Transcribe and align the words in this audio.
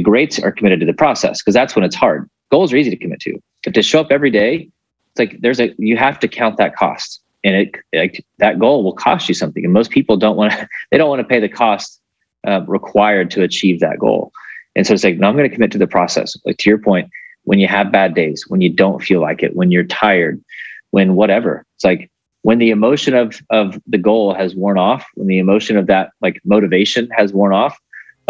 Greats 0.00 0.38
are 0.38 0.52
committed 0.52 0.80
to 0.80 0.86
the 0.86 0.94
process 0.94 1.40
because 1.40 1.54
that's 1.54 1.74
when 1.74 1.84
it's 1.84 1.96
hard. 1.96 2.28
Goals 2.50 2.72
are 2.72 2.76
easy 2.76 2.90
to 2.90 2.96
commit 2.96 3.20
to. 3.20 3.38
But 3.64 3.74
to 3.74 3.82
show 3.82 4.00
up 4.00 4.10
every 4.10 4.30
day, 4.30 4.68
it's 5.12 5.18
like 5.18 5.40
there's 5.40 5.60
a 5.60 5.74
you 5.78 5.96
have 5.96 6.18
to 6.20 6.28
count 6.28 6.56
that 6.56 6.76
cost. 6.76 7.20
And 7.42 7.56
it 7.56 7.76
like 7.94 8.24
that 8.38 8.58
goal 8.58 8.84
will 8.84 8.92
cost 8.92 9.28
you 9.28 9.34
something. 9.34 9.64
And 9.64 9.72
most 9.72 9.90
people 9.90 10.16
don't 10.16 10.36
want 10.36 10.52
to 10.52 10.68
they 10.90 10.98
don't 10.98 11.08
want 11.08 11.20
to 11.20 11.26
pay 11.26 11.40
the 11.40 11.48
cost 11.48 12.00
uh, 12.46 12.62
required 12.66 13.30
to 13.32 13.42
achieve 13.42 13.80
that 13.80 13.98
goal. 13.98 14.32
And 14.76 14.86
so 14.86 14.94
it's 14.94 15.04
like, 15.04 15.18
no, 15.18 15.28
I'm 15.28 15.36
going 15.36 15.48
to 15.48 15.54
commit 15.54 15.72
to 15.72 15.78
the 15.78 15.86
process. 15.86 16.36
Like 16.44 16.58
to 16.58 16.70
your 16.70 16.78
point, 16.78 17.10
when 17.44 17.58
you 17.58 17.66
have 17.66 17.90
bad 17.90 18.14
days, 18.14 18.44
when 18.48 18.60
you 18.60 18.70
don't 18.70 19.02
feel 19.02 19.20
like 19.20 19.42
it, 19.42 19.56
when 19.56 19.70
you're 19.70 19.84
tired, 19.84 20.42
when 20.90 21.16
whatever, 21.16 21.64
it's 21.74 21.84
like 21.84 22.10
when 22.42 22.58
the 22.58 22.70
emotion 22.70 23.14
of 23.14 23.42
of 23.50 23.80
the 23.86 23.98
goal 23.98 24.34
has 24.34 24.54
worn 24.54 24.78
off, 24.78 25.06
when 25.14 25.26
the 25.26 25.38
emotion 25.38 25.76
of 25.76 25.86
that 25.86 26.10
like 26.20 26.40
motivation 26.44 27.08
has 27.10 27.32
worn 27.32 27.52
off, 27.52 27.78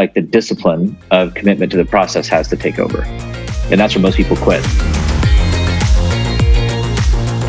like 0.00 0.14
the 0.14 0.22
discipline 0.22 0.96
of 1.10 1.34
commitment 1.34 1.70
to 1.70 1.76
the 1.76 1.84
process 1.84 2.26
has 2.26 2.48
to 2.48 2.56
take 2.56 2.78
over. 2.78 3.02
And 3.70 3.78
that's 3.78 3.94
where 3.94 4.00
most 4.00 4.16
people 4.16 4.34
quit. 4.34 4.64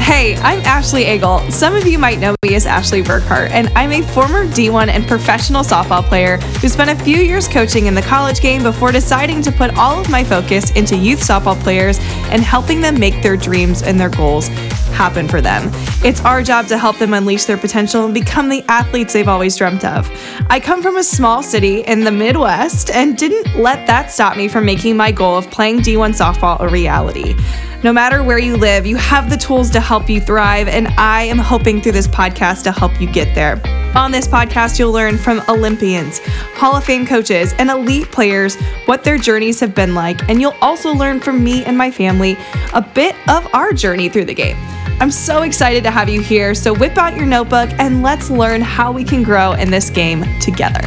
Hey, 0.02 0.36
I'm 0.36 0.60
Ashley 0.66 1.10
Eagle. 1.10 1.40
Some 1.50 1.78
of 1.78 1.88
you 1.88 1.98
might 1.98 2.20
know 2.20 2.36
me 2.44 2.56
as 2.56 2.66
Ashley 2.66 3.02
Burkhart, 3.02 3.52
and 3.52 3.70
I'm 3.70 3.94
a 3.94 4.02
former 4.08 4.46
D1 4.46 4.90
and 4.90 5.08
professional 5.08 5.64
softball 5.64 6.04
player 6.04 6.36
who 6.60 6.68
spent 6.68 6.90
a 6.90 7.02
few 7.06 7.16
years 7.16 7.48
coaching 7.48 7.86
in 7.86 7.96
the 7.96 8.02
college 8.02 8.42
game 8.42 8.64
before 8.64 8.92
deciding 8.92 9.42
to 9.44 9.52
put 9.54 9.74
all 9.78 10.02
of 10.02 10.10
my 10.10 10.22
focus 10.22 10.72
into 10.72 10.98
youth 10.98 11.22
softball 11.22 11.58
players 11.62 12.00
and 12.32 12.42
helping 12.42 12.82
them 12.82 13.00
make 13.00 13.24
their 13.24 13.38
dreams 13.38 13.82
and 13.82 13.98
their 13.98 14.10
goals 14.10 14.50
happen 14.92 15.28
for 15.28 15.42
them. 15.42 15.70
It's 16.04 16.22
our 16.22 16.44
job 16.44 16.68
to 16.68 16.78
help 16.78 16.98
them 16.98 17.14
unleash 17.14 17.46
their 17.46 17.58
potential 17.58 18.06
and 18.06 18.14
become 18.14 18.50
the 18.50 18.64
athletes 18.68 19.14
they've 19.14 19.28
always 19.28 19.56
dreamt 19.56 19.86
of. 19.86 20.10
I 20.50 20.60
come 20.60 20.82
from 20.82 20.98
a 20.98 21.04
small 21.04 21.42
city 21.42 21.82
in 21.82 22.04
the 22.04 22.12
Midwest 22.12 22.90
and 22.90 23.18
didn't 23.18 23.56
let 23.60 23.88
that 23.88 24.12
stop 24.12 24.38
me 24.38 24.48
from 24.48 24.66
making 24.66 24.98
my 24.98 25.12
goal 25.12 25.38
of 25.38 25.50
playing 25.50 25.80
D1 25.80 26.14
softball 26.16 26.60
a 26.60 26.68
reality. 26.68 27.36
No 27.84 27.92
matter 27.92 28.22
where 28.22 28.38
you 28.38 28.58
live, 28.58 28.86
you 28.86 28.96
have 28.98 29.32
the 29.32 29.38
tools 29.38 29.72
to 29.72 29.80
help 29.80 30.08
you 30.08 30.22
thrive, 30.22 30.68
and 30.68 30.88
I 31.00 31.24
am 31.24 31.40
hoping 31.40 31.82
through 31.82 31.94
this 31.94 32.08
podcast 32.08 32.62
to 32.64 32.72
help 32.72 33.02
you 33.02 33.12
get 33.12 33.34
there. 33.34 33.60
On 33.96 34.12
this 34.12 34.28
podcast, 34.28 34.78
you'll 34.78 34.92
learn 34.92 35.18
from 35.18 35.42
Olympians, 35.50 36.20
Hall 36.54 36.76
of 36.76 36.84
Fame 36.84 37.08
coaches, 37.08 37.54
and 37.58 37.72
elite 37.72 38.12
players 38.12 38.56
what 38.86 39.04
their 39.04 39.18
journeys 39.18 39.60
have 39.60 39.74
been 39.74 39.96
like, 39.96 40.30
and 40.30 40.40
you'll 40.40 40.56
also 40.62 40.94
learn 40.94 41.20
from 41.20 41.44
me 41.44 41.66
and 41.66 41.76
my 41.76 41.90
family 41.90 42.38
a 42.74 42.84
bit 42.84 43.16
of 43.28 43.52
our 43.52 43.74
journey 43.74 44.10
through 44.10 44.26
the 44.26 44.34
game. 44.36 44.58
I'm 45.02 45.10
so 45.10 45.42
excited 45.42 45.84
to 45.86 45.90
have 45.90 46.10
you 46.10 46.22
here, 46.22 46.54
so 46.54 46.76
whip 46.76 46.96
out 46.96 47.16
your 47.16 47.26
notebook 47.26 47.72
and 47.80 48.04
let's 48.04 48.30
learn 48.30 48.62
how 48.62 48.92
we 48.92 49.04
can 49.04 49.24
grow 49.24 49.54
in 49.54 49.72
this 49.72 49.90
game 49.90 50.24
together. 50.40 50.84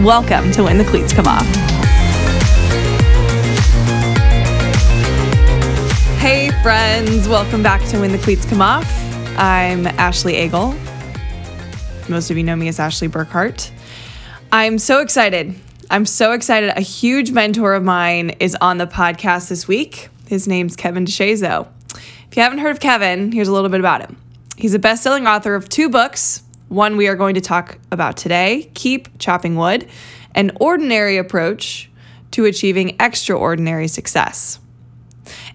Welcome 0.00 0.52
to 0.52 0.62
When 0.62 0.78
the 0.78 0.84
Cleats 0.84 1.12
Come 1.12 1.26
Off. 1.26 1.44
Hey, 6.20 6.52
friends, 6.62 7.26
welcome 7.26 7.64
back 7.64 7.84
to 7.88 7.98
When 7.98 8.12
the 8.12 8.18
Cleats 8.18 8.46
Come 8.46 8.62
Off. 8.62 8.86
I'm 9.36 9.88
Ashley 9.88 10.40
Eagle. 10.40 10.76
Most 12.08 12.30
of 12.30 12.36
you 12.36 12.44
know 12.44 12.54
me 12.54 12.68
as 12.68 12.78
Ashley 12.78 13.08
Burkhart. 13.08 13.72
I'm 14.52 14.78
so 14.78 15.00
excited. 15.00 15.56
I'm 15.90 16.06
so 16.06 16.30
excited. 16.30 16.70
A 16.76 16.80
huge 16.80 17.32
mentor 17.32 17.74
of 17.74 17.82
mine 17.82 18.30
is 18.38 18.56
on 18.60 18.78
the 18.78 18.86
podcast 18.86 19.48
this 19.48 19.66
week. 19.66 20.10
His 20.28 20.46
name's 20.46 20.76
Kevin 20.76 21.06
DeShazo. 21.06 21.66
If 22.30 22.36
you 22.36 22.44
haven't 22.44 22.58
heard 22.60 22.70
of 22.70 22.78
Kevin, 22.78 23.32
here's 23.32 23.48
a 23.48 23.52
little 23.52 23.68
bit 23.68 23.80
about 23.80 24.02
him. 24.02 24.16
He's 24.56 24.72
a 24.72 24.78
best 24.78 25.02
selling 25.02 25.26
author 25.26 25.56
of 25.56 25.68
two 25.68 25.88
books. 25.88 26.44
One 26.68 26.96
we 26.96 27.08
are 27.08 27.16
going 27.16 27.34
to 27.34 27.40
talk 27.40 27.80
about 27.90 28.16
today 28.16 28.70
Keep 28.74 29.18
Chopping 29.18 29.56
Wood, 29.56 29.88
an 30.36 30.52
ordinary 30.60 31.16
approach 31.16 31.90
to 32.30 32.44
achieving 32.44 32.94
extraordinary 33.00 33.88
success. 33.88 34.60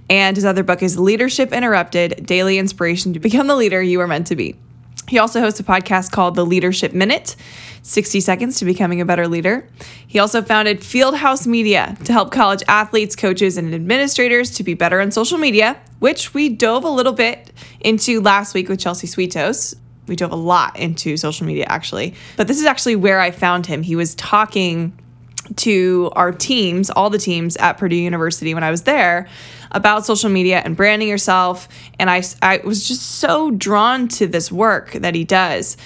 And 0.09 0.35
his 0.35 0.43
other 0.43 0.63
book 0.63 0.83
is 0.83 0.99
Leadership 0.99 1.53
Interrupted 1.53 2.25
Daily 2.25 2.57
Inspiration 2.57 3.13
to 3.13 3.21
Become 3.21 3.47
the 3.47 3.55
Leader 3.55 3.81
You 3.81 4.01
Are 4.01 4.07
Meant 4.07 4.27
to 4.27 4.35
Be. 4.35 4.57
He 5.07 5.19
also 5.19 5.39
hosts 5.39 5.59
a 5.59 5.63
podcast 5.63 6.11
called 6.11 6.35
The 6.35 6.45
Leadership 6.45 6.93
Minute 6.93 7.35
60 7.83 8.19
Seconds 8.19 8.57
to 8.57 8.65
Becoming 8.65 8.99
a 8.99 9.05
Better 9.05 9.27
Leader. 9.27 9.69
He 10.07 10.17
also 10.17 10.41
founded 10.41 10.79
Fieldhouse 10.79 11.45
Media 11.45 11.95
to 12.05 12.13
help 12.13 12.31
college 12.31 12.63
athletes, 12.67 13.15
coaches, 13.15 13.57
and 13.57 13.75
administrators 13.75 14.49
to 14.55 14.63
be 14.63 14.73
better 14.73 14.99
on 14.99 15.11
social 15.11 15.37
media, 15.37 15.79
which 15.99 16.33
we 16.33 16.49
dove 16.49 16.83
a 16.83 16.89
little 16.89 17.13
bit 17.13 17.51
into 17.81 18.21
last 18.21 18.55
week 18.55 18.69
with 18.69 18.79
Chelsea 18.79 19.05
Sweetos. 19.05 19.75
We 20.07 20.15
dove 20.15 20.31
a 20.31 20.35
lot 20.35 20.79
into 20.79 21.15
social 21.17 21.45
media 21.45 21.65
actually. 21.67 22.15
But 22.37 22.47
this 22.47 22.59
is 22.59 22.65
actually 22.65 22.95
where 22.95 23.19
I 23.19 23.29
found 23.29 23.67
him. 23.67 23.83
He 23.83 23.95
was 23.95 24.15
talking 24.15 24.99
to 25.57 26.11
our 26.15 26.31
teams, 26.31 26.89
all 26.89 27.09
the 27.09 27.17
teams 27.17 27.55
at 27.57 27.73
Purdue 27.73 27.95
University 27.95 28.53
when 28.53 28.63
I 28.63 28.71
was 28.71 28.83
there 28.83 29.27
about 29.71 30.05
social 30.05 30.29
media 30.29 30.61
and 30.63 30.75
branding 30.75 31.07
yourself. 31.07 31.67
And 31.99 32.09
I, 32.09 32.23
I 32.41 32.61
was 32.63 32.87
just 32.87 33.01
so 33.19 33.51
drawn 33.51 34.07
to 34.09 34.27
this 34.27 34.51
work 34.51 34.91
that 34.93 35.15
he 35.15 35.23
does. 35.23 35.77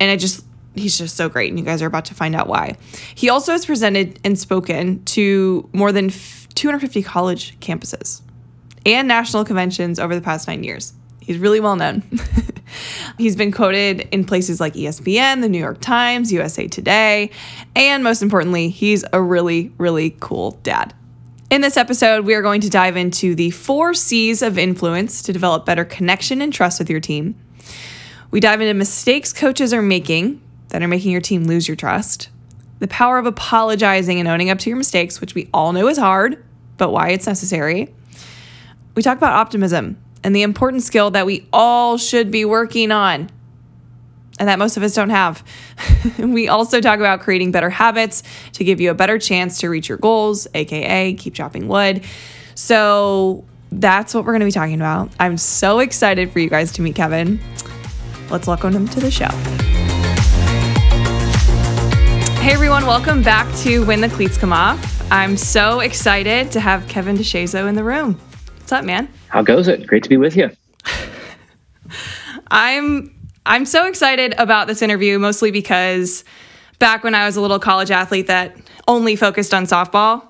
And 0.00 0.10
I 0.10 0.16
just, 0.16 0.44
he's 0.74 0.96
just 0.96 1.16
so 1.16 1.28
great. 1.28 1.50
And 1.50 1.58
you 1.58 1.64
guys 1.64 1.82
are 1.82 1.86
about 1.86 2.06
to 2.06 2.14
find 2.14 2.34
out 2.34 2.46
why. 2.46 2.76
He 3.14 3.28
also 3.28 3.52
has 3.52 3.66
presented 3.66 4.20
and 4.24 4.38
spoken 4.38 5.04
to 5.06 5.68
more 5.72 5.92
than 5.92 6.10
250 6.54 7.02
college 7.02 7.58
campuses 7.60 8.22
and 8.86 9.08
national 9.08 9.44
conventions 9.44 9.98
over 9.98 10.14
the 10.14 10.20
past 10.20 10.46
nine 10.46 10.62
years. 10.62 10.92
He's 11.20 11.38
really 11.38 11.60
well 11.60 11.76
known. 11.76 12.02
He's 13.18 13.36
been 13.36 13.52
quoted 13.52 14.08
in 14.12 14.24
places 14.24 14.60
like 14.60 14.74
ESPN, 14.74 15.40
the 15.40 15.48
New 15.48 15.58
York 15.58 15.80
Times, 15.80 16.32
USA 16.32 16.66
Today, 16.68 17.30
and 17.76 18.02
most 18.02 18.22
importantly, 18.22 18.68
he's 18.68 19.04
a 19.12 19.20
really, 19.20 19.72
really 19.78 20.16
cool 20.20 20.52
dad. 20.62 20.94
In 21.50 21.60
this 21.60 21.76
episode, 21.76 22.24
we 22.24 22.34
are 22.34 22.42
going 22.42 22.60
to 22.62 22.70
dive 22.70 22.96
into 22.96 23.34
the 23.34 23.50
four 23.50 23.94
C's 23.94 24.42
of 24.42 24.58
influence 24.58 25.22
to 25.22 25.32
develop 25.32 25.64
better 25.64 25.84
connection 25.84 26.40
and 26.40 26.52
trust 26.52 26.78
with 26.78 26.90
your 26.90 27.00
team. 27.00 27.36
We 28.30 28.40
dive 28.40 28.60
into 28.60 28.74
mistakes 28.74 29.32
coaches 29.32 29.72
are 29.72 29.82
making 29.82 30.40
that 30.70 30.82
are 30.82 30.88
making 30.88 31.12
your 31.12 31.20
team 31.20 31.44
lose 31.44 31.68
your 31.68 31.76
trust, 31.76 32.30
the 32.80 32.88
power 32.88 33.18
of 33.18 33.26
apologizing 33.26 34.18
and 34.18 34.28
owning 34.28 34.50
up 34.50 34.58
to 34.58 34.70
your 34.70 34.76
mistakes, 34.76 35.20
which 35.20 35.36
we 35.36 35.48
all 35.54 35.72
know 35.72 35.86
is 35.86 35.98
hard, 35.98 36.44
but 36.76 36.90
why 36.90 37.10
it's 37.10 37.26
necessary. 37.26 37.94
We 38.96 39.02
talk 39.02 39.16
about 39.16 39.34
optimism 39.34 39.98
and 40.24 40.34
the 40.34 40.42
important 40.42 40.82
skill 40.82 41.10
that 41.10 41.26
we 41.26 41.46
all 41.52 41.98
should 41.98 42.30
be 42.30 42.44
working 42.46 42.90
on 42.90 43.30
and 44.40 44.48
that 44.48 44.58
most 44.58 44.76
of 44.76 44.82
us 44.82 44.94
don't 44.94 45.10
have. 45.10 45.44
we 46.18 46.48
also 46.48 46.80
talk 46.80 46.98
about 46.98 47.20
creating 47.20 47.52
better 47.52 47.70
habits 47.70 48.24
to 48.54 48.64
give 48.64 48.80
you 48.80 48.90
a 48.90 48.94
better 48.94 49.18
chance 49.18 49.58
to 49.58 49.68
reach 49.68 49.88
your 49.88 49.98
goals, 49.98 50.48
aka 50.54 51.12
keep 51.14 51.34
chopping 51.34 51.68
wood. 51.68 52.02
So 52.56 53.44
that's 53.70 54.14
what 54.14 54.24
we're 54.24 54.32
going 54.32 54.40
to 54.40 54.46
be 54.46 54.52
talking 54.52 54.74
about. 54.74 55.12
I'm 55.20 55.36
so 55.36 55.78
excited 55.78 56.32
for 56.32 56.40
you 56.40 56.48
guys 56.48 56.72
to 56.72 56.82
meet 56.82 56.96
Kevin. 56.96 57.38
Let's 58.30 58.48
welcome 58.48 58.72
him 58.72 58.88
to 58.88 59.00
the 59.00 59.10
show. 59.10 59.28
Hey 62.40 62.52
everyone, 62.52 62.86
welcome 62.86 63.22
back 63.22 63.54
to 63.58 63.84
When 63.84 64.00
the 64.00 64.08
Cleats 64.08 64.36
Come 64.36 64.52
Off. 64.52 65.02
I'm 65.12 65.36
so 65.36 65.80
excited 65.80 66.50
to 66.52 66.60
have 66.60 66.88
Kevin 66.88 67.16
DeShazo 67.16 67.68
in 67.68 67.74
the 67.74 67.84
room. 67.84 68.18
What's 68.64 68.72
up, 68.72 68.86
man? 68.86 69.12
How 69.28 69.42
goes 69.42 69.68
it? 69.68 69.86
Great 69.86 70.04
to 70.04 70.08
be 70.08 70.16
with 70.16 70.38
you. 70.38 70.50
I'm 72.50 73.14
I'm 73.44 73.66
so 73.66 73.86
excited 73.86 74.34
about 74.38 74.68
this 74.68 74.80
interview 74.80 75.18
mostly 75.18 75.50
because 75.50 76.24
back 76.78 77.04
when 77.04 77.14
I 77.14 77.26
was 77.26 77.36
a 77.36 77.42
little 77.42 77.58
college 77.58 77.90
athlete 77.90 78.26
that 78.28 78.56
only 78.88 79.16
focused 79.16 79.52
on 79.52 79.66
softball 79.66 80.26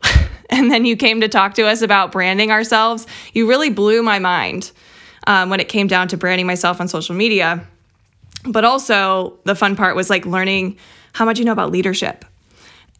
and 0.50 0.70
then 0.70 0.84
you 0.84 0.94
came 0.94 1.22
to 1.22 1.28
talk 1.28 1.54
to 1.54 1.66
us 1.66 1.82
about 1.82 2.12
branding 2.12 2.52
ourselves, 2.52 3.08
you 3.32 3.48
really 3.48 3.68
blew 3.68 4.00
my 4.04 4.20
mind 4.20 4.70
um, 5.26 5.50
when 5.50 5.58
it 5.58 5.68
came 5.68 5.88
down 5.88 6.06
to 6.06 6.16
branding 6.16 6.46
myself 6.46 6.80
on 6.80 6.86
social 6.86 7.16
media. 7.16 7.66
But 8.44 8.64
also, 8.64 9.40
the 9.42 9.56
fun 9.56 9.74
part 9.74 9.96
was 9.96 10.08
like 10.08 10.24
learning 10.24 10.78
how 11.14 11.24
much 11.24 11.40
you 11.40 11.44
know 11.44 11.50
about 11.50 11.72
leadership 11.72 12.24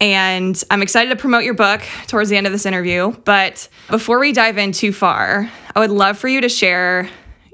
and 0.00 0.62
I'm 0.70 0.82
excited 0.82 1.10
to 1.10 1.16
promote 1.16 1.44
your 1.44 1.54
book 1.54 1.82
towards 2.06 2.30
the 2.30 2.36
end 2.36 2.46
of 2.46 2.52
this 2.52 2.64
interview. 2.64 3.12
But 3.24 3.68
before 3.90 4.18
we 4.18 4.32
dive 4.32 4.58
in 4.58 4.72
too 4.72 4.92
far, 4.92 5.50
I 5.74 5.80
would 5.80 5.90
love 5.90 6.18
for 6.18 6.28
you 6.28 6.40
to 6.40 6.48
share 6.48 7.08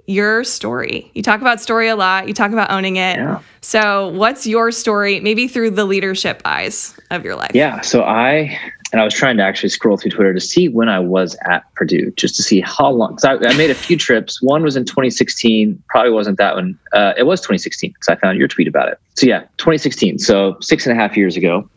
your 0.07 0.45
story. 0.45 1.11
You 1.15 1.23
talk 1.23 1.41
about 1.41 1.61
story 1.61 1.89
a 1.89 1.97
lot, 1.97 2.29
you 2.29 2.35
talk 2.35 2.53
about 2.53 2.71
owning 2.71 2.97
it. 2.97 3.17
Yeah. 3.17 3.41
So, 3.61 4.09
what's 4.09 4.47
your 4.47 4.71
story, 4.71 5.19
maybe 5.19 5.49
through 5.49 5.71
the 5.71 5.85
leadership 5.85 6.41
eyes 6.45 6.97
of 7.11 7.25
your 7.25 7.35
life? 7.35 7.51
Yeah. 7.55 7.81
So, 7.81 8.05
I, 8.05 8.57
and 8.93 9.01
I 9.01 9.05
was 9.05 9.13
trying 9.13 9.37
to 9.39 9.43
actually 9.43 9.71
scroll 9.71 9.97
through 9.97 10.13
Twitter 10.13 10.33
to 10.33 10.41
see 10.41 10.69
when 10.69 10.89
I 10.89 11.01
was 11.01 11.37
at 11.47 11.65
Purdue, 11.75 12.13
just 12.13 12.37
to 12.37 12.45
see 12.45 12.61
how 12.61 12.89
long. 12.91 13.17
Because 13.17 13.25
I, 13.25 13.51
I, 13.51 13.57
made 13.57 13.71
a 13.71 13.75
few 13.75 13.97
trips. 13.97 14.41
One 14.41 14.63
was 14.63 14.77
in 14.77 14.85
2016. 14.85 15.83
Probably 15.89 16.13
wasn't 16.13 16.39
that 16.39 16.55
one. 16.55 16.79
Uh, 16.93 17.15
it 17.17 17.25
was 17.25 17.41
2016 17.41 17.91
because 17.91 18.09
I 18.09 18.15
found 18.15 18.39
your 18.39 18.47
tweet 18.47 18.69
about 18.69 18.89
it. 18.89 19.01
So, 19.17 19.27
yeah, 19.27 19.41
2016. 19.57 20.21
So, 20.21 20.57
six 20.61 20.87
and 20.87 20.97
a 20.97 21.01
half 21.01 21.17
years 21.17 21.37
ago 21.37 21.69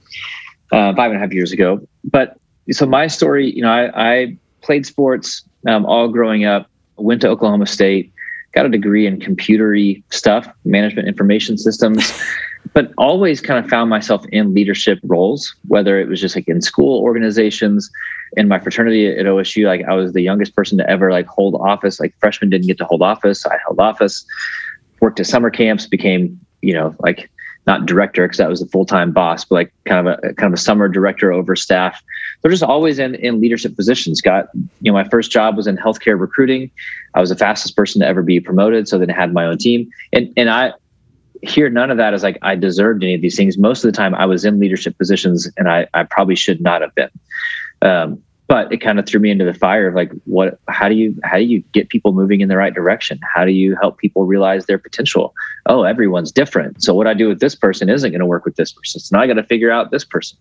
uh, 0.72 0.94
five 0.96 1.12
and 1.12 1.18
a 1.18 1.20
half 1.20 1.34
years 1.34 1.52
ago. 1.52 1.82
But 2.04 2.38
so 2.72 2.86
my 2.86 3.08
story, 3.08 3.52
you 3.56 3.62
know, 3.62 3.72
I, 3.72 4.12
I 4.12 4.38
played 4.62 4.86
sports 4.86 5.44
um, 5.68 5.86
all 5.86 6.08
growing 6.08 6.46
up, 6.46 6.70
went 6.98 7.22
to 7.22 7.30
Oklahoma 7.30 7.66
State, 7.66 8.12
got 8.54 8.66
a 8.66 8.70
degree 8.70 9.06
in 9.06 9.20
computery 9.20 10.04
stuff, 10.12 10.48
management 10.66 11.08
information 11.08 11.58
systems. 11.58 12.12
but 12.74 12.92
always 12.98 13.42
kind 13.42 13.64
of 13.64 13.70
found 13.70 13.90
myself 13.90 14.26
in 14.32 14.54
leadership 14.54 15.00
roles, 15.04 15.56
whether 15.68 16.00
it 16.00 16.08
was 16.08 16.22
just 16.22 16.36
like 16.36 16.48
in 16.48 16.62
school 16.62 17.02
organizations, 17.02 17.90
in 18.38 18.48
my 18.48 18.60
fraternity 18.60 19.08
at 19.08 19.26
OSU, 19.26 19.66
like 19.66 19.84
I 19.86 19.94
was 19.94 20.14
the 20.14 20.22
youngest 20.22 20.56
person 20.56 20.78
to 20.78 20.90
ever 20.90 21.12
like 21.12 21.26
hold 21.26 21.56
office. 21.56 22.00
Like 22.00 22.14
freshmen 22.20 22.50
didn't 22.50 22.68
get 22.68 22.78
to 22.80 22.86
hold 22.86 23.02
office. 23.02 23.46
I 23.46 23.58
held 23.66 23.80
office, 23.80 24.26
worked 25.00 25.20
at 25.20 25.26
summer 25.26 25.50
camps, 25.50 25.88
became, 25.88 26.40
you 26.62 26.74
know, 26.74 26.96
like 27.00 27.32
not 27.70 27.86
director 27.86 28.26
because 28.26 28.40
that 28.40 28.50
was 28.50 28.62
the 28.62 28.66
full-time 28.66 29.12
boss, 29.12 29.46
but 29.46 29.56
like 29.56 29.74
kind 29.86 30.08
of 30.08 30.20
a 30.24 30.34
kind 30.34 30.52
of 30.52 30.54
a 30.54 30.62
summer 30.62 30.88
director 30.88 31.32
over 31.32 31.56
staff. 31.56 32.02
They're 32.42 32.50
just 32.50 32.64
always 32.64 32.98
in, 32.98 33.14
in 33.16 33.40
leadership 33.40 33.76
positions. 33.76 34.22
Got, 34.22 34.50
you 34.82 34.92
know, 34.92 34.94
my 34.94 35.08
first 35.08 35.30
job 35.30 35.56
was 35.56 35.68
in 35.68 35.78
healthcare 35.78 36.20
recruiting. 36.20 36.72
I 37.14 37.22
was 37.22 37.30
the 37.30 37.36
fastest 37.36 37.76
person 37.76 38.02
to 38.02 38.08
ever 38.08 38.24
be 38.24 38.40
promoted. 38.40 38.88
So 38.88 38.98
then 38.98 39.10
had 39.10 39.34
my 39.34 39.46
own 39.46 39.60
team. 39.60 39.88
And 40.12 40.34
and 40.36 40.50
I 40.50 40.74
hear 41.44 41.70
none 41.70 41.92
of 41.92 41.98
that 41.98 42.16
as 42.16 42.24
like 42.24 42.40
I 42.42 42.56
deserved 42.56 43.04
any 43.04 43.14
of 43.14 43.22
these 43.22 43.38
things. 43.38 43.56
Most 43.56 43.86
of 43.86 43.92
the 43.92 43.96
time 43.96 44.16
I 44.16 44.26
was 44.26 44.46
in 44.46 44.60
leadership 44.60 44.98
positions 44.98 45.48
and 45.56 45.70
I, 45.70 45.88
I 45.94 46.04
probably 46.04 46.36
should 46.36 46.62
not 46.62 46.82
have 46.82 46.96
been. 46.96 47.12
Um, 47.84 48.24
but 48.50 48.74
it 48.74 48.78
kind 48.78 48.98
of 48.98 49.06
threw 49.06 49.20
me 49.20 49.30
into 49.30 49.46
the 49.46 49.54
fire 49.54 49.88
of 49.88 49.94
like 49.94 50.12
what 50.26 50.60
how 50.68 50.90
do 50.90 50.96
you 50.96 51.16
how 51.24 51.38
do 51.38 51.44
you 51.44 51.62
get 51.72 51.88
people 51.90 52.12
moving 52.12 52.42
in 52.42 52.50
the 52.50 52.58
right 52.58 52.74
direction? 52.74 53.20
How 53.22 53.46
do 53.46 53.52
you 53.52 53.78
help 53.80 54.00
people 54.00 54.26
realize 54.26 54.66
their 54.66 54.80
potential? 54.80 55.36
Oh 55.68 55.84
everyone's 55.84 56.32
different. 56.32 56.84
So 56.84 56.94
what 56.96 57.06
i 57.06 57.14
do 57.14 57.30
with 57.30 57.40
this 57.40 57.56
person 57.56 57.90
isn't 57.90 58.10
going 58.12 58.20
to 58.20 58.26
work 58.26 58.44
with 58.44 58.56
this 58.56 58.74
person. 58.74 59.00
So 59.00 59.16
now 59.16 59.24
i 59.24 59.28
got 59.28 59.36
to 59.36 59.44
figure 59.44 59.72
out 59.72 59.92
this 59.92 60.04
person. 60.04 60.38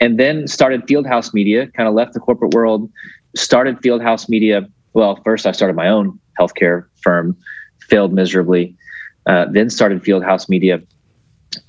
And 0.00 0.18
then 0.18 0.48
started 0.48 0.82
fieldhouse 0.88 1.32
media 1.32 1.68
kind 1.68 1.88
of 1.88 1.94
left 1.94 2.12
the 2.14 2.20
corporate 2.20 2.52
world 2.52 2.90
started 3.36 3.78
fieldhouse 3.78 4.28
media. 4.28 4.68
Well 4.92 5.16
first 5.24 5.46
i 5.46 5.52
started 5.52 5.76
my 5.76 5.88
own 5.88 6.18
healthcare 6.38 6.86
firm 7.00 7.36
failed 7.80 8.12
miserably 8.12 8.76
uh, 9.26 9.46
then 9.48 9.70
started 9.70 10.02
fieldhouse 10.02 10.48
media 10.48 10.82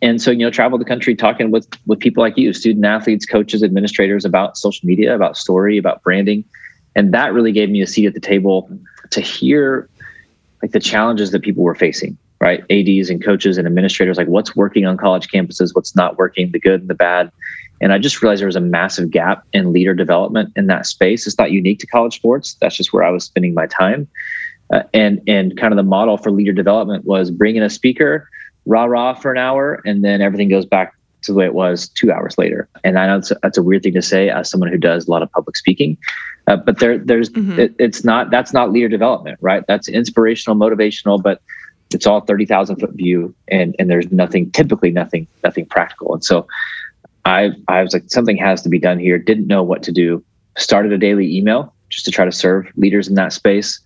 and 0.01 0.21
so 0.21 0.31
you 0.31 0.39
know 0.39 0.49
travel 0.49 0.77
the 0.77 0.85
country 0.85 1.15
talking 1.15 1.51
with 1.51 1.67
with 1.85 1.99
people 1.99 2.23
like 2.23 2.37
you 2.37 2.53
student 2.53 2.85
athletes 2.85 3.25
coaches 3.25 3.63
administrators 3.63 4.25
about 4.25 4.57
social 4.57 4.85
media 4.85 5.15
about 5.15 5.37
story 5.37 5.77
about 5.77 6.01
branding. 6.03 6.43
And 6.95 7.13
that 7.13 7.33
really 7.33 7.51
gave 7.51 7.69
me 7.69 7.81
a 7.81 7.87
seat 7.87 8.05
at 8.05 8.13
the 8.13 8.19
table 8.19 8.69
to 9.09 9.19
hear 9.19 9.89
like 10.61 10.71
the 10.71 10.79
challenges 10.79 11.31
that 11.31 11.41
people 11.41 11.63
were 11.63 11.75
facing 11.75 12.17
right? 12.39 12.65
Ads 12.69 13.09
and 13.09 13.23
coaches 13.23 13.57
and 13.57 13.65
administrators 13.65 14.17
like 14.17 14.27
what's 14.27 14.53
working 14.53 14.85
on 14.85 14.97
college 14.97 15.29
campuses 15.29 15.73
what's 15.73 15.95
not 15.95 16.17
working 16.17 16.51
the 16.51 16.59
good 16.59 16.81
and 16.81 16.89
the 16.89 16.95
bad. 16.95 17.31
And 17.81 17.91
i 17.91 17.97
just 17.97 18.21
realized 18.21 18.41
there 18.41 18.47
was 18.47 18.55
a 18.55 18.61
massive 18.61 19.09
gap 19.09 19.45
in 19.53 19.73
leader 19.73 19.93
development 19.93 20.51
in 20.55 20.67
that 20.67 20.85
space. 20.85 21.25
It's 21.25 21.37
not 21.37 21.51
unique 21.51 21.79
to 21.79 21.87
college 21.87 22.15
sports. 22.15 22.55
That's 22.59 22.75
just 22.75 22.93
where 22.93 23.03
i 23.03 23.09
was 23.09 23.23
spending 23.25 23.53
my 23.53 23.67
time. 23.67 24.07
Uh, 24.73 24.83
and 24.93 25.21
and 25.27 25.57
kind 25.57 25.73
of 25.73 25.77
the 25.77 25.83
model 25.83 26.17
for 26.17 26.31
leader 26.31 26.53
development 26.53 27.05
was 27.05 27.31
bring 27.31 27.55
in 27.55 27.63
a 27.63 27.69
speaker 27.69 28.29
rah 28.65 28.85
rah 28.85 29.13
for 29.13 29.31
an 29.31 29.37
hour, 29.37 29.81
and 29.85 30.03
then 30.03 30.21
everything 30.21 30.49
goes 30.49 30.65
back 30.65 30.93
to 31.23 31.31
the 31.31 31.37
way 31.37 31.45
it 31.45 31.53
was 31.53 31.89
two 31.89 32.11
hours 32.11 32.37
later. 32.37 32.67
And 32.83 32.99
I 32.99 33.07
know 33.07 33.17
that's, 33.19 33.31
that's 33.41 33.57
a 33.57 33.63
weird 33.63 33.83
thing 33.83 33.93
to 33.93 34.01
say 34.01 34.29
as 34.29 34.49
someone 34.49 34.69
who 34.69 34.77
does 34.77 35.07
a 35.07 35.11
lot 35.11 35.21
of 35.21 35.31
public 35.31 35.55
speaking, 35.55 35.97
uh, 36.47 36.57
but 36.57 36.79
there, 36.79 36.97
there's, 36.97 37.29
mm-hmm. 37.29 37.59
it, 37.59 37.75
it's 37.79 38.03
not, 38.03 38.29
that's 38.29 38.53
not 38.53 38.71
leader 38.71 38.89
development, 38.89 39.37
right? 39.41 39.65
That's 39.67 39.87
inspirational, 39.87 40.57
motivational, 40.57 41.21
but 41.21 41.41
it's 41.93 42.05
all 42.05 42.21
30,000 42.21 42.77
foot 42.77 42.91
view 42.91 43.33
and, 43.47 43.75
and 43.79 43.89
there's 43.89 44.11
nothing, 44.11 44.51
typically 44.51 44.91
nothing, 44.91 45.27
nothing 45.43 45.65
practical. 45.65 46.13
And 46.13 46.23
so 46.23 46.47
I, 47.25 47.51
I 47.67 47.81
was 47.81 47.93
like, 47.93 48.03
something 48.07 48.37
has 48.37 48.61
to 48.63 48.69
be 48.69 48.79
done 48.79 48.99
here. 48.99 49.17
Didn't 49.17 49.47
know 49.47 49.63
what 49.63 49.83
to 49.83 49.91
do. 49.91 50.23
Started 50.57 50.91
a 50.91 50.97
daily 50.97 51.35
email 51.35 51.73
just 51.89 52.05
to 52.05 52.11
try 52.11 52.25
to 52.25 52.31
serve 52.31 52.67
leaders 52.75 53.07
in 53.07 53.15
that 53.15 53.31
space 53.31 53.79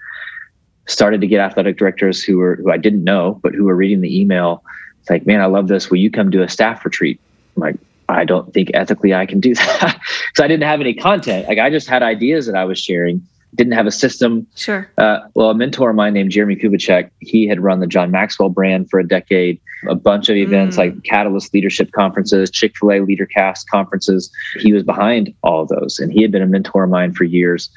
started 0.87 1.21
to 1.21 1.27
get 1.27 1.39
athletic 1.39 1.77
directors 1.77 2.23
who 2.23 2.37
were 2.37 2.55
who 2.55 2.71
I 2.71 2.77
didn't 2.77 3.03
know, 3.03 3.39
but 3.43 3.53
who 3.53 3.65
were 3.65 3.75
reading 3.75 4.01
the 4.01 4.19
email. 4.19 4.63
It's 5.01 5.09
like, 5.09 5.25
man, 5.25 5.41
I 5.41 5.45
love 5.45 5.67
this. 5.67 5.89
Will 5.89 5.97
you 5.97 6.09
come 6.09 6.29
do 6.29 6.41
a 6.41 6.49
staff 6.49 6.83
retreat? 6.83 7.19
I'm 7.55 7.61
like, 7.61 7.75
I 8.09 8.25
don't 8.25 8.53
think 8.53 8.71
ethically 8.73 9.13
I 9.13 9.25
can 9.25 9.39
do 9.39 9.53
that 9.55 9.99
because 10.01 10.43
I 10.43 10.47
didn't 10.47 10.63
have 10.63 10.81
any 10.81 10.93
content. 10.93 11.47
Like 11.47 11.59
I 11.59 11.69
just 11.69 11.87
had 11.87 12.03
ideas 12.03 12.45
that 12.47 12.55
I 12.55 12.65
was 12.65 12.79
sharing. 12.79 13.21
Didn't 13.55 13.73
have 13.73 13.87
a 13.87 13.91
system. 13.91 14.45
Sure. 14.55 14.91
Uh, 14.97 15.19
well, 15.33 15.49
a 15.49 15.55
mentor 15.55 15.89
of 15.89 15.95
mine 15.95 16.13
named 16.13 16.31
Jeremie 16.31 16.57
Kubicek, 16.57 17.09
he 17.21 17.47
had 17.47 17.61
run 17.61 17.79
the 17.79 17.87
John 17.87 18.11
Maxwell 18.11 18.49
brand 18.49 18.89
for 18.89 18.99
a 18.99 19.07
decade, 19.07 19.59
a 19.89 19.95
bunch 19.95 20.27
of 20.27 20.35
events 20.35 20.75
mm. 20.75 20.79
like 20.79 21.03
Catalyst 21.03 21.53
Leadership 21.53 21.91
Conferences, 21.93 22.51
Chick 22.51 22.77
fil 22.77 22.91
A 22.91 22.99
LeaderCast 22.99 23.67
conferences. 23.67 24.29
He 24.59 24.73
was 24.73 24.83
behind 24.83 25.33
all 25.43 25.61
of 25.61 25.69
those. 25.69 25.97
And 25.97 26.11
he 26.11 26.21
had 26.21 26.31
been 26.31 26.41
a 26.41 26.47
mentor 26.47 26.83
of 26.83 26.89
mine 26.89 27.13
for 27.13 27.23
years 27.23 27.69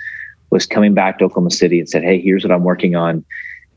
was 0.50 0.66
coming 0.66 0.94
back 0.94 1.18
to 1.18 1.24
Oklahoma 1.24 1.50
City 1.50 1.78
and 1.78 1.88
said, 1.88 2.02
Hey, 2.02 2.20
here's 2.20 2.44
what 2.44 2.52
I'm 2.52 2.64
working 2.64 2.96
on. 2.96 3.24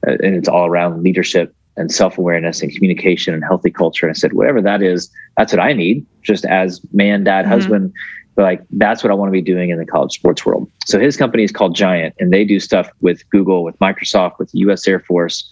Uh, 0.06 0.12
and 0.24 0.36
it's 0.36 0.50
all 0.50 0.68
around 0.68 1.04
leadership 1.04 1.56
and 1.78 1.92
self 1.92 2.18
awareness 2.18 2.62
and 2.62 2.74
communication 2.74 3.34
and 3.34 3.44
healthy 3.44 3.72
culture. 3.72 4.06
And 4.06 4.16
I 4.16 4.18
said, 4.18 4.34
Whatever 4.34 4.62
that 4.62 4.81
is, 4.81 5.10
that's 5.38 5.54
what 5.54 5.60
I 5.60 5.74
need, 5.74 6.06
just 6.22 6.46
as 6.46 6.81
man, 6.94 7.24
dad, 7.24 7.44
mm-hmm. 7.44 7.54
husband. 7.54 7.94
But 8.36 8.44
like, 8.44 8.64
that's 8.72 9.04
what 9.04 9.12
I 9.12 9.14
want 9.14 9.30
to 9.30 9.31
be 9.31 9.42
doing 9.42 9.70
in 9.70 9.78
the 9.78 9.86
college 9.86 10.14
sports 10.14 10.44
world. 10.46 10.70
So 10.86 11.00
his 11.00 11.16
company 11.16 11.44
is 11.44 11.52
called 11.52 11.75
Giant, 11.75 12.16
and 12.20 12.34
they 12.34 12.44
do 12.44 12.60
stuff 12.60 12.90
with 13.02 13.28
Google, 13.30 13.64
with 13.64 13.78
Microsoft, 13.78 14.40
with 14.40 14.52
the 14.52 14.60
US 14.60 14.88
Air 14.88 15.00
Force, 15.00 15.48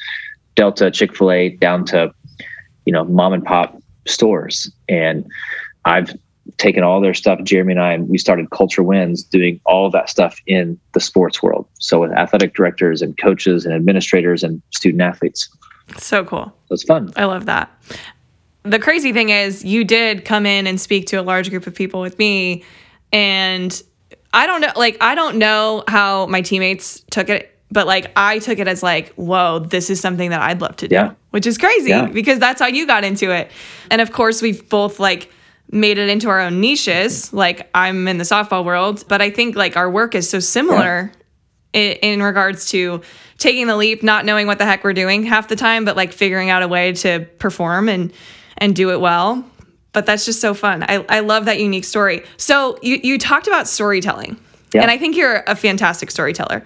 Delta, 0.55 0.89
Chick 0.89 1.15
fil 1.15 1.31
A, 1.31 1.49
down 1.49 1.85
to, 1.85 2.11
you 2.85 2.93
know, 2.93 3.03
mom 3.03 3.33
and 3.33 3.45
pop 3.45 3.79
stores. 4.07 4.71
And 4.89 5.25
I've 5.85 6.15
taken 6.57 6.83
all 6.83 7.01
their 7.01 7.13
stuff, 7.13 7.41
Jeremy 7.43 7.73
and 7.73 7.81
I, 7.81 7.93
and 7.93 8.09
we 8.09 8.17
started 8.17 8.49
Culture 8.49 8.83
Wins 8.83 9.23
doing 9.23 9.59
all 9.65 9.85
of 9.85 9.91
that 9.93 10.09
stuff 10.09 10.39
in 10.47 10.79
the 10.93 10.99
sports 10.99 11.41
world. 11.41 11.67
So 11.79 12.01
with 12.01 12.11
athletic 12.11 12.55
directors 12.55 13.01
and 13.01 13.17
coaches 13.17 13.65
and 13.65 13.73
administrators 13.73 14.43
and 14.43 14.61
student 14.71 15.01
athletes. 15.01 15.49
So 15.97 16.23
cool. 16.23 16.53
So 16.67 16.73
it's 16.73 16.83
fun. 16.83 17.13
I 17.15 17.25
love 17.25 17.45
that. 17.45 17.71
The 18.63 18.79
crazy 18.79 19.11
thing 19.11 19.29
is, 19.29 19.63
you 19.63 19.83
did 19.83 20.25
come 20.25 20.45
in 20.45 20.67
and 20.67 20.79
speak 20.79 21.07
to 21.07 21.15
a 21.17 21.23
large 21.23 21.49
group 21.49 21.67
of 21.67 21.75
people 21.75 22.01
with 22.01 22.17
me. 22.19 22.63
And 23.11 23.81
I 24.33 24.45
don't 24.45 24.61
know, 24.61 24.71
like, 24.75 24.97
I 25.01 25.15
don't 25.15 25.37
know 25.37 25.83
how 25.87 26.27
my 26.27 26.41
teammates 26.41 27.03
took 27.11 27.29
it, 27.29 27.57
but 27.71 27.87
like, 27.87 28.11
I 28.15 28.39
took 28.39 28.59
it 28.59 28.67
as 28.67 28.83
like, 28.83 29.13
whoa, 29.13 29.59
this 29.59 29.89
is 29.89 29.99
something 29.99 30.29
that 30.29 30.41
I'd 30.41 30.61
love 30.61 30.75
to 30.77 30.87
do, 30.87 30.95
yeah. 30.95 31.13
which 31.31 31.47
is 31.47 31.57
crazy 31.57 31.89
yeah. 31.89 32.05
because 32.05 32.39
that's 32.39 32.61
how 32.61 32.67
you 32.67 32.85
got 32.85 33.03
into 33.03 33.31
it. 33.31 33.51
And 33.89 34.01
of 34.01 34.11
course, 34.11 34.41
we've 34.41 34.67
both 34.69 34.99
like, 34.99 35.31
made 35.71 35.97
it 35.97 36.09
into 36.09 36.29
our 36.29 36.39
own 36.39 36.59
niches. 36.59 37.31
Like 37.33 37.69
I'm 37.73 38.07
in 38.07 38.17
the 38.17 38.23
softball 38.23 38.63
world, 38.65 39.05
but 39.07 39.21
I 39.21 39.29
think 39.29 39.55
like 39.55 39.77
our 39.77 39.89
work 39.89 40.15
is 40.15 40.29
so 40.29 40.39
similar 40.39 41.11
yeah. 41.73 41.81
in, 41.81 41.91
in, 41.97 42.23
regards 42.23 42.69
to 42.71 43.01
taking 43.37 43.67
the 43.67 43.77
leap, 43.77 44.03
not 44.03 44.25
knowing 44.25 44.47
what 44.47 44.57
the 44.57 44.65
heck 44.65 44.83
we're 44.83 44.93
doing 44.93 45.23
half 45.23 45.47
the 45.47 45.55
time, 45.55 45.85
but 45.85 45.95
like 45.95 46.11
figuring 46.11 46.49
out 46.49 46.61
a 46.61 46.67
way 46.67 46.93
to 46.93 47.25
perform 47.39 47.89
and 47.89 48.11
and 48.57 48.75
do 48.75 48.91
it 48.91 48.99
well. 48.99 49.43
But 49.93 50.05
that's 50.05 50.25
just 50.25 50.39
so 50.39 50.53
fun. 50.53 50.83
I, 50.83 51.05
I 51.09 51.19
love 51.21 51.45
that 51.45 51.59
unique 51.59 51.83
story. 51.83 52.23
So 52.37 52.77
you, 52.81 52.99
you 53.03 53.17
talked 53.17 53.47
about 53.47 53.67
storytelling. 53.67 54.37
Yeah. 54.73 54.83
And 54.83 54.91
I 54.91 54.97
think 54.97 55.17
you're 55.17 55.43
a 55.47 55.55
fantastic 55.55 56.11
storyteller. 56.11 56.63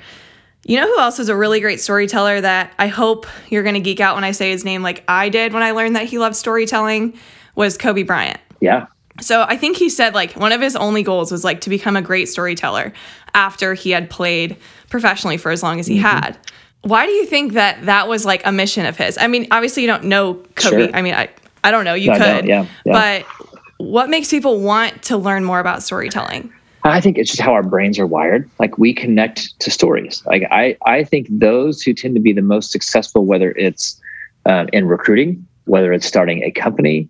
You 0.63 0.79
know 0.79 0.87
who 0.87 0.99
else 0.99 1.19
is 1.19 1.29
a 1.29 1.35
really 1.35 1.59
great 1.59 1.79
storyteller 1.79 2.41
that 2.41 2.73
I 2.77 2.87
hope 2.87 3.25
you're 3.49 3.63
going 3.63 3.75
to 3.75 3.81
geek 3.81 3.99
out 3.99 4.15
when 4.15 4.23
I 4.23 4.31
say 4.31 4.51
his 4.51 4.65
name 4.65 4.83
like 4.83 5.03
I 5.07 5.29
did 5.29 5.53
when 5.53 5.63
I 5.63 5.71
learned 5.71 5.95
that 5.95 6.05
he 6.05 6.19
loved 6.19 6.35
storytelling 6.35 7.17
was 7.55 7.77
Kobe 7.77 8.03
Bryant. 8.03 8.39
Yeah. 8.61 8.87
So 9.21 9.43
I 9.47 9.57
think 9.57 9.77
he 9.77 9.89
said 9.89 10.13
like 10.13 10.33
one 10.33 10.51
of 10.51 10.61
his 10.61 10.75
only 10.75 11.03
goals 11.03 11.31
was 11.31 11.43
like 11.43 11.61
to 11.61 11.69
become 11.69 11.95
a 11.95 12.01
great 12.01 12.27
storyteller 12.27 12.93
after 13.33 13.73
he 13.73 13.91
had 13.91 14.09
played 14.09 14.57
professionally 14.89 15.37
for 15.37 15.51
as 15.51 15.63
long 15.63 15.79
as 15.79 15.87
he 15.87 15.95
mm-hmm. 15.95 16.05
had. 16.05 16.37
Why 16.81 17.05
do 17.05 17.11
you 17.11 17.25
think 17.25 17.53
that 17.53 17.85
that 17.85 18.07
was 18.07 18.25
like 18.25 18.45
a 18.45 18.51
mission 18.51 18.85
of 18.85 18.97
his? 18.97 19.17
I 19.17 19.27
mean, 19.27 19.47
obviously 19.51 19.83
you 19.83 19.87
don't 19.87 20.03
know 20.05 20.35
Kobe. 20.55 20.87
Sure. 20.87 20.95
I 20.95 21.01
mean, 21.01 21.13
I 21.13 21.29
I 21.63 21.71
don't 21.71 21.85
know, 21.85 21.95
you 21.95 22.11
no, 22.11 22.17
could. 22.17 22.45
Yeah, 22.45 22.67
yeah. 22.85 22.93
But 23.25 23.47
what 23.77 24.09
makes 24.09 24.29
people 24.29 24.59
want 24.59 25.01
to 25.03 25.17
learn 25.17 25.43
more 25.43 25.59
about 25.59 25.81
storytelling? 25.81 26.53
I 26.83 27.01
think 27.01 27.17
it's 27.17 27.31
just 27.31 27.41
how 27.41 27.53
our 27.53 27.63
brains 27.63 27.97
are 27.97 28.05
wired. 28.05 28.47
Like 28.59 28.77
we 28.77 28.93
connect 28.93 29.59
to 29.61 29.71
stories. 29.71 30.23
Like 30.27 30.43
I, 30.51 30.77
I 30.85 31.03
think 31.03 31.27
those 31.31 31.81
who 31.81 31.93
tend 31.93 32.13
to 32.13 32.21
be 32.21 32.31
the 32.31 32.43
most 32.43 32.71
successful, 32.71 33.25
whether 33.25 33.51
it's 33.53 33.99
uh, 34.45 34.67
in 34.71 34.87
recruiting, 34.87 35.45
whether 35.65 35.91
it's 35.91 36.05
starting 36.05 36.43
a 36.43 36.51
company, 36.51 37.09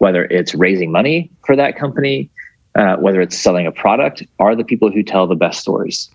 whether 0.00 0.24
it's 0.24 0.54
raising 0.54 0.90
money 0.90 1.30
for 1.44 1.54
that 1.54 1.76
company, 1.76 2.30
uh, 2.74 2.96
whether 2.96 3.20
it's 3.20 3.38
selling 3.38 3.66
a 3.66 3.72
product, 3.72 4.22
are 4.38 4.56
the 4.56 4.64
people 4.64 4.90
who 4.90 5.02
tell 5.02 5.26
the 5.26 5.34
best 5.34 5.60
stories. 5.60 6.10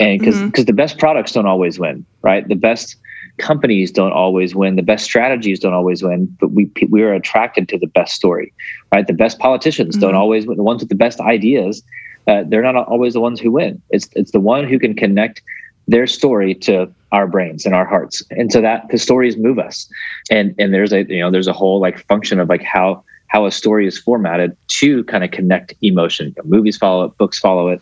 And 0.00 0.18
because 0.18 0.40
because 0.42 0.64
mm-hmm. 0.64 0.66
the 0.66 0.72
best 0.72 0.98
products 0.98 1.32
don't 1.32 1.46
always 1.46 1.78
win, 1.78 2.04
right? 2.22 2.46
The 2.46 2.56
best 2.56 2.96
companies 3.38 3.92
don't 3.92 4.12
always 4.12 4.54
win. 4.54 4.74
The 4.74 4.82
best 4.82 5.04
strategies 5.04 5.60
don't 5.60 5.72
always 5.72 6.02
win, 6.02 6.36
but 6.40 6.50
we 6.50 6.70
we 6.90 7.02
are 7.02 7.14
attracted 7.14 7.68
to 7.68 7.78
the 7.78 7.86
best 7.86 8.14
story, 8.14 8.52
right? 8.92 9.06
The 9.06 9.12
best 9.12 9.38
politicians 9.38 9.94
mm-hmm. 9.94 10.02
don't 10.02 10.14
always 10.16 10.46
win. 10.46 10.56
The 10.56 10.64
ones 10.64 10.80
with 10.80 10.88
the 10.88 10.96
best 10.96 11.20
ideas, 11.20 11.82
uh, 12.26 12.42
they're 12.48 12.62
not 12.62 12.76
always 12.88 13.14
the 13.14 13.20
ones 13.20 13.38
who 13.38 13.52
win. 13.52 13.80
It's 13.90 14.08
it's 14.16 14.32
the 14.32 14.40
one 14.40 14.64
who 14.64 14.80
can 14.80 14.94
connect 14.94 15.42
their 15.86 16.08
story 16.08 16.54
to 16.54 16.92
our 17.12 17.26
brains 17.26 17.64
and 17.64 17.74
our 17.74 17.86
hearts, 17.86 18.22
and 18.30 18.52
so 18.52 18.60
that 18.60 18.88
the 18.90 18.98
stories 18.98 19.36
move 19.36 19.60
us. 19.60 19.88
And 20.28 20.54
and 20.58 20.74
there's 20.74 20.92
a 20.92 21.04
you 21.04 21.20
know 21.20 21.30
there's 21.30 21.48
a 21.48 21.52
whole 21.52 21.78
like 21.80 22.04
function 22.06 22.40
of 22.40 22.48
like 22.48 22.62
how 22.62 23.04
how 23.28 23.46
a 23.46 23.50
story 23.50 23.86
is 23.86 23.98
formatted 23.98 24.56
to 24.68 25.04
kind 25.04 25.24
of 25.24 25.30
connect 25.30 25.74
emotion. 25.82 26.28
You 26.28 26.42
know, 26.42 26.50
movies 26.50 26.76
follow 26.76 27.04
it, 27.04 27.16
books 27.18 27.38
follow 27.38 27.68
it, 27.68 27.80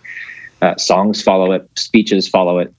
uh, 0.62 0.76
songs 0.76 1.22
follow 1.22 1.52
it, 1.52 1.68
speeches 1.76 2.28
follow 2.28 2.58
it, 2.58 2.72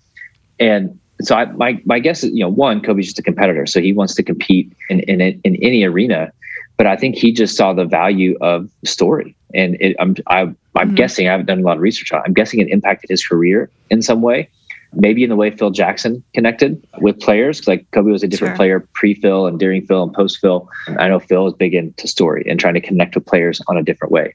and 0.59 0.97
so 1.21 1.35
I, 1.35 1.45
my 1.45 1.81
my 1.85 1.99
guess 1.99 2.23
is 2.23 2.31
you 2.31 2.41
know 2.41 2.49
one 2.49 2.81
Kobe's 2.81 3.07
just 3.07 3.19
a 3.19 3.23
competitor, 3.23 3.65
so 3.65 3.81
he 3.81 3.93
wants 3.93 4.15
to 4.15 4.23
compete 4.23 4.71
in 4.89 4.99
in 5.01 5.21
in 5.21 5.55
any 5.57 5.83
arena, 5.83 6.31
but 6.77 6.85
I 6.85 6.95
think 6.95 7.15
he 7.15 7.31
just 7.31 7.57
saw 7.57 7.73
the 7.73 7.85
value 7.85 8.37
of 8.39 8.69
story. 8.85 9.35
And 9.53 9.75
it, 9.79 9.95
I'm, 9.99 10.15
I, 10.27 10.41
am 10.41 10.57
i 10.75 10.81
am 10.81 10.93
guessing, 10.93 11.27
I 11.27 11.31
haven't 11.31 11.47
done 11.47 11.59
a 11.59 11.63
lot 11.63 11.77
of 11.77 11.81
research 11.81 12.11
on 12.11 12.19
it. 12.19 12.23
I'm 12.27 12.33
guessing 12.33 12.59
it 12.59 12.69
impacted 12.69 13.09
his 13.09 13.25
career 13.25 13.69
in 13.89 14.01
some 14.01 14.21
way. 14.21 14.49
Maybe 14.93 15.23
in 15.23 15.29
the 15.29 15.35
way 15.35 15.51
Phil 15.51 15.69
Jackson 15.69 16.23
connected 16.33 16.85
with 16.99 17.19
players, 17.19 17.67
like 17.67 17.89
Kobe 17.91 18.11
was 18.11 18.23
a 18.23 18.27
different 18.27 18.51
sure. 18.51 18.57
player 18.57 18.87
pre 18.93 19.13
Phil 19.13 19.45
and 19.45 19.59
during 19.59 19.85
Phil 19.85 20.03
and 20.03 20.13
post 20.13 20.39
Phil. 20.39 20.67
I 20.97 21.07
know 21.09 21.19
Phil 21.19 21.47
is 21.47 21.53
big 21.53 21.73
into 21.73 22.07
story 22.07 22.45
and 22.49 22.59
trying 22.59 22.73
to 22.73 22.81
connect 22.81 23.15
with 23.15 23.25
players 23.25 23.61
on 23.67 23.77
a 23.77 23.83
different 23.83 24.11
way. 24.11 24.33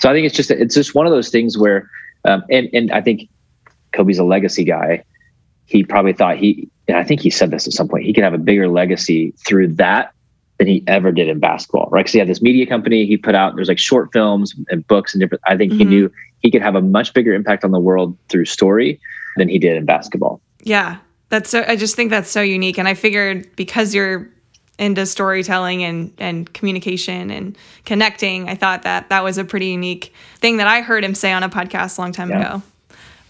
So 0.00 0.10
I 0.10 0.14
think 0.14 0.26
it's 0.26 0.34
just 0.34 0.50
it's 0.50 0.74
just 0.74 0.94
one 0.94 1.06
of 1.06 1.12
those 1.12 1.28
things 1.28 1.58
where, 1.58 1.88
um, 2.24 2.42
and 2.50 2.68
and 2.72 2.90
I 2.92 3.00
think 3.00 3.28
Kobe's 3.92 4.18
a 4.18 4.24
legacy 4.24 4.64
guy. 4.64 5.04
He 5.66 5.84
probably 5.84 6.14
thought 6.14 6.36
he, 6.36 6.68
and 6.88 6.96
I 6.96 7.04
think 7.04 7.20
he 7.20 7.30
said 7.30 7.52
this 7.52 7.66
at 7.66 7.72
some 7.72 7.86
point, 7.86 8.04
he 8.04 8.12
could 8.12 8.24
have 8.24 8.34
a 8.34 8.38
bigger 8.38 8.68
legacy 8.68 9.32
through 9.46 9.68
that 9.74 10.12
than 10.58 10.66
he 10.66 10.82
ever 10.88 11.12
did 11.12 11.28
in 11.28 11.38
basketball, 11.38 11.88
right? 11.90 12.00
Because 12.00 12.12
he 12.12 12.18
had 12.18 12.28
this 12.28 12.42
media 12.42 12.66
company 12.66 13.06
he 13.06 13.16
put 13.16 13.34
out. 13.34 13.54
There's 13.54 13.68
like 13.68 13.78
short 13.78 14.12
films 14.12 14.54
and 14.68 14.86
books 14.88 15.14
and 15.14 15.20
different. 15.20 15.42
I 15.46 15.56
think 15.56 15.72
mm-hmm. 15.72 15.78
he 15.78 15.84
knew 15.84 16.12
he 16.40 16.50
could 16.50 16.62
have 16.62 16.74
a 16.74 16.82
much 16.82 17.14
bigger 17.14 17.32
impact 17.32 17.64
on 17.64 17.70
the 17.70 17.78
world 17.78 18.16
through 18.28 18.46
story 18.46 19.00
than 19.40 19.48
he 19.48 19.58
did 19.58 19.76
in 19.76 19.86
basketball. 19.86 20.40
Yeah, 20.62 20.98
that's 21.30 21.50
so. 21.50 21.64
I 21.66 21.74
just 21.74 21.96
think 21.96 22.10
that's 22.10 22.30
so 22.30 22.42
unique, 22.42 22.78
and 22.78 22.86
I 22.86 22.94
figured 22.94 23.56
because 23.56 23.94
you're 23.94 24.30
into 24.78 25.04
storytelling 25.06 25.82
and 25.82 26.12
and 26.18 26.52
communication 26.52 27.30
and 27.30 27.56
connecting, 27.84 28.48
I 28.48 28.54
thought 28.54 28.82
that 28.82 29.08
that 29.08 29.24
was 29.24 29.38
a 29.38 29.44
pretty 29.44 29.66
unique 29.66 30.12
thing 30.36 30.58
that 30.58 30.66
I 30.66 30.80
heard 30.80 31.04
him 31.04 31.14
say 31.14 31.32
on 31.32 31.42
a 31.42 31.48
podcast 31.48 31.98
a 31.98 32.00
long 32.00 32.12
time 32.12 32.30
yeah. 32.30 32.40
ago. 32.40 32.62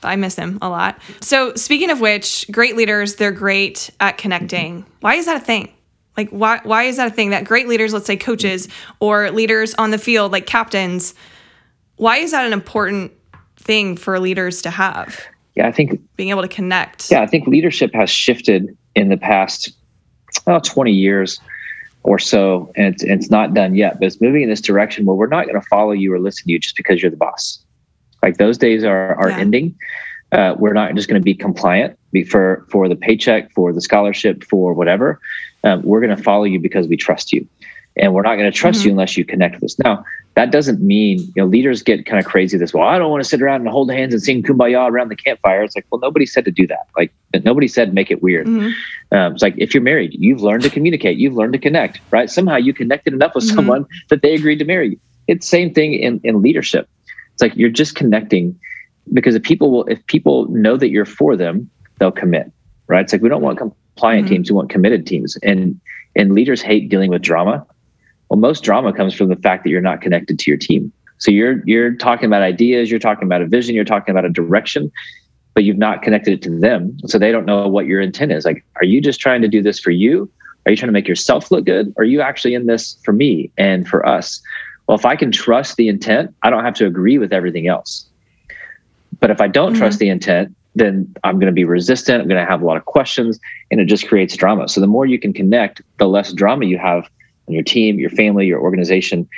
But 0.00 0.08
I 0.08 0.16
miss 0.16 0.34
him 0.34 0.58
a 0.62 0.68
lot. 0.68 0.98
So 1.20 1.54
speaking 1.56 1.90
of 1.90 2.00
which, 2.00 2.46
great 2.50 2.74
leaders, 2.74 3.16
they're 3.16 3.32
great 3.32 3.90
at 4.00 4.16
connecting. 4.16 4.82
Mm-hmm. 4.82 4.90
Why 5.00 5.16
is 5.16 5.26
that 5.26 5.36
a 5.36 5.44
thing? 5.44 5.72
Like 6.16 6.30
why 6.30 6.60
why 6.62 6.84
is 6.84 6.96
that 6.96 7.08
a 7.08 7.14
thing 7.14 7.30
that 7.30 7.44
great 7.44 7.68
leaders, 7.68 7.92
let's 7.92 8.06
say 8.06 8.16
coaches 8.16 8.66
mm-hmm. 8.66 8.92
or 9.00 9.30
leaders 9.30 9.74
on 9.74 9.90
the 9.90 9.98
field 9.98 10.32
like 10.32 10.46
captains, 10.46 11.14
why 11.96 12.18
is 12.18 12.30
that 12.30 12.46
an 12.46 12.52
important 12.52 13.12
thing 13.56 13.96
for 13.96 14.18
leaders 14.18 14.62
to 14.62 14.70
have? 14.70 15.20
Yeah, 15.60 15.68
I 15.68 15.72
think 15.72 16.00
being 16.16 16.30
able 16.30 16.40
to 16.40 16.48
connect. 16.48 17.10
Yeah, 17.10 17.20
I 17.20 17.26
think 17.26 17.46
leadership 17.46 17.92
has 17.92 18.08
shifted 18.08 18.74
in 18.94 19.10
the 19.10 19.18
past 19.18 19.70
oh, 20.46 20.58
20 20.58 20.90
years 20.90 21.38
or 22.02 22.18
so, 22.18 22.72
and 22.76 22.94
it's, 22.94 23.02
it's 23.02 23.30
not 23.30 23.52
done 23.52 23.74
yet, 23.74 24.00
but 24.00 24.06
it's 24.06 24.22
moving 24.22 24.42
in 24.42 24.48
this 24.48 24.62
direction 24.62 25.04
where 25.04 25.14
we're 25.14 25.26
not 25.26 25.44
going 25.46 25.60
to 25.60 25.66
follow 25.66 25.92
you 25.92 26.14
or 26.14 26.18
listen 26.18 26.46
to 26.46 26.52
you 26.52 26.58
just 26.58 26.78
because 26.78 27.02
you're 27.02 27.10
the 27.10 27.16
boss. 27.18 27.62
Like 28.22 28.38
those 28.38 28.56
days 28.56 28.84
are 28.84 29.14
are 29.16 29.28
yeah. 29.28 29.38
ending. 29.38 29.74
Uh, 30.32 30.54
we're 30.58 30.72
not 30.72 30.94
just 30.94 31.08
going 31.08 31.20
to 31.20 31.24
be 31.24 31.34
compliant 31.34 31.98
for 32.30 32.64
for 32.70 32.88
the 32.88 32.96
paycheck, 32.96 33.52
for 33.52 33.74
the 33.74 33.82
scholarship, 33.82 34.42
for 34.44 34.72
whatever 34.72 35.20
um, 35.64 35.82
we're 35.82 36.00
going 36.00 36.16
to 36.16 36.22
follow 36.22 36.44
you 36.44 36.58
because 36.58 36.88
we 36.88 36.96
trust 36.96 37.34
you 37.34 37.46
and 37.96 38.14
we're 38.14 38.22
not 38.22 38.36
going 38.36 38.50
to 38.50 38.56
trust 38.56 38.80
mm-hmm. 38.80 38.88
you 38.88 38.92
unless 38.92 39.16
you 39.16 39.24
connect 39.26 39.56
with 39.56 39.64
us 39.64 39.78
now 39.78 40.02
that 40.40 40.50
doesn't 40.50 40.80
mean 40.80 41.18
you 41.18 41.32
know 41.36 41.44
leaders 41.44 41.82
get 41.82 42.06
kind 42.06 42.18
of 42.18 42.24
crazy 42.24 42.56
this 42.56 42.72
well 42.72 42.88
i 42.88 42.96
don't 42.96 43.10
want 43.10 43.22
to 43.22 43.28
sit 43.28 43.42
around 43.42 43.60
and 43.60 43.68
hold 43.68 43.92
hands 43.92 44.14
and 44.14 44.22
sing 44.22 44.42
kumbaya 44.42 44.90
around 44.90 45.10
the 45.10 45.16
campfire. 45.16 45.62
It's 45.62 45.76
like 45.76 45.84
well 45.90 46.00
nobody 46.00 46.24
said 46.24 46.46
to 46.46 46.50
do 46.50 46.66
that. 46.68 46.88
Like 46.96 47.12
nobody 47.44 47.68
said 47.68 47.92
make 47.92 48.10
it 48.10 48.22
weird. 48.22 48.46
Mm-hmm. 48.46 49.16
um, 49.16 49.34
it's 49.34 49.42
like 49.42 49.54
if 49.58 49.74
you're 49.74 49.82
married 49.82 50.16
you've 50.18 50.40
learned 50.40 50.62
to 50.62 50.70
communicate 50.70 51.18
you've 51.18 51.34
learned 51.34 51.52
to 51.52 51.58
connect 51.58 52.00
right? 52.10 52.30
Somehow 52.30 52.56
you 52.56 52.72
connected 52.72 53.12
enough 53.12 53.34
with 53.34 53.44
mm-hmm. 53.44 53.56
someone 53.56 53.86
that 54.08 54.22
they 54.22 54.34
agreed 54.34 54.58
to 54.60 54.64
marry 54.64 54.90
you. 54.90 55.00
It's 55.26 55.46
same 55.46 55.74
thing 55.74 55.92
in, 55.92 56.20
in 56.24 56.40
leadership. 56.40 56.88
It's 57.34 57.42
like 57.42 57.54
you're 57.54 57.68
just 57.68 57.94
connecting 57.94 58.58
because 59.12 59.34
if 59.34 59.42
people 59.42 59.70
will 59.70 59.84
if 59.84 60.04
people 60.06 60.48
know 60.48 60.78
that 60.78 60.88
you're 60.88 61.04
for 61.04 61.36
them 61.36 61.68
they'll 61.98 62.12
commit 62.12 62.50
right? 62.86 63.04
It's 63.04 63.12
like 63.12 63.22
we 63.22 63.28
don't 63.28 63.42
want 63.42 63.58
compliant 63.58 64.24
mm-hmm. 64.24 64.34
teams 64.34 64.50
we 64.50 64.56
want 64.56 64.70
committed 64.70 65.06
teams. 65.06 65.36
And 65.42 65.78
and 66.16 66.32
leaders 66.32 66.62
hate 66.62 66.88
dealing 66.88 67.10
with 67.10 67.20
drama 67.22 67.66
well 68.30 68.38
most 68.38 68.64
drama 68.64 68.92
comes 68.92 69.14
from 69.14 69.28
the 69.28 69.36
fact 69.36 69.64
that 69.64 69.70
you're 69.70 69.80
not 69.80 70.00
connected 70.00 70.38
to 70.38 70.50
your 70.50 70.56
team 70.56 70.90
so 71.18 71.30
you're 71.30 71.62
you're 71.66 71.94
talking 71.94 72.26
about 72.26 72.42
ideas 72.42 72.90
you're 72.90 72.98
talking 73.00 73.24
about 73.24 73.42
a 73.42 73.46
vision 73.46 73.74
you're 73.74 73.84
talking 73.84 74.12
about 74.12 74.24
a 74.24 74.30
direction 74.30 74.90
but 75.54 75.64
you've 75.64 75.78
not 75.78 76.02
connected 76.02 76.32
it 76.32 76.42
to 76.42 76.58
them 76.58 76.96
so 77.06 77.18
they 77.18 77.30
don't 77.30 77.44
know 77.44 77.68
what 77.68 77.86
your 77.86 78.00
intent 78.00 78.32
is 78.32 78.44
like 78.44 78.64
are 78.76 78.84
you 78.84 79.00
just 79.00 79.20
trying 79.20 79.42
to 79.42 79.48
do 79.48 79.62
this 79.62 79.78
for 79.78 79.90
you 79.90 80.30
are 80.64 80.70
you 80.70 80.76
trying 80.76 80.88
to 80.88 80.92
make 80.92 81.08
yourself 81.08 81.50
look 81.50 81.64
good 81.64 81.92
or 81.96 82.02
are 82.02 82.06
you 82.06 82.20
actually 82.20 82.54
in 82.54 82.66
this 82.66 82.98
for 83.04 83.12
me 83.12 83.50
and 83.58 83.86
for 83.86 84.06
us 84.06 84.40
well 84.86 84.96
if 84.96 85.04
i 85.04 85.14
can 85.14 85.30
trust 85.30 85.76
the 85.76 85.88
intent 85.88 86.34
i 86.42 86.50
don't 86.50 86.64
have 86.64 86.74
to 86.74 86.86
agree 86.86 87.18
with 87.18 87.32
everything 87.32 87.66
else 87.66 88.06
but 89.18 89.30
if 89.30 89.40
i 89.40 89.48
don't 89.48 89.72
mm-hmm. 89.72 89.80
trust 89.80 89.98
the 89.98 90.08
intent 90.08 90.54
then 90.74 91.12
I'm 91.24 91.36
going 91.40 91.46
to 91.46 91.52
be 91.52 91.64
resistant. 91.64 92.22
I'm 92.22 92.28
going 92.28 92.40
to 92.40 92.48
have 92.48 92.62
a 92.62 92.64
lot 92.64 92.76
of 92.76 92.84
questions, 92.84 93.40
and 93.70 93.80
it 93.80 93.86
just 93.86 94.06
creates 94.06 94.36
drama. 94.36 94.68
So 94.68 94.80
the 94.80 94.86
more 94.86 95.06
you 95.06 95.18
can 95.18 95.32
connect, 95.32 95.82
the 95.98 96.06
less 96.06 96.32
drama 96.32 96.64
you 96.64 96.78
have 96.78 97.08
on 97.50 97.54
your 97.54 97.64
team, 97.64 97.98
your 97.98 98.10
family, 98.10 98.46
your 98.46 98.60
organization. 98.60 99.28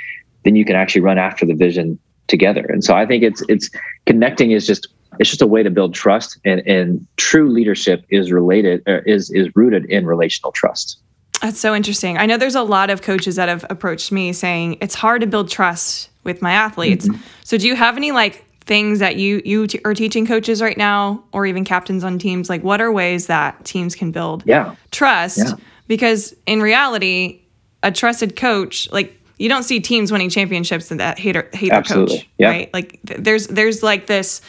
Then 0.44 0.54
you 0.56 0.64
can 0.64 0.76
actually 0.76 1.00
run 1.00 1.18
after 1.18 1.46
the 1.46 1.54
vision 1.54 1.98
together. 2.28 2.64
And 2.68 2.84
so 2.84 2.94
I 2.94 3.06
think 3.06 3.22
it's 3.22 3.42
it's 3.48 3.70
connecting 4.06 4.50
is 4.50 4.66
just 4.66 4.88
it's 5.18 5.30
just 5.30 5.42
a 5.42 5.46
way 5.46 5.62
to 5.62 5.70
build 5.70 5.94
trust, 5.94 6.38
and 6.44 6.60
and 6.66 7.06
true 7.16 7.50
leadership 7.50 8.04
is 8.10 8.30
related 8.30 8.82
uh, 8.86 9.00
is 9.06 9.30
is 9.30 9.48
rooted 9.54 9.84
in 9.86 10.06
relational 10.06 10.52
trust. 10.52 10.98
That's 11.40 11.58
so 11.58 11.74
interesting. 11.74 12.18
I 12.18 12.26
know 12.26 12.36
there's 12.36 12.54
a 12.54 12.62
lot 12.62 12.90
of 12.90 13.02
coaches 13.02 13.36
that 13.36 13.48
have 13.48 13.64
approached 13.68 14.12
me 14.12 14.32
saying 14.32 14.78
it's 14.80 14.94
hard 14.94 15.22
to 15.22 15.26
build 15.26 15.50
trust 15.50 16.10
with 16.24 16.40
my 16.40 16.52
athletes. 16.52 17.08
Mm-hmm. 17.08 17.20
So 17.42 17.58
do 17.58 17.66
you 17.66 17.74
have 17.74 17.96
any 17.96 18.12
like 18.12 18.44
things 18.64 19.00
that 19.00 19.16
you 19.16 19.42
you 19.44 19.66
t- 19.66 19.80
are 19.84 19.94
teaching 19.94 20.26
coaches 20.26 20.62
right 20.62 20.78
now 20.78 21.22
or 21.32 21.46
even 21.46 21.64
captains 21.64 22.04
on 22.04 22.18
teams 22.18 22.48
like 22.48 22.62
what 22.62 22.80
are 22.80 22.92
ways 22.92 23.26
that 23.26 23.64
teams 23.64 23.96
can 23.96 24.12
build 24.12 24.44
yeah. 24.46 24.76
trust 24.92 25.38
yeah. 25.38 25.54
because 25.88 26.32
in 26.46 26.62
reality 26.62 27.41
a 27.82 27.90
trusted 27.90 28.36
coach 28.36 28.90
like 28.92 29.18
you 29.38 29.48
don't 29.48 29.64
see 29.64 29.80
teams 29.80 30.12
winning 30.12 30.28
championships 30.28 30.88
that 30.88 31.18
hate, 31.18 31.36
hate 31.54 31.70
their 31.70 31.82
coach 31.82 32.28
yeah. 32.38 32.48
right 32.48 32.74
like 32.74 33.00
th- 33.06 33.20
there's 33.20 33.46
there's 33.48 33.82
like 33.82 34.06
this 34.06 34.40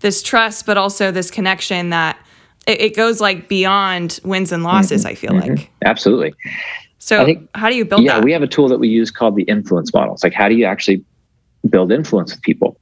this 0.00 0.22
trust 0.22 0.66
but 0.66 0.76
also 0.76 1.10
this 1.10 1.30
connection 1.30 1.90
that 1.90 2.18
it, 2.66 2.80
it 2.80 2.96
goes 2.96 3.20
like 3.20 3.48
beyond 3.48 4.20
wins 4.24 4.52
and 4.52 4.62
losses 4.62 5.02
mm-hmm. 5.02 5.12
i 5.12 5.14
feel 5.14 5.32
mm-hmm. 5.32 5.54
like 5.54 5.70
absolutely 5.84 6.34
so 6.98 7.24
think, 7.24 7.48
how 7.54 7.68
do 7.68 7.76
you 7.76 7.84
build 7.84 8.02
yeah 8.02 8.16
that? 8.16 8.24
we 8.24 8.32
have 8.32 8.42
a 8.42 8.46
tool 8.46 8.68
that 8.68 8.78
we 8.78 8.88
use 8.88 9.10
called 9.10 9.36
the 9.36 9.42
influence 9.44 9.92
model 9.92 10.14
it's 10.14 10.24
like 10.24 10.34
how 10.34 10.48
do 10.48 10.54
you 10.54 10.64
actually 10.64 11.04
build 11.68 11.90
influence 11.90 12.32
with 12.32 12.42
people 12.42 12.78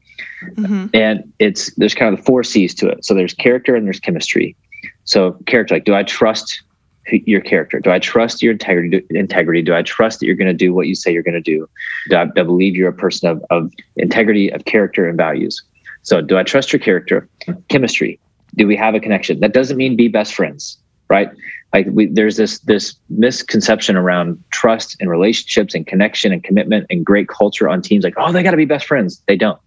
Mm-hmm. 0.53 0.87
And 0.95 1.33
it's 1.39 1.75
there's 1.75 1.95
kind 1.95 2.13
of 2.13 2.21
the 2.21 2.25
four 2.25 2.43
C's 2.45 2.75
to 2.77 2.89
it. 2.89 3.05
So 3.05 3.15
there's 3.15 3.35
character 3.35 3.75
and 3.75 3.87
there's 3.87 4.01
chemistry. 4.01 4.57
So 5.05 5.33
character, 5.47 5.75
like, 5.75 5.85
do 5.85 5.95
I 5.95 6.03
trust 6.03 6.63
your 7.11 7.41
character? 7.41 7.81
Do 7.81 7.91
I 7.91 7.99
trust 7.99 8.43
your 8.43 8.53
integrity? 8.53 9.05
Integrity? 9.11 9.63
Do 9.63 9.75
I 9.75 9.83
trust 9.83 10.21
that 10.21 10.27
you're 10.27 10.35
going 10.35 10.49
to 10.49 10.55
do 10.55 10.73
what 10.73 10.87
you 10.87 10.95
say 10.95 11.13
you're 11.13 11.23
going 11.23 11.35
to 11.35 11.41
do? 11.41 11.69
Do 12.09 12.17
I, 12.17 12.25
do 12.27 12.41
I 12.41 12.43
believe 12.43 12.77
you're 12.77 12.89
a 12.89 12.95
person 12.95 13.29
of, 13.29 13.45
of 13.51 13.73
integrity, 13.97 14.51
of 14.53 14.65
character, 14.65 15.09
and 15.09 15.17
values? 15.17 15.63
So 16.03 16.21
do 16.21 16.37
I 16.37 16.43
trust 16.43 16.73
your 16.73 16.81
character? 16.81 17.29
Chemistry. 17.69 18.19
Do 18.55 18.67
we 18.67 18.77
have 18.77 18.95
a 18.95 19.01
connection? 19.01 19.41
That 19.41 19.53
doesn't 19.53 19.77
mean 19.77 19.97
be 19.97 20.09
best 20.09 20.35
friends, 20.35 20.79
right? 21.09 21.29
Like 21.73 21.87
we, 21.91 22.07
there's 22.07 22.37
this 22.37 22.61
this 22.61 22.95
misconception 23.09 23.97
around 23.97 24.43
trust 24.53 24.97
and 25.01 25.11
relationships 25.11 25.75
and 25.75 25.87
connection 25.87 26.33
and 26.33 26.45
commitment 26.45 26.87
and 26.89 27.05
great 27.05 27.29
culture 27.29 27.69
on 27.69 27.83
teams. 27.83 28.05
Like, 28.05 28.15
oh, 28.17 28.33
they 28.33 28.43
got 28.43 28.53
to 28.53 28.57
be 28.57 28.65
best 28.65 28.87
friends. 28.87 29.21
They 29.27 29.37
don't 29.37 29.59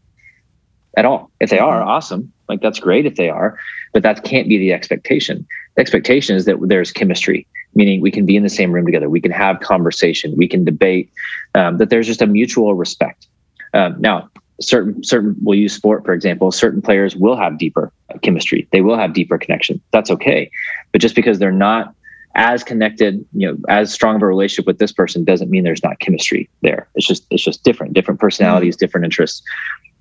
at 0.98 1.06
all. 1.06 1.32
If 1.40 1.50
they 1.50 1.60
are, 1.60 1.80
mm-hmm. 1.80 1.90
awesome. 1.90 2.34
Like 2.50 2.62
that's 2.62 2.80
great 2.80 3.06
if 3.06 3.16
they 3.16 3.30
are, 3.30 3.58
but 3.94 4.04
that 4.04 4.24
can't 4.24 4.50
be 4.50 4.58
the 4.58 4.74
expectation. 4.74 5.46
The 5.78 5.82
expectation 5.82 6.36
is 6.36 6.46
that 6.46 6.58
there's 6.62 6.92
chemistry, 6.92 7.48
meaning 7.76 8.02
we 8.02 8.12
can 8.12 8.26
be 8.26 8.36
in 8.36 8.42
the 8.44 8.50
same 8.50 8.72
room 8.72 8.86
together, 8.86 9.10
we 9.10 9.22
can 9.22 9.32
have 9.32 9.60
conversation, 9.60 10.36
we 10.36 10.48
can 10.48 10.66
debate. 10.66 11.10
Um, 11.54 11.78
that 11.78 11.90
there's 11.90 12.08
just 12.08 12.22
a 12.22 12.28
mutual 12.28 12.74
respect. 12.74 13.28
Um, 13.74 13.96
now, 14.00 14.30
certain 14.60 15.04
certain 15.04 15.36
we'll 15.44 15.58
use 15.58 15.74
sport 15.74 16.04
for 16.04 16.14
example. 16.14 16.52
Certain 16.52 16.82
players 16.82 17.16
will 17.16 17.36
have 17.36 17.60
deeper 17.60 17.92
chemistry. 18.24 18.68
They 18.72 18.82
will 18.82 18.98
have 18.98 19.14
deeper 19.14 19.38
connection. 19.38 19.80
That's 19.92 20.10
okay, 20.10 20.50
but 20.92 21.00
just 21.00 21.16
because 21.16 21.38
they're 21.38 21.52
not 21.52 21.94
as 22.34 22.64
connected, 22.64 23.26
you 23.34 23.48
know, 23.48 23.58
as 23.68 23.92
strong 23.92 24.16
of 24.16 24.22
a 24.22 24.28
relationship 24.28 24.68
with 24.68 24.78
this 24.78 24.92
person 24.92 25.24
doesn't 25.24 25.50
mean 25.50 25.64
there's 25.64 25.84
not 25.84 26.00
chemistry 26.00 26.50
there. 26.62 26.88
It's 26.96 27.06
just 27.06 27.26
it's 27.30 27.44
just 27.44 27.64
different, 27.64 27.94
different 27.94 28.20
personalities, 28.20 28.76
mm-hmm. 28.76 28.86
different 28.86 29.06
interests. 29.06 29.44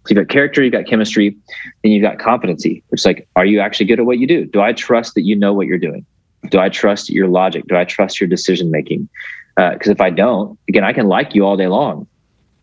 So 0.06 0.14
you've 0.14 0.26
got 0.26 0.32
character, 0.32 0.62
you've 0.62 0.72
got 0.72 0.86
chemistry, 0.86 1.36
then 1.82 1.90
you've 1.90 2.02
got 2.02 2.20
competency, 2.20 2.84
which 2.88 3.00
is 3.00 3.06
like, 3.06 3.26
are 3.34 3.44
you 3.44 3.58
actually 3.58 3.86
good 3.86 3.98
at 3.98 4.06
what 4.06 4.18
you 4.18 4.26
do? 4.28 4.44
Do 4.44 4.60
I 4.60 4.72
trust 4.72 5.16
that 5.16 5.22
you 5.22 5.34
know 5.34 5.52
what 5.52 5.66
you're 5.66 5.78
doing? 5.78 6.06
Do 6.48 6.60
I 6.60 6.68
trust 6.68 7.10
your 7.10 7.26
logic? 7.26 7.64
Do 7.66 7.76
I 7.76 7.84
trust 7.84 8.20
your 8.20 8.28
decision 8.28 8.70
making? 8.70 9.08
Because 9.56 9.88
uh, 9.88 9.92
if 9.92 10.00
I 10.00 10.10
don't, 10.10 10.56
again, 10.68 10.84
I 10.84 10.92
can 10.92 11.08
like 11.08 11.34
you 11.34 11.44
all 11.44 11.56
day 11.56 11.66
long, 11.66 12.06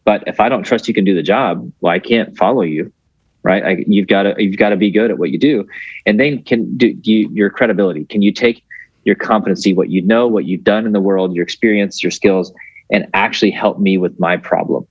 but 0.05 0.23
if 0.25 0.39
I 0.39 0.47
don't 0.47 0.63
trust 0.63 0.88
you 0.88 0.93
can 0.93 1.03
do 1.03 1.13
the 1.13 1.23
job, 1.23 1.69
well, 1.81 1.91
I 1.91 2.00
can't 2.00 2.38
follow 2.38 2.62
you, 2.62 2.93
right? 3.41 3.63
I, 3.65 3.83
you've 3.88 4.07
got 4.07 4.23
to 4.23 4.35
you've 4.38 4.57
got 4.57 4.69
to 4.69 4.77
be 4.77 4.89
good 4.89 5.12
at 5.12 5.17
what 5.17 5.31
you 5.31 5.38
do, 5.38 5.67
and 6.05 6.19
then 6.19 6.43
can 6.43 6.77
do, 6.77 6.93
do 6.93 7.12
you, 7.12 7.29
your 7.33 7.50
credibility. 7.50 8.05
Can 8.05 8.21
you 8.21 8.31
take 8.31 8.63
your 9.03 9.15
competency, 9.15 9.73
what 9.73 9.89
you 9.89 10.01
know, 10.01 10.27
what 10.27 10.45
you've 10.45 10.63
done 10.63 10.85
in 10.85 10.93
the 10.93 11.01
world, 11.01 11.35
your 11.35 11.43
experience, 11.43 12.01
your 12.01 12.12
skills, 12.12 12.53
and 12.89 13.05
actually 13.13 13.51
help 13.51 13.79
me 13.79 13.97
with 13.97 14.17
my 14.17 14.38
problem? 14.38 14.88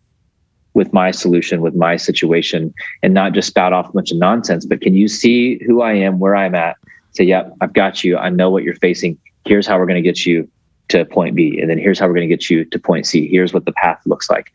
With 0.74 0.92
my 0.92 1.10
solution, 1.10 1.60
with 1.60 1.74
my 1.74 1.96
situation, 1.96 2.72
and 3.02 3.14
not 3.14 3.32
just 3.32 3.48
spout 3.48 3.72
off 3.72 3.88
a 3.88 3.92
bunch 3.92 4.10
of 4.10 4.18
nonsense. 4.18 4.64
But 4.64 4.80
can 4.80 4.94
you 4.94 5.08
see 5.08 5.62
who 5.64 5.82
I 5.82 5.92
am, 5.92 6.18
where 6.18 6.34
I'm 6.34 6.54
at? 6.54 6.76
Say, 7.12 7.24
yep, 7.24 7.54
I've 7.60 7.74
got 7.74 8.02
you. 8.02 8.16
I 8.16 8.30
know 8.30 8.50
what 8.50 8.62
you're 8.62 8.76
facing. 8.76 9.18
Here's 9.44 9.66
how 9.66 9.78
we're 9.78 9.86
going 9.86 10.02
to 10.02 10.08
get 10.08 10.24
you 10.24 10.48
to 10.88 11.04
point 11.04 11.34
B, 11.34 11.58
and 11.60 11.70
then 11.70 11.78
here's 11.78 11.98
how 11.98 12.06
we're 12.06 12.14
going 12.14 12.28
to 12.28 12.34
get 12.34 12.48
you 12.50 12.64
to 12.64 12.78
point 12.78 13.06
C. 13.06 13.28
Here's 13.28 13.52
what 13.52 13.64
the 13.64 13.72
path 13.72 14.00
looks 14.06 14.30
like. 14.30 14.50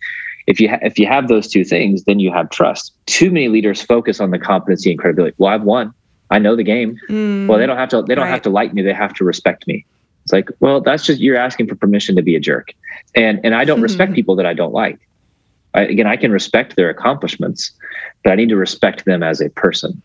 If 0.47 0.62
you 0.62 0.69
ha- 0.69 0.79
if 0.81 0.97
you 0.97 1.05
have 1.07 1.27
those 1.27 1.47
two 1.47 1.63
things, 1.63 2.05
then 2.05 2.19
you 2.19 2.31
have 2.31 2.50
trust. 2.50 2.93
Too 3.05 3.29
many 3.29 3.50
leaders 3.50 3.81
focus 3.81 4.19
on 4.19 4.31
the 4.31 4.39
competency 4.39 4.91
and 4.91 5.00
credibility. 5.00 5.36
Well, 5.38 5.53
I've 5.53 5.63
won. 5.63 5.93
I 6.29 6.39
know 6.39 6.55
the 6.55 6.63
game. 6.63 6.97
Mm, 7.09 7.47
well, 7.47 7.57
they 7.57 7.65
don't 7.65 7.77
have 7.77 7.89
to. 7.89 8.01
They 8.01 8.15
don't 8.15 8.25
right. 8.25 8.31
have 8.31 8.41
to 8.43 8.50
like 8.50 8.74
me. 8.74 8.81
They 8.81 8.93
have 8.93 9.13
to 9.15 9.24
respect 9.24 9.67
me. 9.67 9.86
It's 10.24 10.33
like, 10.33 10.50
well, 10.59 10.81
that's 10.81 11.05
just 11.05 11.19
you're 11.21 11.38
asking 11.38 11.67
for 11.67 11.75
permission 11.75 12.15
to 12.15 12.21
be 12.21 12.36
a 12.36 12.39
jerk, 12.39 12.74
and 13.15 13.39
and 13.43 13.55
I 13.55 13.65
don't 13.65 13.81
respect 13.88 14.13
people 14.13 14.36
that 14.38 14.45
I 14.45 14.53
don't 14.53 14.74
like. 14.74 15.00
I, 15.74 15.81
again, 15.81 16.07
I 16.07 16.17
can 16.17 16.31
respect 16.31 16.75
their 16.75 16.89
accomplishments, 16.89 17.71
but 18.24 18.31
I 18.31 18.36
need 18.36 18.50
to 18.50 18.55
respect 18.55 19.05
them 19.05 19.24
as 19.24 19.41
a 19.41 19.50
person. 19.50 20.01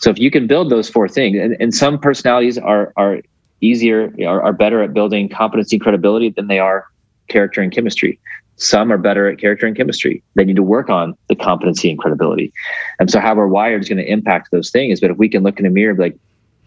So 0.00 0.10
if 0.10 0.18
you 0.18 0.30
can 0.30 0.46
build 0.46 0.70
those 0.70 0.88
four 0.88 1.08
things, 1.08 1.38
and, 1.38 1.56
and 1.60 1.74
some 1.74 1.98
personalities 1.98 2.58
are 2.58 2.92
are 2.96 3.20
easier, 3.60 4.12
are, 4.26 4.42
are 4.42 4.52
better 4.52 4.82
at 4.82 4.92
building 4.92 5.28
competency 5.28 5.76
and 5.76 5.82
credibility 5.82 6.30
than 6.30 6.48
they 6.48 6.58
are 6.58 6.86
character 7.28 7.62
and 7.62 7.72
chemistry. 7.72 8.18
Some 8.56 8.92
are 8.92 8.98
better 8.98 9.28
at 9.28 9.38
character 9.38 9.66
and 9.66 9.76
chemistry. 9.76 10.22
They 10.34 10.44
need 10.44 10.56
to 10.56 10.62
work 10.62 10.90
on 10.90 11.16
the 11.28 11.34
competency 11.34 11.90
and 11.90 11.98
credibility. 11.98 12.52
And 13.00 13.10
so 13.10 13.18
how 13.18 13.34
we're 13.34 13.48
wired 13.48 13.82
is 13.82 13.88
going 13.88 13.98
to 13.98 14.10
impact 14.10 14.50
those 14.52 14.70
things. 14.70 15.00
But 15.00 15.10
if 15.10 15.16
we 15.16 15.28
can 15.28 15.42
look 15.42 15.58
in 15.58 15.66
a 15.66 15.70
mirror 15.70 15.90
and 15.90 15.98
be 15.98 16.04
like, 16.04 16.18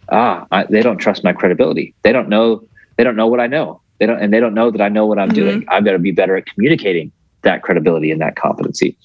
ah, 0.09 0.45
I, 0.51 0.63
they 0.63 0.81
don't 0.81 0.97
trust 0.97 1.23
my 1.23 1.33
credibility. 1.33 1.93
They 2.01 2.11
don't 2.11 2.29
know. 2.29 2.67
They 2.97 3.03
don't 3.03 3.15
know 3.15 3.27
what 3.27 3.39
I 3.39 3.47
know. 3.47 3.81
They 3.99 4.05
don't, 4.05 4.19
and 4.19 4.33
they 4.33 4.39
don't 4.39 4.53
know 4.53 4.69
that 4.71 4.81
I 4.81 4.89
know 4.89 5.05
what 5.05 5.19
I'm 5.19 5.29
mm-hmm. 5.29 5.35
doing. 5.35 5.65
I've 5.69 5.85
got 5.85 5.93
to 5.93 5.99
be 5.99 6.11
better 6.11 6.35
at 6.35 6.45
communicating 6.45 7.11
that 7.43 7.63
credibility 7.63 8.11
and 8.11 8.21
that 8.21 8.35
competency. 8.35 8.97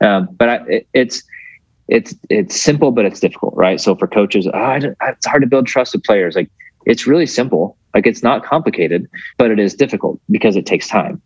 Um, 0.00 0.28
but 0.32 0.48
I, 0.48 0.54
it, 0.68 0.88
it's 0.92 1.22
it's 1.88 2.14
it's 2.30 2.60
simple, 2.60 2.90
but 2.90 3.04
it's 3.04 3.20
difficult, 3.20 3.54
right? 3.54 3.80
So 3.80 3.94
for 3.94 4.06
coaches, 4.06 4.46
oh, 4.52 4.70
it's 4.72 5.26
hard 5.26 5.42
to 5.42 5.48
build 5.48 5.66
trust 5.66 5.94
with 5.94 6.04
players. 6.04 6.36
Like 6.36 6.50
it's 6.86 7.06
really 7.06 7.26
simple. 7.26 7.76
Like 7.94 8.06
it's 8.06 8.22
not 8.22 8.44
complicated, 8.44 9.08
but 9.36 9.50
it 9.50 9.58
is 9.58 9.74
difficult 9.74 10.20
because 10.30 10.56
it 10.56 10.66
takes 10.66 10.88
time. 10.88 11.20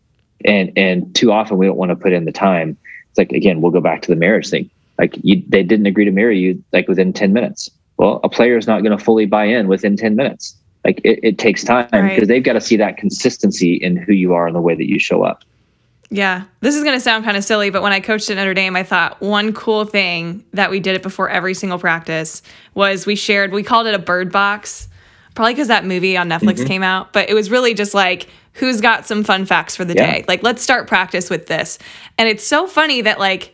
And 0.44 0.72
and 0.76 1.14
too 1.14 1.32
often 1.32 1.58
we 1.58 1.66
don't 1.66 1.76
want 1.76 1.90
to 1.90 1.96
put 1.96 2.12
in 2.12 2.25
the 2.25 2.32
time. 2.32 2.76
It's 3.10 3.18
like 3.18 3.32
again, 3.32 3.60
we'll 3.60 3.72
go 3.72 3.80
back 3.80 4.02
to 4.02 4.08
the 4.08 4.16
marriage 4.16 4.50
thing. 4.50 4.70
Like 4.98 5.16
you, 5.22 5.42
they 5.48 5.62
didn't 5.62 5.86
agree 5.86 6.04
to 6.04 6.10
marry 6.10 6.38
you 6.38 6.62
like 6.72 6.88
within 6.88 7.12
10 7.12 7.32
minutes. 7.32 7.70
Well, 7.98 8.20
a 8.25 8.28
player 8.28 8.56
is 8.56 8.66
not 8.66 8.82
going 8.82 8.96
to 8.96 9.02
fully 9.02 9.26
buy 9.26 9.44
in 9.44 9.68
within 9.68 9.96
10 9.96 10.16
minutes. 10.16 10.56
Like 10.84 11.00
it, 11.04 11.20
it 11.22 11.38
takes 11.38 11.64
time 11.64 11.86
because 11.90 12.00
right. 12.02 12.28
they've 12.28 12.42
got 12.42 12.54
to 12.54 12.60
see 12.60 12.76
that 12.76 12.96
consistency 12.96 13.75
in 13.75 13.96
who 13.96 14.12
you 14.12 14.34
are 14.34 14.46
and 14.46 14.54
the 14.54 14.60
way 14.60 14.75
that 14.75 14.88
you 14.88 14.98
show 14.98 15.22
up. 15.22 15.42
Yeah, 16.08 16.44
this 16.60 16.76
is 16.76 16.84
going 16.84 16.96
to 16.96 17.00
sound 17.00 17.25
kind 17.25 17.36
of 17.36 17.42
silly, 17.42 17.70
but 17.70 17.82
when 17.82 17.92
I 17.92 18.00
coached 18.00 18.30
at 18.30 18.36
Notre 18.36 18.54
Dame, 18.54 18.76
I 18.76 18.84
thought 18.84 19.20
one 19.20 19.52
cool 19.52 19.84
thing 19.84 20.44
that 20.52 20.70
we 20.70 20.78
did 20.78 20.94
it 20.94 21.02
before 21.02 21.28
every 21.28 21.52
single 21.52 21.78
practice 21.78 22.42
was 22.75 23.06
we 23.06 23.16
shared, 23.16 23.52
we 23.52 23.64
called 23.64 23.86
it 23.88 23.94
a 23.94 23.98
bird 23.98 24.30
box, 24.30 24.88
probably 25.34 25.54
because 25.54 25.68
that 25.68 25.84
movie 25.84 26.16
on 26.16 26.28
Netflix 26.28 26.58
mm-hmm. 26.58 26.66
came 26.66 26.82
out, 26.84 27.12
but 27.12 27.28
it 27.28 27.34
was 27.34 27.50
really 27.50 27.75
just 27.75 27.92
like, 27.92 28.28
who's 28.52 28.80
got 28.80 29.06
some 29.06 29.25
fun 29.25 29.46
facts 29.46 29.75
for 29.75 29.84
the 29.84 29.94
yeah. 29.94 30.12
day? 30.12 30.25
Like, 30.28 30.42
let's 30.42 30.62
start 30.62 30.86
practice 30.86 31.28
with 31.28 31.46
this. 31.46 31.78
And 32.18 32.28
it's 32.28 32.44
so 32.44 32.66
funny 32.66 33.02
that 33.02 33.18
like 33.18 33.52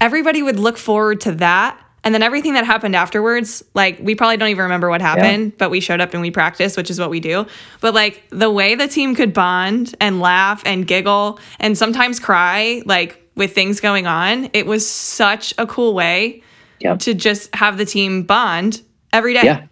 everybody 0.00 0.42
would 0.42 0.58
look 0.58 0.76
forward 0.76 1.22
to 1.22 1.32
that 1.32 1.80
and 2.06 2.14
then 2.14 2.22
everything 2.22 2.54
that 2.54 2.64
happened 2.64 2.94
afterwards, 2.94 3.64
like 3.74 3.98
we 4.00 4.14
probably 4.14 4.36
don't 4.36 4.50
even 4.50 4.62
remember 4.62 4.88
what 4.88 5.00
happened, 5.00 5.46
yeah. 5.46 5.56
but 5.58 5.72
we 5.72 5.80
showed 5.80 6.00
up 6.00 6.14
and 6.14 6.22
we 6.22 6.30
practiced, 6.30 6.76
which 6.76 6.88
is 6.88 7.00
what 7.00 7.10
we 7.10 7.18
do. 7.18 7.46
But 7.80 7.94
like 7.94 8.22
the 8.30 8.48
way 8.48 8.76
the 8.76 8.86
team 8.86 9.16
could 9.16 9.32
bond 9.32 9.96
and 10.00 10.20
laugh 10.20 10.62
and 10.64 10.86
giggle 10.86 11.40
and 11.58 11.76
sometimes 11.76 12.20
cry, 12.20 12.80
like 12.86 13.20
with 13.34 13.56
things 13.56 13.80
going 13.80 14.06
on, 14.06 14.48
it 14.52 14.66
was 14.66 14.88
such 14.88 15.52
a 15.58 15.66
cool 15.66 15.94
way 15.94 16.44
yeah. 16.78 16.94
to 16.94 17.12
just 17.12 17.52
have 17.56 17.76
the 17.76 17.84
team 17.84 18.22
bond 18.22 18.82
every 19.12 19.34
day. 19.34 19.42
Yeah. 19.42 19.66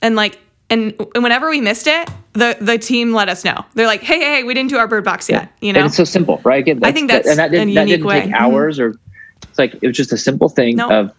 And 0.00 0.14
like 0.14 0.38
and 0.70 0.94
whenever 1.16 1.50
we 1.50 1.60
missed 1.60 1.88
it, 1.88 2.08
the 2.34 2.56
the 2.60 2.78
team 2.78 3.12
let 3.12 3.28
us 3.28 3.44
know. 3.44 3.64
They're 3.74 3.88
like, 3.88 4.02
"Hey, 4.02 4.20
hey, 4.20 4.44
we 4.44 4.54
didn't 4.54 4.70
do 4.70 4.78
our 4.78 4.86
bird 4.86 5.02
box 5.02 5.28
yet." 5.28 5.50
You 5.60 5.72
know, 5.72 5.80
and 5.80 5.86
it's 5.88 5.96
so 5.96 6.04
simple, 6.04 6.40
right? 6.44 6.60
Again, 6.60 6.84
I 6.84 6.92
think 6.92 7.10
that's 7.10 7.26
that, 7.26 7.30
and 7.32 7.38
that, 7.38 7.50
did, 7.50 7.76
that 7.76 7.86
didn't 7.86 8.06
way. 8.06 8.20
take 8.20 8.32
hours, 8.32 8.78
or 8.78 8.94
it's 9.42 9.58
like 9.58 9.74
it 9.82 9.88
was 9.88 9.96
just 9.96 10.12
a 10.12 10.16
simple 10.16 10.48
thing 10.48 10.76
nope. 10.76 10.92
of 10.92 11.12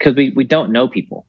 because 0.00 0.16
we 0.16 0.30
we 0.30 0.42
don't 0.42 0.72
know 0.72 0.88
people, 0.88 1.26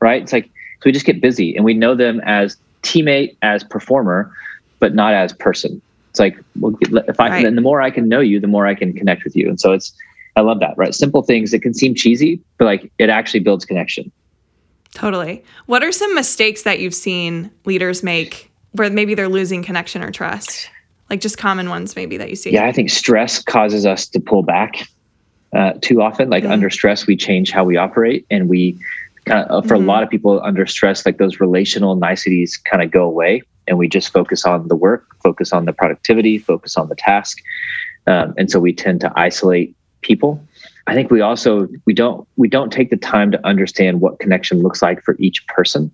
right? 0.00 0.20
It's 0.20 0.32
like 0.32 0.46
so 0.46 0.82
we 0.86 0.92
just 0.92 1.06
get 1.06 1.20
busy 1.20 1.56
and 1.56 1.64
we 1.64 1.72
know 1.72 1.94
them 1.94 2.20
as 2.24 2.56
teammate, 2.82 3.36
as 3.40 3.64
performer, 3.64 4.32
but 4.80 4.94
not 4.94 5.14
as 5.14 5.32
person. 5.32 5.80
It's 6.10 6.18
like 6.18 6.36
well, 6.60 6.76
if 6.80 7.20
I 7.20 7.30
right. 7.30 7.46
and 7.46 7.56
the 7.56 7.62
more 7.62 7.80
I 7.80 7.90
can 7.90 8.08
know 8.08 8.20
you, 8.20 8.40
the 8.40 8.48
more 8.48 8.66
I 8.66 8.74
can 8.74 8.92
connect 8.92 9.24
with 9.24 9.36
you. 9.36 9.48
And 9.48 9.60
so 9.60 9.72
it's 9.72 9.94
I 10.36 10.40
love 10.40 10.60
that, 10.60 10.76
right? 10.76 10.94
Simple 10.94 11.22
things 11.22 11.52
that 11.52 11.60
can 11.60 11.72
seem 11.72 11.94
cheesy, 11.94 12.40
but 12.58 12.64
like 12.64 12.92
it 12.98 13.08
actually 13.08 13.40
builds 13.40 13.64
connection. 13.64 14.10
Totally. 14.92 15.44
What 15.66 15.84
are 15.84 15.92
some 15.92 16.14
mistakes 16.16 16.64
that 16.64 16.80
you've 16.80 16.94
seen 16.94 17.50
leaders 17.64 18.02
make 18.02 18.50
where 18.72 18.90
maybe 18.90 19.14
they're 19.14 19.28
losing 19.28 19.62
connection 19.62 20.02
or 20.02 20.10
trust? 20.10 20.68
Like 21.08 21.20
just 21.20 21.38
common 21.38 21.68
ones 21.68 21.94
maybe 21.94 22.16
that 22.16 22.28
you 22.28 22.36
see. 22.36 22.52
Yeah, 22.52 22.66
I 22.66 22.72
think 22.72 22.90
stress 22.90 23.42
causes 23.42 23.86
us 23.86 24.08
to 24.08 24.20
pull 24.20 24.42
back 24.42 24.88
uh, 25.54 25.72
too 25.80 26.02
often. 26.02 26.30
Like 26.30 26.44
mm-hmm. 26.44 26.52
under 26.52 26.70
stress, 26.70 27.06
we 27.06 27.16
change 27.16 27.50
how 27.50 27.64
we 27.64 27.76
operate, 27.76 28.26
and 28.30 28.48
we 28.48 28.78
kind 29.24 29.44
of 29.46 29.64
uh, 29.64 29.66
for 29.66 29.74
mm-hmm. 29.74 29.84
a 29.84 29.86
lot 29.86 30.02
of 30.02 30.10
people 30.10 30.40
under 30.42 30.66
stress, 30.66 31.04
like 31.04 31.18
those 31.18 31.40
relational 31.40 31.96
niceties 31.96 32.56
kind 32.56 32.82
of 32.82 32.90
go 32.90 33.04
away, 33.04 33.42
and 33.66 33.78
we 33.78 33.88
just 33.88 34.12
focus 34.12 34.44
on 34.44 34.68
the 34.68 34.76
work, 34.76 35.16
focus 35.22 35.52
on 35.52 35.64
the 35.64 35.72
productivity, 35.72 36.38
focus 36.38 36.76
on 36.76 36.88
the 36.88 36.94
task, 36.94 37.38
um, 38.06 38.34
and 38.38 38.50
so 38.50 38.60
we 38.60 38.72
tend 38.72 39.00
to 39.00 39.12
isolate 39.16 39.74
people. 40.02 40.42
I 40.86 40.94
think 40.94 41.10
we 41.10 41.20
also 41.20 41.68
we 41.84 41.94
don't 41.94 42.26
we 42.36 42.48
don't 42.48 42.72
take 42.72 42.90
the 42.90 42.96
time 42.96 43.30
to 43.32 43.46
understand 43.46 44.00
what 44.00 44.18
connection 44.18 44.62
looks 44.62 44.82
like 44.82 45.02
for 45.02 45.16
each 45.18 45.46
person. 45.46 45.90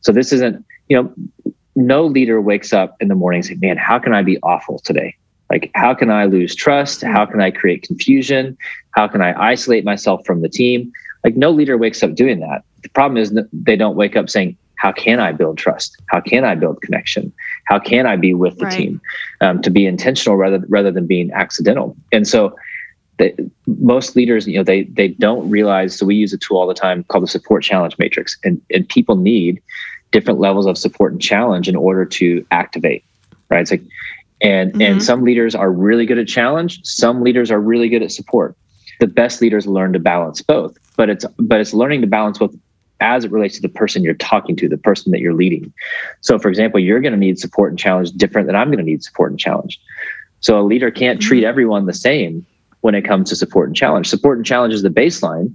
So 0.00 0.12
this 0.12 0.32
isn't 0.32 0.64
you 0.88 1.02
know 1.02 1.52
no 1.76 2.04
leader 2.06 2.40
wakes 2.40 2.72
up 2.72 2.96
in 3.00 3.08
the 3.08 3.14
morning 3.14 3.42
saying, 3.42 3.60
"Man, 3.60 3.76
how 3.76 3.98
can 3.98 4.14
I 4.14 4.22
be 4.22 4.38
awful 4.42 4.78
today?" 4.78 5.16
Like, 5.50 5.70
how 5.74 5.94
can 5.94 6.10
I 6.10 6.24
lose 6.24 6.54
trust? 6.54 7.02
How 7.02 7.26
can 7.26 7.40
I 7.40 7.50
create 7.50 7.82
confusion? 7.82 8.56
How 8.92 9.06
can 9.08 9.20
I 9.20 9.38
isolate 9.40 9.84
myself 9.84 10.24
from 10.24 10.40
the 10.42 10.48
team? 10.48 10.92
Like, 11.22 11.36
no 11.36 11.50
leader 11.50 11.76
wakes 11.76 12.02
up 12.02 12.14
doing 12.14 12.40
that. 12.40 12.64
The 12.82 12.88
problem 12.90 13.16
is 13.16 13.38
they 13.52 13.76
don't 13.76 13.96
wake 13.96 14.16
up 14.16 14.28
saying, 14.28 14.56
how 14.76 14.92
can 14.92 15.18
I 15.18 15.32
build 15.32 15.56
trust? 15.56 15.96
How 16.08 16.20
can 16.20 16.44
I 16.44 16.54
build 16.54 16.82
connection? 16.82 17.32
How 17.64 17.78
can 17.78 18.06
I 18.06 18.16
be 18.16 18.34
with 18.34 18.58
the 18.58 18.66
right. 18.66 18.76
team? 18.76 19.00
Um, 19.40 19.62
to 19.62 19.70
be 19.70 19.86
intentional 19.86 20.36
rather 20.36 20.62
rather 20.68 20.90
than 20.90 21.06
being 21.06 21.32
accidental. 21.32 21.96
And 22.12 22.28
so, 22.28 22.54
the, 23.18 23.50
most 23.66 24.14
leaders, 24.14 24.46
you 24.46 24.58
know, 24.58 24.62
they 24.62 24.84
they 24.84 25.08
don't 25.08 25.48
realize. 25.48 25.96
So 25.96 26.04
we 26.04 26.16
use 26.16 26.34
a 26.34 26.38
tool 26.38 26.58
all 26.58 26.66
the 26.66 26.74
time 26.74 27.04
called 27.04 27.24
the 27.24 27.28
support 27.28 27.62
challenge 27.62 27.96
matrix, 27.98 28.36
and 28.44 28.60
and 28.70 28.86
people 28.86 29.16
need 29.16 29.62
different 30.10 30.38
levels 30.38 30.66
of 30.66 30.76
support 30.76 31.12
and 31.12 31.22
challenge 31.22 31.66
in 31.66 31.76
order 31.76 32.04
to 32.04 32.44
activate. 32.50 33.04
Right? 33.48 33.62
It's 33.62 33.70
like 33.70 33.82
and 34.40 34.72
mm-hmm. 34.72 34.82
and 34.82 35.02
some 35.02 35.22
leaders 35.22 35.54
are 35.54 35.70
really 35.70 36.06
good 36.06 36.18
at 36.18 36.26
challenge 36.26 36.80
some 36.84 37.22
leaders 37.22 37.50
are 37.50 37.60
really 37.60 37.88
good 37.88 38.02
at 38.02 38.12
support. 38.12 38.56
The 39.00 39.06
best 39.06 39.40
leaders 39.40 39.66
learn 39.66 39.92
to 39.92 39.98
balance 39.98 40.42
both 40.42 40.76
but 40.96 41.10
it's 41.10 41.24
but 41.38 41.60
it's 41.60 41.74
learning 41.74 42.00
to 42.02 42.06
balance 42.06 42.38
both 42.38 42.54
as 43.00 43.24
it 43.24 43.30
relates 43.32 43.56
to 43.56 43.62
the 43.62 43.68
person 43.68 44.02
you're 44.04 44.14
talking 44.14 44.56
to 44.56 44.68
the 44.68 44.78
person 44.78 45.12
that 45.12 45.20
you're 45.20 45.34
leading. 45.34 45.72
So 46.20 46.38
for 46.38 46.48
example 46.48 46.80
you're 46.80 47.00
going 47.00 47.12
to 47.12 47.18
need 47.18 47.38
support 47.38 47.70
and 47.70 47.78
challenge 47.78 48.12
different 48.12 48.46
than 48.46 48.56
i'm 48.56 48.68
going 48.68 48.78
to 48.78 48.84
need 48.84 49.02
support 49.02 49.30
and 49.30 49.38
challenge. 49.38 49.80
So 50.40 50.60
a 50.60 50.62
leader 50.62 50.90
can't 50.90 51.18
mm-hmm. 51.18 51.28
treat 51.28 51.44
everyone 51.44 51.86
the 51.86 51.94
same 51.94 52.46
when 52.80 52.94
it 52.94 53.02
comes 53.02 53.30
to 53.30 53.36
support 53.36 53.68
and 53.68 53.76
challenge. 53.76 54.08
Support 54.08 54.36
and 54.38 54.46
challenge 54.46 54.74
is 54.74 54.82
the 54.82 54.90
baseline 54.90 55.52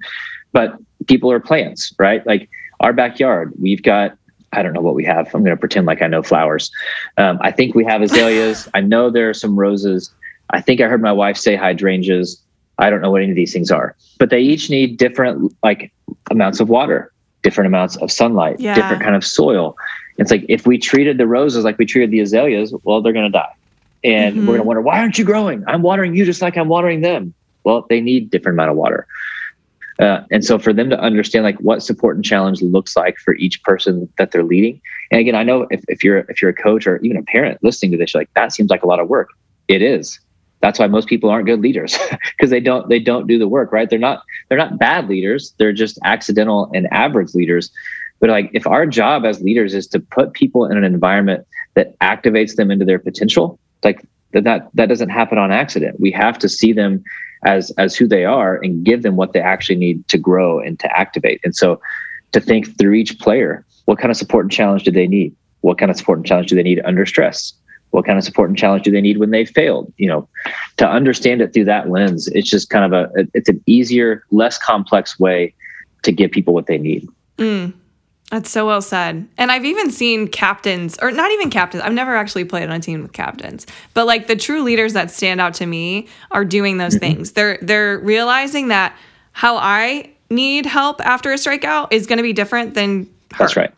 but 0.51 0.77
people 1.07 1.31
are 1.31 1.39
plants 1.39 1.93
right? 1.99 2.25
Like 2.25 2.49
our 2.79 2.93
backyard 2.93 3.53
we've 3.59 3.83
got 3.83 4.17
I 4.53 4.63
don't 4.63 4.73
know 4.73 4.81
what 4.81 4.95
we 4.95 5.05
have. 5.05 5.27
I'm 5.33 5.43
going 5.43 5.55
to 5.55 5.57
pretend 5.57 5.85
like 5.85 6.01
I 6.01 6.07
know 6.07 6.23
flowers. 6.23 6.71
Um, 7.17 7.37
I 7.41 7.51
think 7.51 7.75
we 7.75 7.85
have 7.85 8.01
azaleas. 8.01 8.67
I 8.73 8.81
know 8.81 9.09
there 9.09 9.29
are 9.29 9.33
some 9.33 9.57
roses. 9.57 10.11
I 10.49 10.61
think 10.61 10.81
I 10.81 10.87
heard 10.87 11.01
my 11.01 11.11
wife 11.11 11.37
say 11.37 11.55
hydrangeas. 11.55 12.41
I 12.79 12.89
don't 12.89 13.01
know 13.01 13.11
what 13.11 13.21
any 13.21 13.31
of 13.31 13.35
these 13.35 13.53
things 13.53 13.71
are, 13.71 13.95
but 14.17 14.29
they 14.29 14.39
each 14.39 14.69
need 14.69 14.97
different 14.97 15.53
like 15.63 15.91
amounts 16.31 16.59
of 16.59 16.69
water, 16.69 17.11
different 17.43 17.67
amounts 17.67 17.97
of 17.97 18.11
sunlight, 18.11 18.59
yeah. 18.59 18.73
different 18.73 19.03
kind 19.03 19.15
of 19.15 19.25
soil. 19.25 19.75
It's 20.17 20.31
like 20.31 20.45
if 20.47 20.65
we 20.65 20.77
treated 20.77 21.17
the 21.17 21.27
roses 21.27 21.65
like 21.65 21.77
we 21.77 21.85
treated 21.85 22.11
the 22.11 22.21
azaleas, 22.21 22.73
well, 22.83 23.01
they're 23.01 23.13
going 23.13 23.25
to 23.25 23.37
die, 23.37 23.53
and 24.03 24.35
mm-hmm. 24.35 24.47
we're 24.47 24.53
going 24.53 24.61
to 24.61 24.67
wonder 24.67 24.81
why 24.81 24.99
aren't 24.99 25.19
you 25.19 25.25
growing? 25.25 25.63
I'm 25.67 25.81
watering 25.81 26.15
you 26.15 26.25
just 26.25 26.41
like 26.41 26.57
I'm 26.57 26.69
watering 26.69 27.01
them. 27.01 27.33
Well, 27.65 27.85
they 27.89 27.99
need 28.01 28.31
different 28.31 28.55
amount 28.55 28.71
of 28.71 28.77
water. 28.77 29.05
Uh, 29.99 30.23
and 30.31 30.45
so 30.45 30.57
for 30.57 30.71
them 30.71 30.89
to 30.89 30.99
understand 30.99 31.43
like 31.43 31.59
what 31.59 31.83
support 31.83 32.15
and 32.15 32.23
challenge 32.23 32.61
looks 32.61 32.95
like 32.95 33.17
for 33.17 33.35
each 33.35 33.61
person 33.63 34.11
that 34.17 34.31
they're 34.31 34.43
leading. 34.43 34.81
And 35.11 35.19
again, 35.19 35.35
I 35.35 35.43
know 35.43 35.67
if, 35.69 35.83
if 35.89 36.03
you're 36.03 36.19
if 36.29 36.41
you're 36.41 36.51
a 36.51 36.55
coach 36.55 36.87
or 36.87 36.97
even 36.99 37.17
a 37.17 37.23
parent 37.23 37.61
listening 37.63 37.91
to 37.91 37.97
this, 37.97 38.13
you're 38.13 38.21
like, 38.21 38.33
that 38.35 38.53
seems 38.53 38.69
like 38.69 38.83
a 38.83 38.87
lot 38.87 38.99
of 38.99 39.09
work. 39.09 39.29
It 39.67 39.81
is. 39.81 40.19
That's 40.61 40.79
why 40.79 40.87
most 40.87 41.07
people 41.07 41.29
aren't 41.29 41.45
good 41.45 41.61
leaders 41.61 41.97
because 42.37 42.49
they 42.49 42.61
don't 42.61 42.87
they 42.87 42.99
don't 42.99 43.27
do 43.27 43.37
the 43.37 43.47
work, 43.47 43.73
right? 43.73 43.89
They're 43.89 43.99
not 43.99 44.23
they're 44.47 44.57
not 44.57 44.79
bad 44.79 45.09
leaders. 45.09 45.53
They're 45.57 45.73
just 45.73 45.99
accidental 46.03 46.71
and 46.73 46.87
average 46.93 47.35
leaders. 47.35 47.69
But 48.19 48.29
like 48.29 48.51
if 48.53 48.67
our 48.67 48.85
job 48.85 49.25
as 49.25 49.41
leaders 49.41 49.73
is 49.73 49.87
to 49.87 49.99
put 49.99 50.33
people 50.33 50.65
in 50.65 50.77
an 50.77 50.83
environment 50.83 51.45
that 51.75 51.97
activates 51.99 52.55
them 52.55 52.71
into 52.71 52.85
their 52.85 52.99
potential, 52.99 53.59
like 53.83 54.05
that 54.33 54.43
that 54.43 54.69
that 54.73 54.89
doesn't 54.89 55.09
happen 55.09 55.37
on 55.37 55.51
accident. 55.51 55.99
We 55.99 56.11
have 56.11 56.37
to 56.39 56.49
see 56.49 56.73
them 56.73 57.03
as 57.43 57.71
as 57.77 57.95
who 57.95 58.07
they 58.07 58.25
are 58.25 58.57
and 58.63 58.83
give 58.83 59.03
them 59.03 59.15
what 59.15 59.33
they 59.33 59.41
actually 59.41 59.77
need 59.77 60.07
to 60.09 60.17
grow 60.17 60.59
and 60.59 60.79
to 60.79 60.97
activate. 60.97 61.39
And 61.43 61.55
so 61.55 61.81
to 62.31 62.39
think 62.39 62.77
through 62.77 62.93
each 62.93 63.19
player, 63.19 63.65
what 63.85 63.97
kind 63.97 64.11
of 64.11 64.17
support 64.17 64.45
and 64.45 64.51
challenge 64.51 64.83
do 64.83 64.91
they 64.91 65.07
need? 65.07 65.35
What 65.61 65.77
kind 65.77 65.89
of 65.89 65.97
support 65.97 66.19
and 66.19 66.25
challenge 66.25 66.47
do 66.47 66.55
they 66.55 66.63
need 66.63 66.81
under 66.85 67.05
stress? 67.05 67.53
What 67.91 68.05
kind 68.05 68.19
of 68.19 68.23
support 68.23 68.49
and 68.49 68.57
challenge 68.57 68.83
do 68.83 68.91
they 68.91 69.01
need 69.01 69.17
when 69.17 69.31
they 69.31 69.45
failed? 69.45 69.91
You 69.97 70.07
know, 70.07 70.29
to 70.77 70.87
understand 70.87 71.41
it 71.41 71.53
through 71.53 71.65
that 71.65 71.89
lens, 71.89 72.27
it's 72.27 72.49
just 72.49 72.69
kind 72.69 72.85
of 72.85 72.93
a 72.93 73.27
it's 73.33 73.49
an 73.49 73.61
easier, 73.65 74.23
less 74.31 74.57
complex 74.57 75.19
way 75.19 75.55
to 76.03 76.11
give 76.11 76.31
people 76.31 76.53
what 76.53 76.67
they 76.67 76.77
need. 76.77 77.07
Mm, 77.37 77.73
that's 78.31 78.51
so 78.51 78.67
well 78.67 78.81
said. 78.81 79.27
And 79.37 79.51
I've 79.51 79.65
even 79.65 79.89
seen 79.89 80.27
captains, 80.27 80.97
or 81.01 81.11
not 81.11 81.31
even 81.31 81.49
captains. 81.49 81.83
I've 81.83 81.93
never 81.93 82.15
actually 82.15 82.45
played 82.45 82.69
on 82.69 82.75
a 82.75 82.79
team 82.79 83.01
with 83.01 83.11
captains, 83.11 83.65
but 83.93 84.05
like 84.05 84.27
the 84.27 84.35
true 84.35 84.61
leaders 84.61 84.93
that 84.93 85.09
stand 85.09 85.41
out 85.41 85.55
to 85.55 85.65
me 85.65 86.07
are 86.31 86.45
doing 86.45 86.77
those 86.77 86.95
mm-hmm. 86.95 87.15
things. 87.15 87.31
They're 87.31 87.57
they're 87.61 87.97
realizing 87.99 88.67
that 88.67 88.95
how 89.31 89.57
I 89.57 90.11
need 90.29 90.65
help 90.65 91.03
after 91.05 91.31
a 91.31 91.35
strikeout 91.35 91.91
is 91.91 92.05
going 92.05 92.17
to 92.17 92.23
be 92.23 92.33
different 92.33 92.75
than 92.75 93.05
her. 93.33 93.45
That's 93.45 93.55
right. 93.55 93.73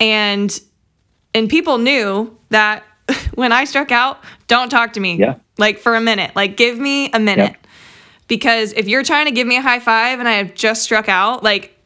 And 0.00 0.60
and 1.32 1.48
people 1.48 1.78
knew 1.78 2.36
that 2.50 2.82
when 3.34 3.52
I 3.52 3.64
struck 3.64 3.92
out, 3.92 4.18
don't 4.48 4.68
talk 4.68 4.94
to 4.94 5.00
me. 5.00 5.16
Yeah. 5.16 5.36
Like 5.58 5.78
for 5.78 5.94
a 5.94 6.00
minute. 6.00 6.34
Like 6.34 6.56
give 6.56 6.78
me 6.78 7.10
a 7.12 7.20
minute. 7.20 7.56
Because 8.26 8.72
if 8.72 8.88
you're 8.88 9.02
trying 9.02 9.26
to 9.26 9.30
give 9.32 9.46
me 9.46 9.58
a 9.58 9.62
high 9.62 9.80
five 9.80 10.18
and 10.18 10.26
I 10.26 10.34
have 10.34 10.54
just 10.54 10.82
struck 10.82 11.08
out, 11.08 11.42
like 11.42 11.76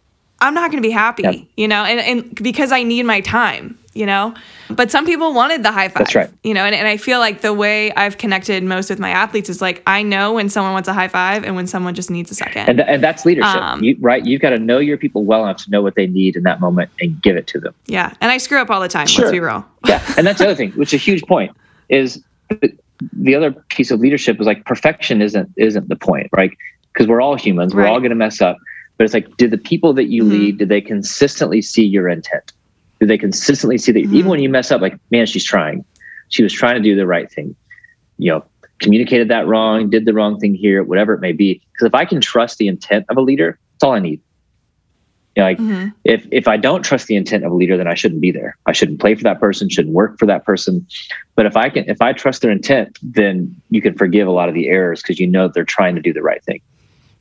I'm 0.41 0.55
not 0.55 0.71
going 0.71 0.83
to 0.83 0.87
be 0.87 0.93
happy, 0.93 1.23
yep. 1.23 1.35
you 1.57 1.67
know, 1.67 1.85
and, 1.85 1.99
and 2.01 2.35
because 2.43 2.71
I 2.71 2.83
need 2.83 3.05
my 3.05 3.23
time, 3.23 3.79
you 3.95 4.05
know. 4.05 4.35
But 4.69 4.91
some 4.91 5.07
people 5.07 5.33
wanted 5.33 5.63
the 5.63 5.73
high 5.73 5.89
five. 5.89 6.01
That's 6.01 6.15
right. 6.15 6.31
You 6.45 6.53
know, 6.53 6.65
and, 6.65 6.75
and 6.75 6.87
I 6.87 6.99
feel 6.99 7.21
like 7.21 7.41
the 7.41 7.55
way 7.55 7.91
I've 7.93 8.19
connected 8.19 8.63
most 8.63 8.91
with 8.91 8.99
my 8.99 9.09
athletes 9.11 9.49
is 9.49 9.63
like 9.63 9.83
I 9.87 10.03
know 10.03 10.35
when 10.35 10.51
someone 10.51 10.75
wants 10.75 10.89
a 10.89 10.93
high 10.93 11.09
five 11.09 11.45
and 11.45 11.57
when 11.57 11.67
someone 11.67 11.95
just 11.95 12.11
needs 12.11 12.31
a 12.31 12.35
second. 12.35 12.69
And, 12.69 12.79
th- 12.79 12.89
and 12.89 13.03
that's 13.03 13.25
leadership, 13.25 13.57
um, 13.57 13.83
you, 13.83 13.97
right? 14.01 14.27
You've 14.27 14.43
got 14.43 14.51
to 14.51 14.59
know 14.59 14.79
your 14.79 14.99
people 14.99 15.25
well 15.25 15.45
enough 15.45 15.65
to 15.65 15.71
know 15.71 15.81
what 15.81 15.95
they 15.95 16.07
need 16.07 16.37
in 16.37 16.43
that 16.43 16.61
moment 16.61 16.91
and 17.01 17.23
give 17.23 17.37
it 17.37 17.47
to 17.49 17.61
them. 17.61 17.75
Yeah. 17.87 18.13
And 18.21 18.31
I 18.31 18.37
screw 18.37 18.61
up 18.61 18.71
all 18.71 18.81
the 18.81 18.89
time. 18.89 19.07
Sure. 19.07 19.25
Let's 19.25 19.33
be 19.33 19.41
real. 19.41 19.65
yeah. 19.87 20.05
And 20.19 20.27
that's 20.27 20.41
the 20.41 20.45
other 20.45 20.55
thing, 20.55 20.73
which 20.73 20.93
is 20.93 21.01
a 21.01 21.03
huge 21.03 21.23
point, 21.23 21.57
is 21.89 22.23
the 23.13 23.35
other 23.35 23.53
piece 23.53 23.91
of 23.91 24.01
leadership 24.01 24.39
is 24.41 24.47
like 24.47 24.65
perfection 24.67 25.23
isn't 25.23 25.51
isn't 25.57 25.89
the 25.89 25.97
point, 25.97 26.29
right? 26.33 26.51
Because 26.93 27.07
we're 27.07 27.21
all 27.23 27.37
humans. 27.37 27.75
We're 27.75 27.87
all 27.87 28.01
going 28.01 28.11
to 28.11 28.17
mess 28.17 28.41
up. 28.41 28.57
But 28.97 29.05
it's 29.05 29.15
like, 29.15 29.37
do 29.37 29.49
the 29.49 29.59
people 29.59 29.93
that 29.95 30.07
you 30.07 30.23
mm-hmm. 30.23 30.33
lead, 30.33 30.59
do 30.59 30.67
they 30.67 30.81
consistently 30.81 31.63
see 31.63 31.85
your 31.85 32.09
intent? 32.09 32.53
Do 33.01 33.07
they 33.07 33.19
consistently 33.19 33.79
see 33.79 33.93
that 33.93 34.05
mm-hmm. 34.05 34.15
even 34.15 34.31
when 34.31 34.41
you 34.41 34.49
mess 34.49 34.71
up, 34.71 34.81
like, 34.81 34.99
man, 35.11 35.27
she's 35.27 35.45
trying. 35.45 35.85
She 36.29 36.43
was 36.43 36.53
trying 36.53 36.77
to 36.77 36.81
do 36.81 36.97
the 36.97 37.07
right 37.07 37.31
thing. 37.31 37.55
You 38.19 38.33
know, 38.33 38.45
communicated 38.81 39.29
that 39.29 39.47
wrong, 39.47 39.91
did 39.91 40.07
the 40.07 40.15
wrong 40.15 40.39
thing 40.39 40.55
here, 40.55 40.83
whatever 40.83 41.15
it 41.15 41.21
may 41.21 41.33
be. 41.33 41.63
Because 41.73 41.87
if 41.87 41.95
I 41.95 42.05
can 42.05 42.21
trust 42.21 42.59
the 42.59 42.69
intent 42.69 43.07
of 43.09 43.17
a 43.17 43.21
leader, 43.21 43.59
that's 43.73 43.85
all 43.85 43.93
I 43.93 44.01
need. 44.01 44.21
You 45.35 45.43
know, 45.43 45.49
like 45.49 45.59
mm-hmm. 45.59 45.89
if 46.05 46.27
if 46.33 46.49
I 46.49 46.57
don't 46.57 46.83
trust 46.83 47.09
the 47.09 47.17
intent 47.17 47.45
of 47.45 47.53
a 47.53 47.55
leader, 47.55 47.77
then 47.77 47.87
I 47.87 47.93
shouldn't 47.93 48.23
be 48.23 48.31
there. 48.31 48.57
I 48.65 48.73
shouldn't 48.73 49.01
play 49.01 49.15
for 49.15 49.23
that 49.25 49.39
person, 49.39 49.69
shouldn't 49.69 49.95
work 49.95 50.19
for 50.19 50.25
that 50.25 50.47
person. 50.47 50.87
But 51.35 51.45
if 51.45 51.59
I 51.59 51.69
can 51.69 51.85
if 51.91 52.01
I 52.01 52.15
trust 52.15 52.41
their 52.41 52.51
intent, 52.51 52.99
then 53.03 53.55
you 53.69 53.83
can 53.83 53.95
forgive 53.95 54.27
a 54.27 54.31
lot 54.31 54.49
of 54.49 54.55
the 54.55 54.69
errors 54.69 55.03
because 55.03 55.21
you 55.21 55.27
know 55.27 55.49
they're 55.49 55.65
trying 55.65 55.95
to 55.95 56.01
do 56.01 56.15
the 56.15 56.23
right 56.23 56.43
thing. 56.43 56.63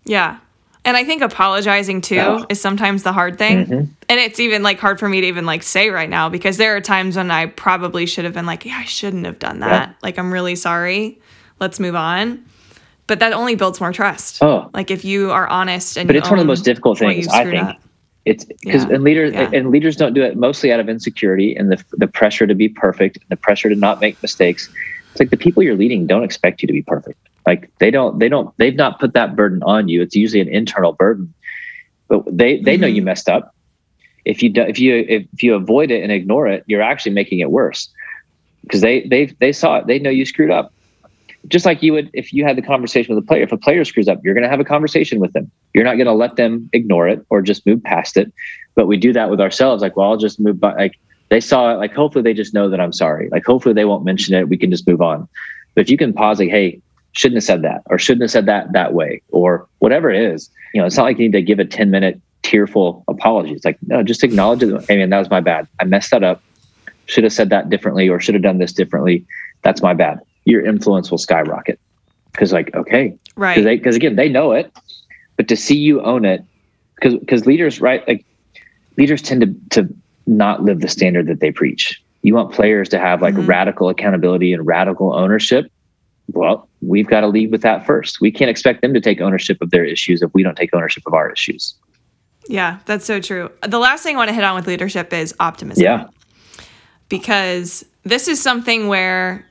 Yeah. 0.05 0.37
And 0.85 0.95
I 0.95 1.03
think 1.03 1.23
apologizing 1.23 2.01
too 2.01 2.19
oh. 2.19 2.45
is 2.47 2.61
sometimes 2.61 3.01
the 3.01 3.11
hard 3.11 3.39
thing. 3.39 3.65
Mm-hmm. 3.65 3.91
And 4.07 4.19
it's 4.19 4.39
even 4.39 4.61
like 4.61 4.79
hard 4.79 4.99
for 4.99 5.09
me 5.09 5.19
to 5.21 5.27
even 5.27 5.45
like 5.45 5.63
say 5.63 5.89
right 5.89 6.09
now 6.09 6.29
because 6.29 6.57
there 6.57 6.75
are 6.75 6.81
times 6.81 7.17
when 7.17 7.31
I 7.31 7.47
probably 7.47 8.05
should 8.05 8.23
have 8.23 8.35
been 8.35 8.45
like, 8.45 8.65
yeah, 8.65 8.77
I 8.77 8.85
shouldn't 8.85 9.25
have 9.25 9.39
done 9.39 9.59
that. 9.59 9.89
Yeah. 9.89 9.95
Like, 10.03 10.19
I'm 10.19 10.31
really 10.31 10.55
sorry. 10.55 11.19
Let's 11.59 11.79
move 11.79 11.95
on. 11.95 12.45
But 13.07 13.19
that 13.19 13.33
only 13.33 13.55
builds 13.55 13.79
more 13.79 13.91
trust. 13.91 14.43
Oh. 14.43 14.69
Like 14.73 14.91
if 14.91 15.03
you 15.03 15.31
are 15.31 15.47
honest 15.47 15.97
and 15.97 16.07
But 16.07 16.15
it's 16.15 16.29
one 16.29 16.39
of 16.39 16.43
the 16.43 16.47
most 16.47 16.65
difficult 16.65 16.99
things, 16.99 17.27
I 17.27 17.45
think. 17.45 17.63
Up. 17.63 17.81
It's 18.25 18.45
because 18.45 18.85
yeah. 18.85 18.95
and 18.95 19.03
leaders 19.03 19.33
yeah. 19.33 19.51
and 19.53 19.69
leaders 19.69 19.95
don't 19.95 20.13
do 20.13 20.23
it 20.23 20.35
mostly 20.35 20.71
out 20.71 20.79
of 20.79 20.89
insecurity 20.89 21.55
and 21.55 21.71
the 21.71 21.83
the 21.93 22.07
pressure 22.07 22.47
to 22.47 22.55
be 22.55 22.67
perfect, 22.67 23.19
the 23.29 23.35
pressure 23.35 23.69
to 23.69 23.75
not 23.75 24.01
make 24.01 24.19
mistakes. 24.23 24.67
It's 25.11 25.19
like 25.19 25.29
the 25.29 25.37
people 25.37 25.61
you're 25.61 25.75
leading 25.75 26.07
don't 26.07 26.23
expect 26.23 26.63
you 26.63 26.67
to 26.67 26.73
be 26.73 26.81
perfect. 26.81 27.19
Like 27.45 27.71
they 27.77 27.91
don't, 27.91 28.19
they 28.19 28.29
don't, 28.29 28.55
they've 28.57 28.75
not 28.75 28.99
put 28.99 29.13
that 29.13 29.35
burden 29.35 29.61
on 29.63 29.87
you. 29.87 30.01
It's 30.01 30.15
usually 30.15 30.41
an 30.41 30.49
internal 30.49 30.93
burden, 30.93 31.33
but 32.07 32.23
they 32.25 32.59
they 32.59 32.73
mm-hmm. 32.73 32.81
know 32.81 32.87
you 32.87 33.01
messed 33.01 33.29
up. 33.29 33.53
If 34.25 34.41
you 34.41 34.49
do, 34.49 34.61
if 34.61 34.79
you 34.79 35.05
if 35.07 35.43
you 35.43 35.53
avoid 35.53 35.91
it 35.91 36.01
and 36.01 36.11
ignore 36.11 36.47
it, 36.47 36.63
you're 36.67 36.81
actually 36.81 37.11
making 37.13 37.39
it 37.39 37.51
worse 37.51 37.89
because 38.61 38.81
they 38.81 39.07
they 39.07 39.27
they 39.39 39.51
saw 39.51 39.77
it. 39.77 39.87
They 39.87 39.99
know 39.99 40.09
you 40.09 40.25
screwed 40.25 40.51
up. 40.51 40.73
Just 41.47 41.65
like 41.65 41.83
you 41.83 41.93
would 41.93 42.09
if 42.13 42.33
you 42.33 42.43
had 42.43 42.57
the 42.57 42.63
conversation 42.63 43.13
with 43.13 43.23
a 43.23 43.27
player. 43.27 43.43
If 43.43 43.51
a 43.51 43.57
player 43.57 43.85
screws 43.85 44.07
up, 44.07 44.19
you're 44.23 44.33
going 44.33 44.43
to 44.43 44.49
have 44.49 44.59
a 44.59 44.65
conversation 44.65 45.19
with 45.19 45.33
them. 45.33 45.51
You're 45.75 45.83
not 45.83 45.95
going 45.95 46.07
to 46.07 46.13
let 46.13 46.37
them 46.37 46.69
ignore 46.73 47.07
it 47.07 47.23
or 47.29 47.43
just 47.43 47.65
move 47.67 47.83
past 47.83 48.17
it. 48.17 48.33
But 48.73 48.87
we 48.87 48.97
do 48.97 49.13
that 49.13 49.29
with 49.29 49.39
ourselves. 49.39 49.83
Like, 49.83 49.95
well, 49.95 50.09
I'll 50.09 50.17
just 50.17 50.39
move 50.39 50.59
by. 50.59 50.73
Like 50.73 50.95
they 51.29 51.39
saw 51.39 51.71
it. 51.71 51.75
Like 51.75 51.93
hopefully 51.93 52.23
they 52.23 52.33
just 52.33 52.55
know 52.55 52.67
that 52.69 52.79
I'm 52.79 52.93
sorry. 52.93 53.29
Like 53.29 53.45
hopefully 53.45 53.73
they 53.73 53.85
won't 53.85 54.03
mention 54.03 54.33
it. 54.33 54.49
We 54.49 54.57
can 54.57 54.71
just 54.71 54.87
move 54.87 55.01
on. 55.01 55.27
But 55.75 55.81
if 55.81 55.89
you 55.89 55.97
can 55.97 56.13
pause, 56.13 56.39
like, 56.39 56.49
hey, 56.49 56.81
shouldn't 57.15 57.37
have 57.37 57.43
said 57.43 57.61
that 57.63 57.81
or 57.87 57.97
shouldn't 57.97 58.21
have 58.23 58.31
said 58.31 58.45
that 58.45 58.71
that 58.73 58.93
way 58.93 59.21
or 59.31 59.67
whatever 59.79 60.11
it 60.11 60.21
is. 60.21 60.49
You 60.73 60.81
know 60.81 60.87
it's 60.87 60.97
not 60.97 61.03
like 61.03 61.17
you 61.17 61.25
need 61.25 61.33
to 61.33 61.41
give 61.41 61.59
a 61.59 61.65
10 61.65 61.89
minute 61.89 62.21
tearful 62.43 63.03
apology. 63.07 63.53
It's 63.53 63.65
like 63.65 63.77
no 63.87 64.03
just 64.03 64.23
acknowledge 64.23 64.61
it. 64.63 64.85
I 64.89 64.95
mean, 64.95 65.09
that 65.09 65.19
was 65.19 65.29
my 65.29 65.41
bad. 65.41 65.67
I 65.79 65.85
messed 65.85 66.11
that 66.11 66.23
up. 66.23 66.41
Should 67.07 67.23
have 67.23 67.33
said 67.33 67.49
that 67.49 67.69
differently 67.69 68.09
or 68.09 68.19
should 68.19 68.35
have 68.35 68.43
done 68.43 68.59
this 68.59 68.73
differently. 68.73 69.25
That's 69.63 69.81
my 69.81 69.93
bad. 69.93 70.19
Your 70.45 70.65
influence 70.65 71.09
will 71.09 71.17
skyrocket. 71.17 71.79
Because 72.31 72.53
like 72.53 72.73
okay. 72.75 73.17
Right. 73.35 73.63
Because 73.63 73.95
again 73.95 74.15
they 74.15 74.29
know 74.29 74.51
it. 74.51 74.71
But 75.37 75.47
to 75.47 75.57
see 75.57 75.77
you 75.77 76.01
own 76.01 76.25
it 76.25 76.43
because 76.95 77.15
because 77.15 77.45
leaders 77.45 77.81
right 77.81 78.07
like 78.07 78.25
leaders 78.97 79.21
tend 79.21 79.41
to 79.41 79.81
to 79.81 79.93
not 80.27 80.63
live 80.63 80.81
the 80.81 80.87
standard 80.87 81.27
that 81.27 81.39
they 81.39 81.51
preach. 81.51 82.01
You 82.21 82.33
want 82.33 82.53
players 82.53 82.89
to 82.89 82.99
have 82.99 83.21
like 83.21 83.35
mm-hmm. 83.35 83.45
radical 83.45 83.89
accountability 83.89 84.53
and 84.53 84.65
radical 84.65 85.13
ownership? 85.13 85.71
Well, 86.33 86.67
we've 86.87 87.07
got 87.07 87.21
to 87.21 87.27
lead 87.27 87.51
with 87.51 87.61
that 87.61 87.85
first. 87.85 88.21
We 88.21 88.31
can't 88.31 88.49
expect 88.49 88.81
them 88.81 88.93
to 88.93 89.01
take 89.01 89.21
ownership 89.21 89.61
of 89.61 89.71
their 89.71 89.85
issues 89.85 90.21
if 90.21 90.33
we 90.33 90.43
don't 90.43 90.55
take 90.55 90.73
ownership 90.73 91.03
of 91.05 91.13
our 91.13 91.31
issues. 91.31 91.75
Yeah, 92.47 92.79
that's 92.85 93.05
so 93.05 93.19
true. 93.19 93.51
The 93.67 93.79
last 93.79 94.03
thing 94.03 94.15
I 94.15 94.19
want 94.19 94.29
to 94.29 94.33
hit 94.33 94.43
on 94.43 94.55
with 94.55 94.67
leadership 94.67 95.11
is 95.13 95.33
optimism. 95.39 95.83
Yeah. 95.83 96.07
Because 97.09 97.85
this 98.03 98.27
is 98.27 98.41
something 98.41 98.87
where 98.87 99.45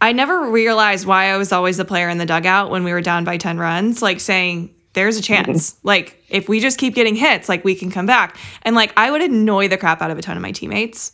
I 0.00 0.12
never 0.12 0.50
realized 0.50 1.06
why 1.06 1.32
I 1.32 1.36
was 1.36 1.52
always 1.52 1.78
the 1.78 1.84
player 1.84 2.08
in 2.08 2.18
the 2.18 2.26
dugout 2.26 2.70
when 2.70 2.84
we 2.84 2.92
were 2.92 3.00
down 3.00 3.24
by 3.24 3.38
10 3.38 3.58
runs, 3.58 4.02
like 4.02 4.20
saying, 4.20 4.74
there's 4.92 5.16
a 5.16 5.22
chance. 5.22 5.72
Mm-hmm. 5.72 5.80
Like, 5.86 6.22
if 6.28 6.48
we 6.48 6.58
just 6.58 6.78
keep 6.78 6.94
getting 6.94 7.14
hits, 7.14 7.48
like, 7.48 7.64
we 7.64 7.74
can 7.74 7.90
come 7.90 8.06
back. 8.06 8.36
And 8.62 8.74
like, 8.74 8.92
I 8.96 9.10
would 9.10 9.22
annoy 9.22 9.68
the 9.68 9.76
crap 9.76 10.02
out 10.02 10.10
of 10.10 10.18
a 10.18 10.22
ton 10.22 10.36
of 10.36 10.42
my 10.42 10.50
teammates. 10.50 11.12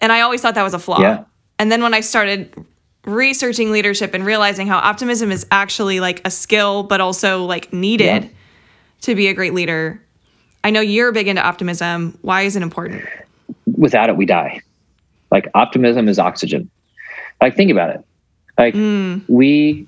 And 0.00 0.12
I 0.12 0.20
always 0.20 0.40
thought 0.40 0.54
that 0.54 0.62
was 0.62 0.74
a 0.74 0.78
flaw. 0.78 1.00
Yeah. 1.00 1.24
And 1.58 1.70
then 1.72 1.82
when 1.82 1.94
I 1.94 2.00
started 2.00 2.54
researching 3.04 3.70
leadership 3.70 4.14
and 4.14 4.24
realizing 4.24 4.66
how 4.66 4.78
optimism 4.78 5.30
is 5.30 5.46
actually 5.50 6.00
like 6.00 6.20
a 6.26 6.30
skill, 6.30 6.82
but 6.82 7.00
also 7.00 7.44
like 7.44 7.72
needed 7.72 8.24
yeah. 8.24 8.28
to 9.02 9.14
be 9.14 9.28
a 9.28 9.34
great 9.34 9.54
leader. 9.54 10.00
I 10.62 10.70
know 10.70 10.80
you're 10.80 11.12
big 11.12 11.28
into 11.28 11.42
optimism. 11.42 12.18
Why 12.22 12.42
is 12.42 12.56
it 12.56 12.62
important? 12.62 13.04
Without 13.76 14.08
it, 14.08 14.16
we 14.16 14.26
die. 14.26 14.60
Like 15.30 15.48
optimism 15.54 16.08
is 16.08 16.18
oxygen. 16.18 16.70
Like 17.40 17.56
think 17.56 17.70
about 17.70 17.90
it. 17.90 18.04
Like 18.56 18.74
mm. 18.74 19.22
we, 19.28 19.86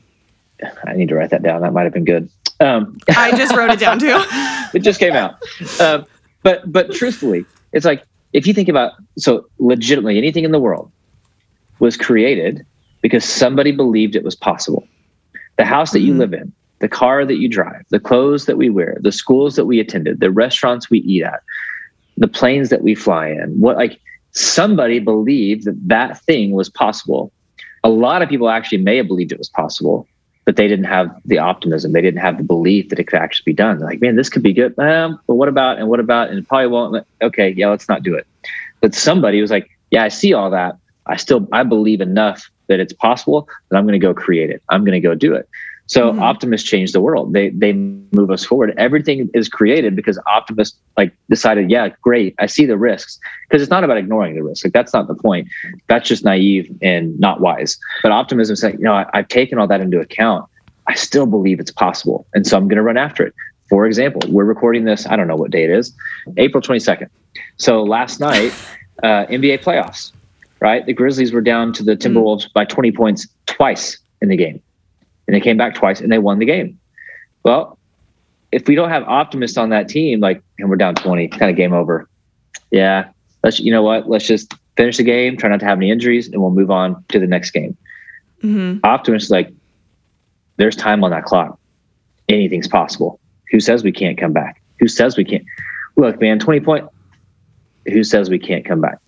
I 0.84 0.94
need 0.94 1.08
to 1.08 1.14
write 1.14 1.30
that 1.30 1.42
down. 1.42 1.62
That 1.62 1.72
might 1.72 1.84
have 1.84 1.92
been 1.92 2.04
good. 2.04 2.28
Um, 2.60 2.98
I 3.16 3.30
just 3.36 3.54
wrote 3.54 3.70
it 3.70 3.78
down 3.78 3.98
too. 3.98 4.08
it 4.74 4.80
just 4.80 5.00
came 5.00 5.14
out. 5.14 5.36
Um, 5.80 6.04
but 6.42 6.70
but 6.70 6.92
truthfully, 6.92 7.44
it's 7.72 7.84
like 7.84 8.04
if 8.32 8.46
you 8.46 8.54
think 8.54 8.68
about 8.68 8.92
so 9.18 9.46
legitimately 9.58 10.18
anything 10.18 10.44
in 10.44 10.52
the 10.52 10.60
world 10.60 10.90
was 11.78 11.96
created 11.96 12.64
because 13.06 13.24
somebody 13.24 13.70
believed 13.70 14.16
it 14.16 14.24
was 14.24 14.34
possible. 14.34 14.84
The 15.58 15.64
house 15.64 15.92
that 15.92 16.00
you 16.00 16.10
mm-hmm. 16.10 16.18
live 16.18 16.32
in, 16.32 16.52
the 16.80 16.88
car 16.88 17.24
that 17.24 17.36
you 17.36 17.48
drive, 17.48 17.84
the 17.90 18.00
clothes 18.00 18.46
that 18.46 18.56
we 18.56 18.68
wear, 18.68 18.98
the 19.00 19.12
schools 19.12 19.54
that 19.54 19.64
we 19.64 19.78
attended, 19.78 20.18
the 20.18 20.32
restaurants 20.32 20.90
we 20.90 20.98
eat 21.02 21.22
at, 21.22 21.40
the 22.16 22.26
planes 22.26 22.68
that 22.70 22.82
we 22.82 22.96
fly 22.96 23.28
in, 23.28 23.60
what 23.60 23.76
like 23.76 24.00
somebody 24.32 24.98
believed 24.98 25.66
that 25.66 25.76
that 25.86 26.20
thing 26.22 26.50
was 26.50 26.68
possible. 26.68 27.30
A 27.84 27.90
lot 27.90 28.22
of 28.22 28.28
people 28.28 28.50
actually 28.50 28.78
may 28.78 28.96
have 28.96 29.06
believed 29.06 29.30
it 29.30 29.38
was 29.38 29.50
possible, 29.50 30.08
but 30.44 30.56
they 30.56 30.66
didn't 30.66 30.86
have 30.86 31.08
the 31.26 31.38
optimism. 31.38 31.92
They 31.92 32.02
didn't 32.02 32.18
have 32.18 32.38
the 32.38 32.42
belief 32.42 32.88
that 32.88 32.98
it 32.98 33.04
could 33.04 33.20
actually 33.20 33.52
be 33.52 33.54
done. 33.54 33.78
They're 33.78 33.86
like, 33.86 34.00
man, 34.00 34.16
this 34.16 34.28
could 34.28 34.42
be 34.42 34.52
good. 34.52 34.76
Um, 34.80 35.20
but 35.28 35.36
what 35.36 35.48
about 35.48 35.78
and 35.78 35.86
what 35.86 36.00
about? 36.00 36.30
And 36.30 36.44
probably 36.48 36.66
won't. 36.66 37.06
Okay, 37.22 37.50
yeah, 37.50 37.68
let's 37.68 37.88
not 37.88 38.02
do 38.02 38.16
it. 38.16 38.26
But 38.80 38.96
somebody 38.96 39.40
was 39.40 39.52
like, 39.52 39.70
yeah, 39.92 40.02
I 40.02 40.08
see 40.08 40.32
all 40.32 40.50
that. 40.50 40.76
I 41.06 41.14
still 41.14 41.46
I 41.52 41.62
believe 41.62 42.00
enough 42.00 42.50
that 42.68 42.80
it's 42.80 42.92
possible, 42.92 43.48
then 43.68 43.78
I'm 43.78 43.86
going 43.86 43.98
to 43.98 44.04
go 44.04 44.14
create 44.14 44.50
it. 44.50 44.62
I'm 44.68 44.84
going 44.84 45.00
to 45.00 45.00
go 45.00 45.14
do 45.14 45.34
it. 45.34 45.48
So 45.86 46.10
mm-hmm. 46.10 46.22
optimists 46.22 46.68
change 46.68 46.92
the 46.92 47.00
world. 47.00 47.32
They 47.32 47.50
they 47.50 47.72
move 47.72 48.30
us 48.30 48.44
forward. 48.44 48.74
Everything 48.76 49.30
is 49.34 49.48
created 49.48 49.94
because 49.94 50.18
optimists 50.26 50.78
like 50.96 51.12
decided, 51.30 51.70
yeah, 51.70 51.90
great. 52.02 52.34
I 52.38 52.46
see 52.46 52.66
the 52.66 52.76
risks 52.76 53.18
because 53.48 53.62
it's 53.62 53.70
not 53.70 53.84
about 53.84 53.96
ignoring 53.96 54.34
the 54.34 54.42
risk. 54.42 54.64
Like 54.64 54.72
that's 54.72 54.92
not 54.92 55.06
the 55.06 55.14
point. 55.14 55.48
That's 55.86 56.08
just 56.08 56.24
naive 56.24 56.76
and 56.82 57.18
not 57.20 57.40
wise. 57.40 57.78
But 58.02 58.10
optimism 58.10 58.54
is 58.54 58.60
saying, 58.60 58.78
you 58.78 58.84
know, 58.84 58.94
I, 58.94 59.06
I've 59.14 59.28
taken 59.28 59.58
all 59.58 59.68
that 59.68 59.80
into 59.80 60.00
account. 60.00 60.48
I 60.88 60.94
still 60.94 61.26
believe 61.26 61.60
it's 61.60 61.72
possible, 61.72 62.26
and 62.34 62.46
so 62.46 62.56
I'm 62.56 62.68
going 62.68 62.76
to 62.76 62.82
run 62.82 62.96
after 62.96 63.24
it. 63.26 63.34
For 63.68 63.86
example, 63.86 64.22
we're 64.28 64.44
recording 64.44 64.84
this. 64.84 65.06
I 65.06 65.16
don't 65.16 65.26
know 65.26 65.34
what 65.36 65.50
day 65.50 65.64
it 65.64 65.70
is, 65.70 65.92
April 66.36 66.62
22nd. 66.62 67.08
So 67.56 67.82
last 67.82 68.20
night, 68.20 68.52
uh, 69.02 69.26
NBA 69.26 69.64
playoffs 69.64 70.12
right? 70.60 70.84
The 70.86 70.92
Grizzlies 70.92 71.32
were 71.32 71.40
down 71.40 71.72
to 71.74 71.82
the 71.82 71.96
Timberwolves 71.96 72.52
by 72.52 72.64
20 72.64 72.92
points 72.92 73.26
twice 73.46 73.98
in 74.20 74.28
the 74.28 74.36
game. 74.36 74.62
And 75.26 75.34
they 75.34 75.40
came 75.40 75.56
back 75.56 75.74
twice 75.74 76.00
and 76.00 76.10
they 76.10 76.18
won 76.18 76.38
the 76.38 76.46
game. 76.46 76.78
Well, 77.42 77.78
if 78.52 78.66
we 78.68 78.74
don't 78.74 78.88
have 78.88 79.02
optimists 79.04 79.58
on 79.58 79.70
that 79.70 79.88
team, 79.88 80.20
like, 80.20 80.42
and 80.58 80.70
we're 80.70 80.76
down 80.76 80.94
20, 80.94 81.28
kind 81.28 81.50
of 81.50 81.56
game 81.56 81.72
over. 81.72 82.08
Yeah. 82.70 83.08
Let's, 83.42 83.60
you 83.60 83.70
know 83.70 83.82
what? 83.82 84.08
Let's 84.08 84.26
just 84.26 84.54
finish 84.76 84.96
the 84.96 85.02
game, 85.02 85.36
try 85.36 85.50
not 85.50 85.60
to 85.60 85.66
have 85.66 85.78
any 85.78 85.90
injuries, 85.90 86.28
and 86.28 86.40
we'll 86.40 86.50
move 86.50 86.70
on 86.70 87.04
to 87.08 87.18
the 87.18 87.26
next 87.26 87.50
game. 87.50 87.76
Mm-hmm. 88.42 88.80
Optimists, 88.84 89.30
like, 89.30 89.52
there's 90.56 90.76
time 90.76 91.04
on 91.04 91.10
that 91.10 91.24
clock. 91.24 91.58
Anything's 92.28 92.68
possible. 92.68 93.20
Who 93.50 93.60
says 93.60 93.84
we 93.84 93.92
can't 93.92 94.18
come 94.18 94.32
back? 94.32 94.60
Who 94.80 94.88
says 94.88 95.16
we 95.16 95.24
can't? 95.24 95.44
Look, 95.96 96.20
man, 96.20 96.38
20 96.38 96.60
point. 96.60 96.88
Who 97.86 98.02
says 98.04 98.30
we 98.30 98.38
can't 98.38 98.64
come 98.64 98.80
back? 98.80 98.98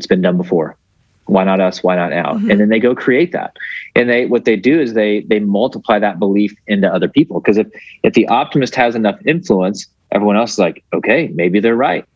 It's 0.00 0.06
been 0.06 0.22
done 0.22 0.38
before. 0.38 0.78
Why 1.26 1.44
not 1.44 1.60
us? 1.60 1.82
Why 1.82 1.94
not 1.94 2.08
now? 2.08 2.32
Mm-hmm. 2.32 2.50
And 2.50 2.60
then 2.60 2.70
they 2.70 2.80
go 2.80 2.94
create 2.94 3.32
that. 3.32 3.54
And 3.94 4.08
they 4.08 4.24
what 4.24 4.46
they 4.46 4.56
do 4.56 4.80
is 4.80 4.94
they 4.94 5.20
they 5.20 5.40
multiply 5.40 5.98
that 5.98 6.18
belief 6.18 6.54
into 6.66 6.88
other 6.88 7.06
people. 7.06 7.38
Because 7.38 7.58
if 7.58 7.66
if 8.02 8.14
the 8.14 8.26
optimist 8.28 8.74
has 8.76 8.94
enough 8.94 9.20
influence, 9.26 9.86
everyone 10.10 10.38
else 10.38 10.52
is 10.52 10.58
like, 10.58 10.82
okay, 10.94 11.28
maybe 11.34 11.60
they're 11.60 11.76
right. 11.76 12.06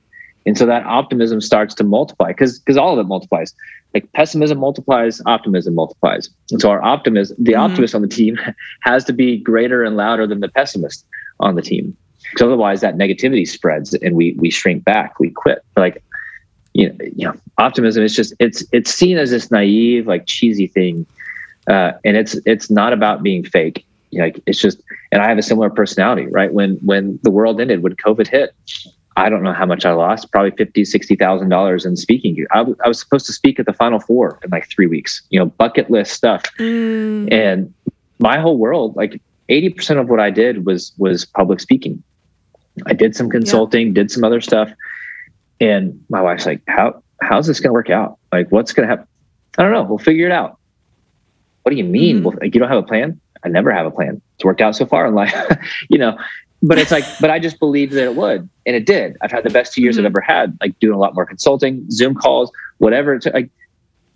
And 0.47 0.57
so 0.57 0.65
that 0.65 0.87
optimism 0.87 1.43
starts 1.43 1.75
to 1.75 1.85
multiply 1.85 2.29
because 2.29 2.59
because 2.59 2.79
all 2.79 2.95
of 2.95 2.99
it 2.99 3.07
multiplies. 3.07 3.55
Like 3.93 4.11
pessimism 4.15 4.59
multiplies, 4.59 5.21
optimism 5.27 5.75
multiplies. 5.75 6.31
And 6.51 6.59
so 6.59 6.71
our 6.71 6.83
optimism, 6.83 7.37
the 7.39 7.53
mm-hmm. 7.53 7.61
optimist 7.61 7.95
on 7.95 8.01
the 8.01 8.09
team 8.09 8.39
has 8.81 9.05
to 9.05 9.13
be 9.13 9.37
greater 9.37 9.85
and 9.85 9.99
louder 9.99 10.27
than 10.27 10.41
the 10.41 10.49
pessimist 10.49 11.05
on 11.39 11.55
the 11.55 11.63
team. 11.63 11.95
Because 12.31 12.47
otherwise 12.47 12.81
that 12.81 12.97
negativity 12.97 13.47
spreads 13.47 13.95
and 13.95 14.17
we 14.17 14.33
we 14.39 14.51
shrink 14.51 14.83
back, 14.83 15.21
we 15.21 15.31
quit. 15.31 15.63
Like 15.77 16.03
you 16.75 16.89
know, 16.89 16.97
you 17.17 17.27
know, 17.27 17.35
optimism 17.59 18.03
is 18.05 18.15
just 18.15 18.35
it's 18.41 18.65
it's 18.73 18.93
seen 18.93 19.17
as 19.17 19.31
this 19.31 19.51
naive, 19.51 20.07
like 20.07 20.27
cheesy 20.27 20.67
thing. 20.67 21.07
Uh, 21.67 21.93
and 22.05 22.17
it's 22.17 22.35
it's 22.45 22.71
not 22.71 22.93
about 22.93 23.23
being 23.23 23.45
fake. 23.45 23.87
You 24.11 24.19
know, 24.19 24.25
like 24.27 24.41
it's 24.47 24.61
just 24.61 24.83
and 25.11 25.23
I 25.23 25.29
have 25.29 25.39
a 25.39 25.43
similar 25.43 25.71
personality, 25.71 26.27
right? 26.27 26.53
When 26.53 26.77
when 26.79 27.19
the 27.23 27.31
world 27.31 27.61
ended, 27.61 27.83
when 27.83 27.95
COVID 27.97 28.27
hit, 28.27 28.55
I 29.17 29.29
don't 29.29 29.43
know 29.43 29.53
how 29.53 29.67
much 29.67 29.87
I 29.87 29.93
lost, 29.93 30.31
probably 30.33 30.51
fifty, 30.51 30.85
sixty 30.85 31.15
thousand 31.15 31.49
dollars 31.49 31.87
in 31.87 31.97
speaking. 31.97 32.45
I, 32.51 32.59
w- 32.59 32.77
I 32.85 32.89
was 32.89 32.99
supposed 32.99 33.27
to 33.27 33.33
speak 33.33 33.59
at 33.61 33.67
the 33.67 33.73
Final 33.73 34.01
Four 34.01 34.41
in 34.43 34.51
like 34.51 34.69
three 34.69 34.87
weeks. 34.87 35.23
You 35.31 35.39
know, 35.39 35.47
bucket 35.47 35.91
list 35.91 36.13
stuff, 36.13 36.43
mm. 36.59 37.33
and 37.33 37.73
my 38.19 38.39
whole 38.39 38.59
world, 38.59 38.97
like 38.97 39.21
eighty 39.49 39.71
percent 39.71 40.01
of 40.01 40.09
what 40.09 40.19
I 40.19 40.31
did 40.31 40.67
was 40.67 40.93
was 40.99 41.25
public 41.25 41.61
speaking. 41.61 42.03
I 42.87 42.93
did 42.93 43.15
some 43.15 43.31
consulting, 43.31 43.89
yeah. 43.89 43.95
did 43.95 44.11
some 44.11 44.25
other 44.25 44.41
stuff, 44.41 44.69
and 45.65 46.05
my 46.09 46.21
wife's 46.21 46.47
like, 46.47 46.63
"How 46.69 47.03
how's 47.21 47.47
this 47.47 47.61
going 47.61 47.71
to 47.71 47.75
work 47.75 47.91
out? 47.91 48.19
Like, 48.33 48.51
what's 48.51 48.73
going 48.73 48.89
to 48.89 48.91
happen? 48.91 49.07
I 49.59 49.63
don't 49.63 49.73
know. 49.73 49.85
We'll 49.85 49.99
figure 49.99 50.27
it 50.27 50.33
out." 50.33 50.59
What 51.63 51.71
do 51.71 51.77
you 51.77 51.85
mean? 51.85 52.17
Mm-hmm. 52.17 52.25
Well, 52.25 52.39
like, 52.41 52.55
you 52.55 52.61
don't 52.61 52.69
have 52.69 52.79
a 52.79 52.87
plan? 52.87 53.21
I 53.43 53.49
never 53.49 53.73
have 53.73 53.87
a 53.87 53.91
plan. 53.91 54.21
It's 54.35 54.45
worked 54.45 54.61
out 54.61 54.77
so 54.77 54.85
far 54.85 55.07
in 55.07 55.15
life, 55.15 55.35
you 55.89 55.99
know 55.99 56.19
but 56.65 56.79
it's 56.79 56.91
like, 56.91 57.05
but 57.21 57.31
I 57.31 57.39
just 57.39 57.61
believed 57.61 57.93
that 57.93 58.05
it 58.05 58.17
would, 58.17 58.49
and 58.65 58.75
it 58.75 58.87
did. 58.87 59.19
I've 59.21 59.31
had 59.31 59.45
the 59.45 59.51
best 59.51 59.75
two 59.75 59.83
years 59.83 59.97
mm-hmm. 59.97 60.07
I've 60.07 60.13
ever 60.13 60.21
had, 60.23 60.57
like 60.63 60.79
doing 60.79 60.95
a 60.95 60.99
lot 60.99 61.15
more 61.15 61.27
consulting, 61.27 61.89
Zoom 61.91 62.15
calls, 62.15 62.51
whatever. 62.79 63.15
It's 63.15 63.27
like, 63.27 63.51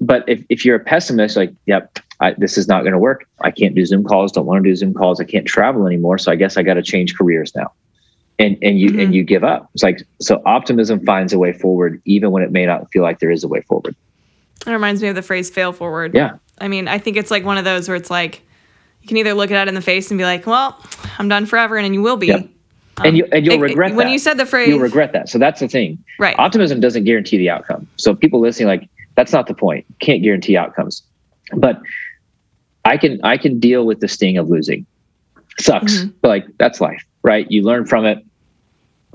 but 0.00 0.26
if, 0.26 0.42
if 0.48 0.64
you're 0.64 0.76
a 0.76 0.80
pessimist, 0.80 1.37
like, 1.37 1.52
yep, 1.66 1.98
I, 2.20 2.34
this 2.38 2.56
is 2.56 2.66
not 2.66 2.80
going 2.80 2.92
to 2.92 2.98
work. 2.98 3.28
I 3.42 3.50
can't 3.50 3.74
do 3.74 3.84
Zoom 3.84 4.02
calls. 4.02 4.32
Don't 4.32 4.46
want 4.46 4.64
to 4.64 4.70
do 4.70 4.74
Zoom 4.74 4.94
calls. 4.94 5.20
I 5.20 5.24
can't 5.24 5.46
travel 5.46 5.87
anymore. 5.87 6.16
So 6.16 6.32
I 6.32 6.37
guess 6.37 6.56
I 6.56 6.62
got 6.62 6.74
to 6.74 6.82
change 6.82 7.16
careers 7.16 7.54
now. 7.54 7.70
And 8.38 8.57
and 8.62 8.79
you 8.79 8.90
mm-hmm. 8.90 9.01
and 9.01 9.14
you 9.14 9.24
give 9.24 9.42
up. 9.42 9.68
It's 9.74 9.83
like 9.83 10.07
so. 10.20 10.40
Optimism 10.46 11.05
finds 11.05 11.33
a 11.33 11.38
way 11.38 11.53
forward, 11.53 12.01
even 12.05 12.31
when 12.31 12.42
it 12.42 12.53
may 12.53 12.66
not 12.66 12.90
feel 12.92 13.03
like 13.03 13.18
there 13.18 13.33
is 13.33 13.42
a 13.42 13.48
way 13.48 13.62
forward. 13.62 13.96
It 14.64 14.70
reminds 14.70 15.03
me 15.03 15.09
of 15.09 15.16
the 15.16 15.22
phrase 15.22 15.51
"fail 15.51 15.72
forward." 15.72 16.14
Yeah. 16.14 16.37
I 16.61 16.68
mean, 16.68 16.87
I 16.87 16.98
think 16.98 17.16
it's 17.16 17.31
like 17.31 17.44
one 17.44 17.59
of 17.59 17.64
those 17.64 17.88
where 17.88 17.96
it's 17.96 18.11
like 18.11 18.42
you 19.03 19.09
can 19.09 19.16
either 19.16 19.35
look 19.35 19.51
it 19.51 19.57
out 19.57 19.66
in 19.66 19.74
the 19.74 19.81
face 19.83 20.11
and 20.11 20.18
be 20.18 20.24
like, 20.24 20.46
"Well, 20.46 20.81
I'm 21.18 21.29
done 21.29 21.46
forever," 21.46 21.77
and 21.77 21.92
you 21.94 22.03
will 22.03 22.16
be. 22.16 22.29
Yep. 22.29 22.48
Um, 22.98 23.07
and 23.07 23.16
you 23.16 23.29
and 23.33 23.46
you'll 23.46 23.59
regret 23.59 23.90
that 23.90 23.96
when 23.96 24.09
you 24.09 24.18
said 24.18 24.38
the 24.38 24.46
phrase. 24.46 24.68
You'll 24.68 24.81
regret 24.81 25.12
that. 25.12 25.29
So 25.29 25.38
that's 25.38 25.61
the 25.61 25.68
thing. 25.68 26.03
Right. 26.18 26.37
Optimism 26.38 26.81
doesn't 26.81 27.05
guarantee 27.05 27.38
the 27.38 27.51
outcome. 27.51 27.88
So 27.96 28.14
people 28.14 28.40
listening, 28.40 28.68
like 28.68 28.88
that's 29.14 29.33
not 29.33 29.46
the 29.46 29.55
point. 29.55 29.87
Can't 30.01 30.22
guarantee 30.22 30.57
outcomes. 30.57 31.03
But 31.55 31.81
I 32.85 32.96
can 32.96 33.20
I 33.22 33.37
can 33.37 33.61
deal 33.61 33.87
with 33.87 34.01
the 34.01 34.09
sting 34.09 34.37
of 34.38 34.48
losing. 34.48 34.87
Sucks, 35.61 35.98
mm-hmm. 35.98 36.11
but 36.22 36.29
like 36.29 36.46
that's 36.59 36.81
life, 36.81 37.05
right? 37.22 37.51
You 37.51 37.62
learn 37.62 37.87
from 37.87 38.05
it. 38.05 38.24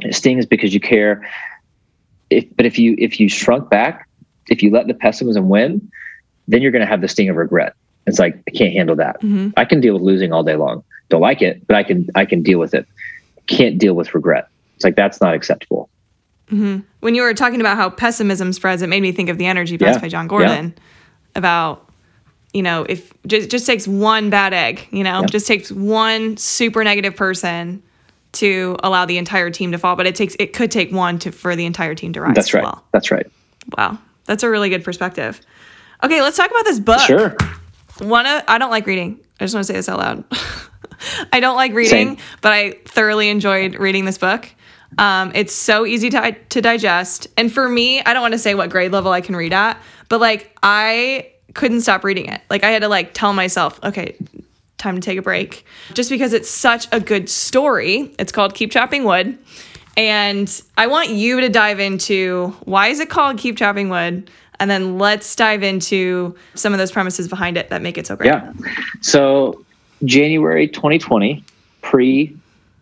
It 0.02 0.16
stings 0.16 0.46
because 0.46 0.74
you 0.74 0.80
care. 0.80 1.30
If 2.30 2.46
but 2.56 2.66
if 2.66 2.80
you 2.80 2.96
if 2.98 3.20
you 3.20 3.30
shrunk 3.30 3.70
back, 3.70 4.08
if 4.50 4.64
you 4.64 4.72
let 4.72 4.88
the 4.88 4.94
pessimism 4.94 5.50
win, 5.50 5.92
then 6.48 6.62
you're 6.62 6.72
going 6.72 6.82
to 6.82 6.88
have 6.88 7.02
the 7.02 7.08
sting 7.08 7.30
of 7.30 7.36
regret. 7.36 7.76
It's 8.06 8.20
like 8.20 8.42
I 8.48 8.52
can't 8.52 8.74
handle 8.74 8.96
that. 8.98 9.22
Mm-hmm. 9.22 9.50
I 9.56 9.66
can 9.66 9.80
deal 9.80 9.94
with 9.94 10.04
losing 10.04 10.34
all 10.34 10.44
day 10.44 10.56
long. 10.56 10.84
Don't 11.10 11.22
like 11.22 11.42
it, 11.42 11.66
but 11.68 11.76
I 11.76 11.84
can 11.84 12.08
I 12.16 12.26
can 12.26 12.42
deal 12.42 12.60
with 12.60 12.74
it. 12.74 12.88
Can't 13.48 13.78
deal 13.78 13.94
with 13.94 14.14
regret. 14.14 14.50
It's 14.76 14.84
like 14.84 14.96
that's 14.96 15.22
not 15.22 15.34
acceptable. 15.34 15.90
Mm-hmm. 16.48 16.80
When 17.00 17.16
you 17.16 17.22
were 17.22 17.34
talking 17.34 17.62
about 17.62 17.78
how 17.78 17.90
pessimism 17.90 18.52
spreads, 18.52 18.82
it 18.82 18.88
made 18.88 19.02
me 19.02 19.12
think 19.12 19.30
of 19.30 19.38
the 19.38 19.46
Energy 19.46 19.78
yeah. 19.80 19.98
by 19.98 20.10
Jon 20.10 20.28
Gordon 20.28 20.74
yeah. 20.76 20.84
about 21.36 21.90
you 22.54 22.62
know 22.62 22.86
if 22.90 23.14
just 23.26 23.50
just 23.50 23.66
takes 23.66 23.88
one 23.88 24.30
bad 24.30 24.54
egg, 24.54 24.88
you 24.92 25.04
know, 25.04 25.22
yeah. 25.22 25.28
just 25.28 25.48
takes 25.48 25.72
one 25.72 26.36
super 26.38 26.84
negative 26.84 27.16
person 27.16 27.82
to 28.34 28.78
allow 28.84 29.06
the 29.06 29.18
entire 29.18 29.50
team 29.50 29.72
to 29.72 29.78
fall, 29.78 29.96
but 29.96 30.06
it 30.06 30.16
takes 30.16 30.36
it 30.40 30.54
could 30.54 30.72
take 30.72 30.92
one 30.92 31.20
to 31.20 31.32
for 31.32 31.56
the 31.56 31.66
entire 31.66 31.96
team 31.96 32.14
to 32.14 32.22
rise. 32.22 32.36
That's 32.36 32.54
right. 32.54 32.64
Well. 32.64 32.84
That's 32.92 33.12
right. 33.12 33.30
Wow, 33.78 33.98
that's 34.26 34.44
a 34.44 34.50
really 34.50 34.70
good 34.70 34.84
perspective. 34.84 35.40
Okay, 36.04 36.22
let's 36.22 36.36
talk 36.36 36.52
about 36.52 36.66
this 36.66 36.80
book. 36.80 37.00
Sure. 37.00 37.36
One, 38.00 38.26
I 38.26 38.58
don't 38.58 38.72
like 38.72 38.86
reading. 38.88 39.20
I 39.40 39.46
just 39.46 39.54
want 39.54 39.66
to 39.66 39.72
say 39.72 39.78
this 39.78 39.88
out 39.88 40.00
loud. 40.00 40.24
I 41.32 41.40
don't 41.40 41.56
like 41.56 41.74
reading, 41.74 42.18
Same. 42.18 42.26
but 42.42 42.52
I 42.52 42.72
thoroughly 42.86 43.30
enjoyed 43.30 43.76
reading 43.76 44.06
this 44.06 44.18
book. 44.18 44.50
Um, 44.98 45.32
it's 45.36 45.54
so 45.54 45.86
easy 45.86 46.10
to, 46.12 46.36
to 46.50 46.62
digest. 46.62 47.28
And 47.38 47.52
for 47.52 47.68
me, 47.68 48.02
I 48.02 48.14
don't 48.14 48.22
want 48.22 48.34
to 48.34 48.40
say 48.40 48.56
what 48.56 48.70
grade 48.70 48.92
level 48.92 49.12
I 49.12 49.22
can 49.22 49.36
read 49.36 49.54
at, 49.54 49.82
but 50.10 50.20
like 50.22 50.58
I 50.62 51.32
couldn't 51.54 51.82
stop 51.82 52.04
reading 52.04 52.28
it. 52.28 52.42
Like 52.50 52.64
I 52.64 52.72
had 52.72 52.82
to 52.82 52.90
like 52.90 53.14
tell 53.14 53.34
myself, 53.34 53.80
okay, 53.84 54.16
time 54.84 54.96
to 54.96 55.02
take 55.02 55.18
a 55.18 55.22
break. 55.22 55.66
Just 55.94 56.10
because 56.10 56.34
it's 56.34 56.50
such 56.50 56.88
a 56.92 57.00
good 57.00 57.30
story. 57.30 58.14
It's 58.20 58.32
called 58.32 58.54
Keep 58.54 58.72
Chopping 58.72 59.06
Wood. 59.06 59.38
And 59.96 60.62
I 60.78 60.88
want 60.88 61.10
you 61.10 61.42
to 61.42 61.50
dive 61.50 61.80
into 61.80 62.56
why 62.66 62.88
is 62.88 63.00
it 63.00 63.10
called 63.10 63.38
Keep 63.38 63.58
Chopping 63.58 63.90
Wood? 63.90 64.30
And 64.60 64.70
then 64.70 64.98
let's 64.98 65.36
dive 65.36 65.64
into 65.64 66.36
some 66.56 66.74
of 66.74 66.80
those 66.80 66.92
premises 66.92 67.28
behind 67.28 67.58
it 67.58 67.70
that 67.70 67.82
make 67.82 67.98
it 67.98 68.06
so 68.06 68.16
great. 68.16 68.28
Yeah. 68.28 68.54
So 69.02 69.66
January 70.06 70.68
2020, 70.68 71.44
pre 71.82 72.36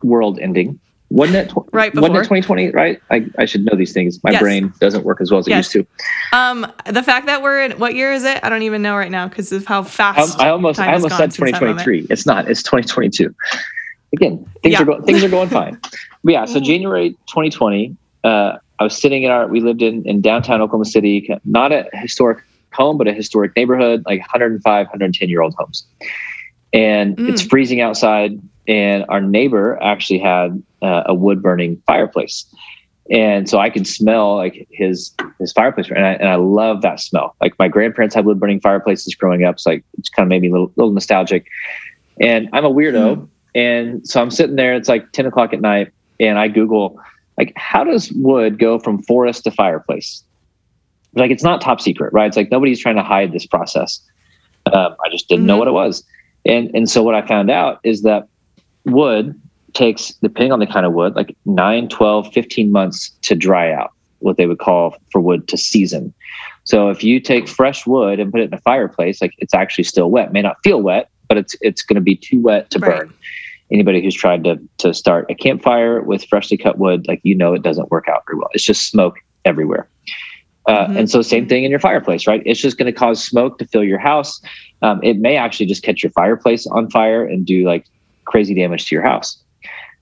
world 0.04 0.40
ending. 0.40 0.80
Wasn't 1.12 1.36
it, 1.36 1.50
tw- 1.50 1.68
right 1.74 1.92
before. 1.92 2.10
wasn't 2.10 2.26
it 2.26 2.42
2020, 2.42 2.70
right? 2.70 3.02
I, 3.12 3.26
I 3.38 3.46
should 3.46 3.66
know 3.66 3.76
these 3.76 3.92
things. 3.92 4.24
My 4.24 4.32
yes. 4.32 4.42
brain 4.42 4.74
doesn't 4.80 5.04
work 5.04 5.20
as 5.20 5.30
well 5.30 5.42
as 5.42 5.48
yes. 5.48 5.76
it 5.76 5.80
used 5.80 5.88
to. 6.32 6.38
Um, 6.38 6.74
the 6.86 7.04
fact 7.04 7.26
that 7.26 7.42
we're 7.42 7.64
in, 7.64 7.72
what 7.74 7.96
year 7.96 8.14
is 8.14 8.24
it? 8.24 8.40
I 8.44 8.50
don't 8.50 8.62
even 8.62 8.82
know 8.82 8.96
right 8.96 9.12
now 9.12 9.28
because 9.28 9.52
of 9.52 9.66
how 9.66 9.84
fast. 9.84 10.40
I, 10.40 10.48
I 10.48 10.50
almost, 10.52 10.80
I 10.80 10.94
almost 10.94 11.18
said 11.18 11.32
2023. 11.32 12.08
It's 12.10 12.26
not, 12.26 12.50
it's 12.50 12.64
2022. 12.64 13.36
Again, 14.14 14.46
things 14.64 14.74
yeah. 14.74 14.82
are 14.82 14.86
going, 14.86 15.04
things 15.04 15.22
are 15.22 15.30
going 15.30 15.50
fine. 15.60 15.78
But 16.24 16.34
yeah. 16.34 16.46
So 16.46 16.56
mm-hmm. 16.56 16.64
January 16.64 17.10
2020, 17.28 17.98
uh, 18.24 18.58
I 18.80 18.84
was 18.84 18.98
sitting 18.98 19.24
in 19.24 19.32
our, 19.32 19.48
we 19.48 19.60
lived 19.60 19.82
in, 19.82 20.08
in 20.08 20.22
downtown 20.22 20.62
Oklahoma 20.62 20.86
City, 20.86 21.30
not 21.44 21.74
a 21.74 21.90
historic 21.94 22.42
home, 22.72 22.98
but 22.98 23.10
a 23.10 23.14
historic 23.14 23.54
neighborhood, 23.58 24.04
like 24.06 24.22
105, 24.22 24.64
110 24.64 25.28
year 25.28 25.42
old 25.42 25.54
homes 25.56 25.86
and 26.74 27.18
mm. 27.18 27.30
it's 27.30 27.42
freezing 27.42 27.82
outside. 27.82 28.40
And 28.72 29.04
our 29.10 29.20
neighbor 29.20 29.78
actually 29.82 30.20
had 30.20 30.64
uh, 30.82 31.04
a 31.06 31.14
wood 31.14 31.44
burning 31.44 31.82
fireplace, 31.86 32.46
and 33.10 33.50
so 33.50 33.60
I 33.60 33.70
could 33.70 33.86
smell 33.86 34.38
like 34.38 34.66
his 34.72 35.12
his 35.40 35.52
fireplace, 35.52 35.90
and 35.90 36.06
I, 36.06 36.14
and 36.14 36.30
I 36.30 36.36
love 36.36 36.82
that 36.84 37.02
smell. 37.02 37.36
Like 37.42 37.58
my 37.60 37.68
grandparents 37.68 38.16
had 38.16 38.24
wood 38.24 38.40
burning 38.40 38.62
fireplaces 38.62 39.14
growing 39.14 39.44
up, 39.44 39.60
so 39.60 39.72
like 39.72 39.84
it's 39.98 40.08
kind 40.08 40.26
of 40.26 40.30
made 40.30 40.42
me 40.42 40.48
a 40.48 40.52
little, 40.52 40.72
little 40.78 40.94
nostalgic. 40.94 41.48
And 42.22 42.48
I'm 42.54 42.64
a 42.64 42.70
weirdo, 42.70 43.18
mm. 43.18 43.28
and 43.56 44.08
so 44.08 44.22
I'm 44.22 44.32
sitting 44.32 44.56
there. 44.56 44.74
It's 44.74 44.88
like 44.88 45.12
10 45.12 45.26
o'clock 45.26 45.52
at 45.54 45.60
night, 45.60 45.92
and 46.20 46.40
I 46.40 46.48
Google 46.48 46.98
like 47.38 47.54
how 47.58 47.84
does 47.84 48.12
wood 48.14 48.58
go 48.58 48.80
from 48.80 49.02
forest 49.04 49.44
to 49.44 49.52
fireplace? 49.52 50.24
Like 51.14 51.32
it's 51.32 51.44
not 51.44 51.60
top 51.60 51.82
secret, 51.82 52.14
right? 52.14 52.28
It's 52.28 52.38
like 52.38 52.52
nobody's 52.52 52.80
trying 52.80 52.96
to 52.96 53.04
hide 53.04 53.34
this 53.34 53.46
process. 53.46 54.00
Um, 54.72 54.96
I 55.04 55.10
just 55.10 55.28
didn't 55.28 55.42
mm-hmm. 55.42 55.48
know 55.48 55.58
what 55.58 55.68
it 55.68 55.72
was. 55.72 56.06
And 56.46 56.72
and 56.74 56.90
so 56.90 57.04
what 57.04 57.16
I 57.16 57.26
found 57.28 57.50
out 57.52 57.80
is 57.84 58.04
that 58.04 58.28
wood 58.86 59.40
takes, 59.74 60.14
depending 60.22 60.52
on 60.52 60.60
the 60.60 60.68
kind 60.68 60.86
of 60.86 60.94
wood, 60.94 61.16
like 61.16 61.36
9, 61.46 61.90
12, 61.90 62.34
15 62.34 62.72
months 62.72 63.10
to 63.22 63.36
dry 63.36 63.72
out, 63.72 63.92
what 64.20 64.38
they 64.38 64.46
would 64.46 64.60
call 64.60 64.96
for 65.12 65.22
wood 65.22 65.48
to 65.48 65.58
season. 65.58 66.14
So 66.64 66.90
if 66.90 67.04
you 67.04 67.20
take 67.20 67.48
fresh 67.48 67.86
wood 67.88 68.20
and 68.20 68.32
put 68.32 68.42
it 68.42 68.46
in 68.46 68.54
a 68.54 68.62
fireplace, 68.62 69.22
like 69.22 69.34
it's 69.40 69.54
actually 69.54 69.84
still 69.86 70.12
wet. 70.12 70.34
may 70.34 70.42
not 70.42 70.58
feel 70.64 70.82
wet, 70.82 71.10
but 71.28 71.38
it's 71.38 71.56
it's 71.62 71.82
going 71.82 71.96
to 71.96 72.02
be 72.02 72.16
too 72.16 72.40
wet 72.40 72.70
to 72.72 72.80
right. 72.80 73.00
burn. 73.00 73.14
Anybody 73.72 74.02
who's 74.02 74.16
tried 74.16 74.44
to 74.44 74.60
to 74.80 74.94
start 74.94 75.26
a 75.30 75.36
campfire 75.36 76.02
with 76.02 76.26
freshly 76.26 76.58
cut 76.58 76.78
wood, 76.78 77.08
like 77.08 77.22
you 77.24 77.36
know, 77.36 77.54
it 77.54 77.62
doesn't 77.62 77.90
work 77.90 78.08
out 78.10 78.24
very 78.28 78.38
well. 78.38 78.50
It's 78.54 78.64
just 78.64 78.90
smoke 78.90 79.16
everywhere. 79.46 79.88
Uh, 80.68 80.86
mm-hmm. 80.86 80.98
And 80.98 81.10
so, 81.10 81.22
same 81.22 81.48
thing 81.48 81.64
in 81.64 81.72
your 81.72 81.80
fireplace, 81.80 82.28
right? 82.28 82.44
It's 82.46 82.60
just 82.60 82.78
going 82.78 82.92
to 82.92 82.98
cause 82.98 83.24
smoke 83.24 83.58
to 83.60 83.66
fill 83.66 83.84
your 83.84 83.98
house. 83.98 84.42
Um, 84.82 85.00
it 85.04 85.18
may 85.18 85.36
actually 85.36 85.66
just 85.66 85.84
catch 85.84 86.04
your 86.04 86.12
fireplace 86.12 86.68
on 86.68 86.90
fire 86.90 87.26
and 87.26 87.46
do 87.46 87.66
like 87.66 87.88
crazy 88.32 88.54
damage 88.54 88.88
to 88.88 88.96
your 88.96 89.04
house. 89.04 89.42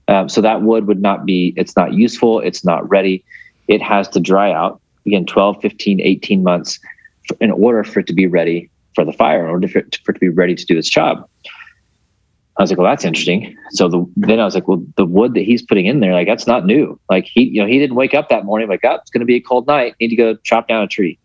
Um, 0.07 0.29
so 0.29 0.41
that 0.41 0.61
wood 0.61 0.87
would 0.87 1.01
not 1.01 1.25
be, 1.25 1.53
it's 1.57 1.75
not 1.75 1.93
useful. 1.93 2.39
It's 2.39 2.63
not 2.63 2.87
ready. 2.89 3.23
It 3.67 3.81
has 3.81 4.07
to 4.09 4.19
dry 4.19 4.51
out 4.51 4.81
again, 5.05 5.25
12, 5.25 5.61
15, 5.61 6.01
18 6.01 6.43
months 6.43 6.79
in 7.39 7.51
order 7.51 7.83
for 7.83 7.99
it 7.99 8.07
to 8.07 8.13
be 8.13 8.27
ready 8.27 8.69
for 8.95 9.05
the 9.05 9.13
fire, 9.13 9.43
in 9.43 9.49
order 9.49 9.67
for 9.67 9.79
it 9.79 9.91
to, 9.91 9.99
for 10.03 10.11
it 10.11 10.15
to 10.15 10.19
be 10.19 10.29
ready 10.29 10.55
to 10.55 10.65
do 10.65 10.77
its 10.77 10.89
job. 10.89 11.27
I 12.57 12.63
was 12.63 12.71
like, 12.71 12.77
well, 12.77 12.89
that's 12.89 13.05
interesting. 13.05 13.55
So 13.71 13.87
the, 13.87 14.05
then 14.17 14.39
I 14.39 14.45
was 14.45 14.53
like, 14.53 14.67
well, 14.67 14.83
the 14.97 15.05
wood 15.05 15.33
that 15.35 15.41
he's 15.41 15.61
putting 15.61 15.85
in 15.85 16.01
there, 16.01 16.13
like 16.13 16.27
that's 16.27 16.45
not 16.45 16.65
new. 16.65 16.99
Like 17.09 17.25
he, 17.25 17.43
you 17.43 17.61
know, 17.61 17.67
he 17.67 17.79
didn't 17.79 17.95
wake 17.95 18.13
up 18.13 18.27
that 18.29 18.43
morning 18.45 18.67
like, 18.67 18.81
oh, 18.83 18.95
it's 18.95 19.09
going 19.09 19.21
to 19.21 19.25
be 19.25 19.35
a 19.35 19.41
cold 19.41 19.65
night. 19.65 19.95
Need 20.01 20.09
to 20.09 20.15
go 20.17 20.35
chop 20.43 20.67
down 20.67 20.83
a 20.83 20.87
tree. 20.87 21.17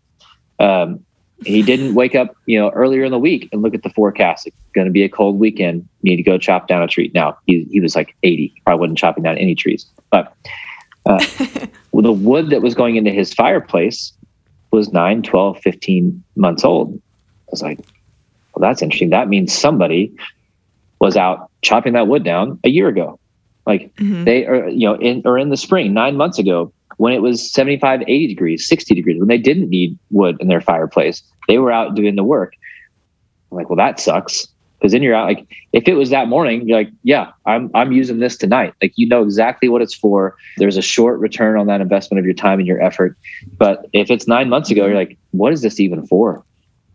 Um, 0.59 1.05
he 1.45 1.61
didn't 1.61 1.95
wake 1.95 2.15
up, 2.15 2.35
you 2.45 2.59
know, 2.59 2.69
earlier 2.71 3.03
in 3.03 3.11
the 3.11 3.19
week 3.19 3.49
and 3.51 3.61
look 3.61 3.73
at 3.73 3.83
the 3.83 3.89
forecast. 3.89 4.47
It's 4.47 4.55
going 4.73 4.85
to 4.85 4.91
be 4.91 5.03
a 5.03 5.09
cold 5.09 5.39
weekend. 5.39 5.87
Need 6.03 6.17
to 6.17 6.23
go 6.23 6.37
chop 6.37 6.67
down 6.67 6.81
a 6.81 6.87
tree. 6.87 7.11
Now 7.13 7.37
he 7.45 7.67
he 7.71 7.79
was 7.79 7.95
like 7.95 8.15
80. 8.23 8.47
He 8.53 8.61
probably 8.65 8.81
wasn't 8.81 8.97
chopping 8.97 9.23
down 9.23 9.37
any 9.37 9.55
trees, 9.55 9.85
but 10.09 10.33
uh, 11.05 11.23
the 11.93 12.11
wood 12.11 12.49
that 12.49 12.61
was 12.61 12.75
going 12.75 12.95
into 12.95 13.11
his 13.11 13.33
fireplace 13.33 14.13
was 14.71 14.91
9, 14.91 15.21
12, 15.21 15.59
15 15.59 16.23
months 16.35 16.65
old. 16.65 16.93
I 16.95 17.51
was 17.51 17.61
like, 17.61 17.79
well, 18.53 18.67
that's 18.67 18.81
interesting. 18.81 19.11
That 19.11 19.29
means 19.29 19.53
somebody 19.53 20.13
was 20.99 21.15
out 21.15 21.51
chopping 21.61 21.93
that 21.93 22.07
wood 22.07 22.23
down 22.23 22.59
a 22.63 22.69
year 22.69 22.87
ago. 22.87 23.19
Like 23.65 23.93
mm-hmm. 23.95 24.23
they 24.23 24.45
are, 24.45 24.67
you 24.67 24.87
know, 24.87 24.95
in 24.95 25.21
or 25.25 25.37
in 25.37 25.49
the 25.49 25.57
spring, 25.57 25.93
nine 25.93 26.15
months 26.15 26.39
ago, 26.39 26.71
when 26.97 27.13
it 27.13 27.21
was 27.21 27.51
75, 27.51 28.01
80 28.01 28.27
degrees, 28.27 28.67
60 28.67 28.95
degrees, 28.95 29.19
when 29.19 29.27
they 29.27 29.37
didn't 29.37 29.69
need 29.69 29.97
wood 30.11 30.37
in 30.39 30.47
their 30.47 30.61
fireplace, 30.61 31.23
they 31.47 31.57
were 31.57 31.71
out 31.71 31.95
doing 31.95 32.15
the 32.15 32.23
work. 32.23 32.53
I'm 33.51 33.57
like, 33.57 33.69
well, 33.69 33.77
that 33.77 33.99
sucks. 33.99 34.47
Because 34.79 34.91
then 34.91 35.01
you're 35.01 35.15
out 35.15 35.25
like 35.25 35.47
if 35.71 35.87
it 35.87 35.93
was 35.93 36.09
that 36.09 36.27
morning, 36.27 36.67
you're 36.67 36.77
like, 36.77 36.91
yeah, 37.03 37.31
I'm 37.45 37.71
I'm 37.73 37.91
using 37.91 38.19
this 38.19 38.37
tonight. 38.37 38.73
Like 38.81 38.91
you 38.97 39.07
know 39.07 39.23
exactly 39.23 39.69
what 39.69 39.81
it's 39.81 39.95
for. 39.95 40.35
There's 40.57 40.77
a 40.77 40.81
short 40.81 41.19
return 41.19 41.57
on 41.57 41.65
that 41.67 41.81
investment 41.81 42.19
of 42.19 42.25
your 42.25 42.35
time 42.35 42.59
and 42.59 42.67
your 42.67 42.81
effort. 42.81 43.17
But 43.57 43.87
if 43.93 44.11
it's 44.11 44.27
nine 44.27 44.49
months 44.49 44.69
ago, 44.69 44.85
you're 44.85 44.95
like, 44.95 45.17
what 45.31 45.53
is 45.53 45.61
this 45.61 45.79
even 45.79 46.05
for? 46.05 46.43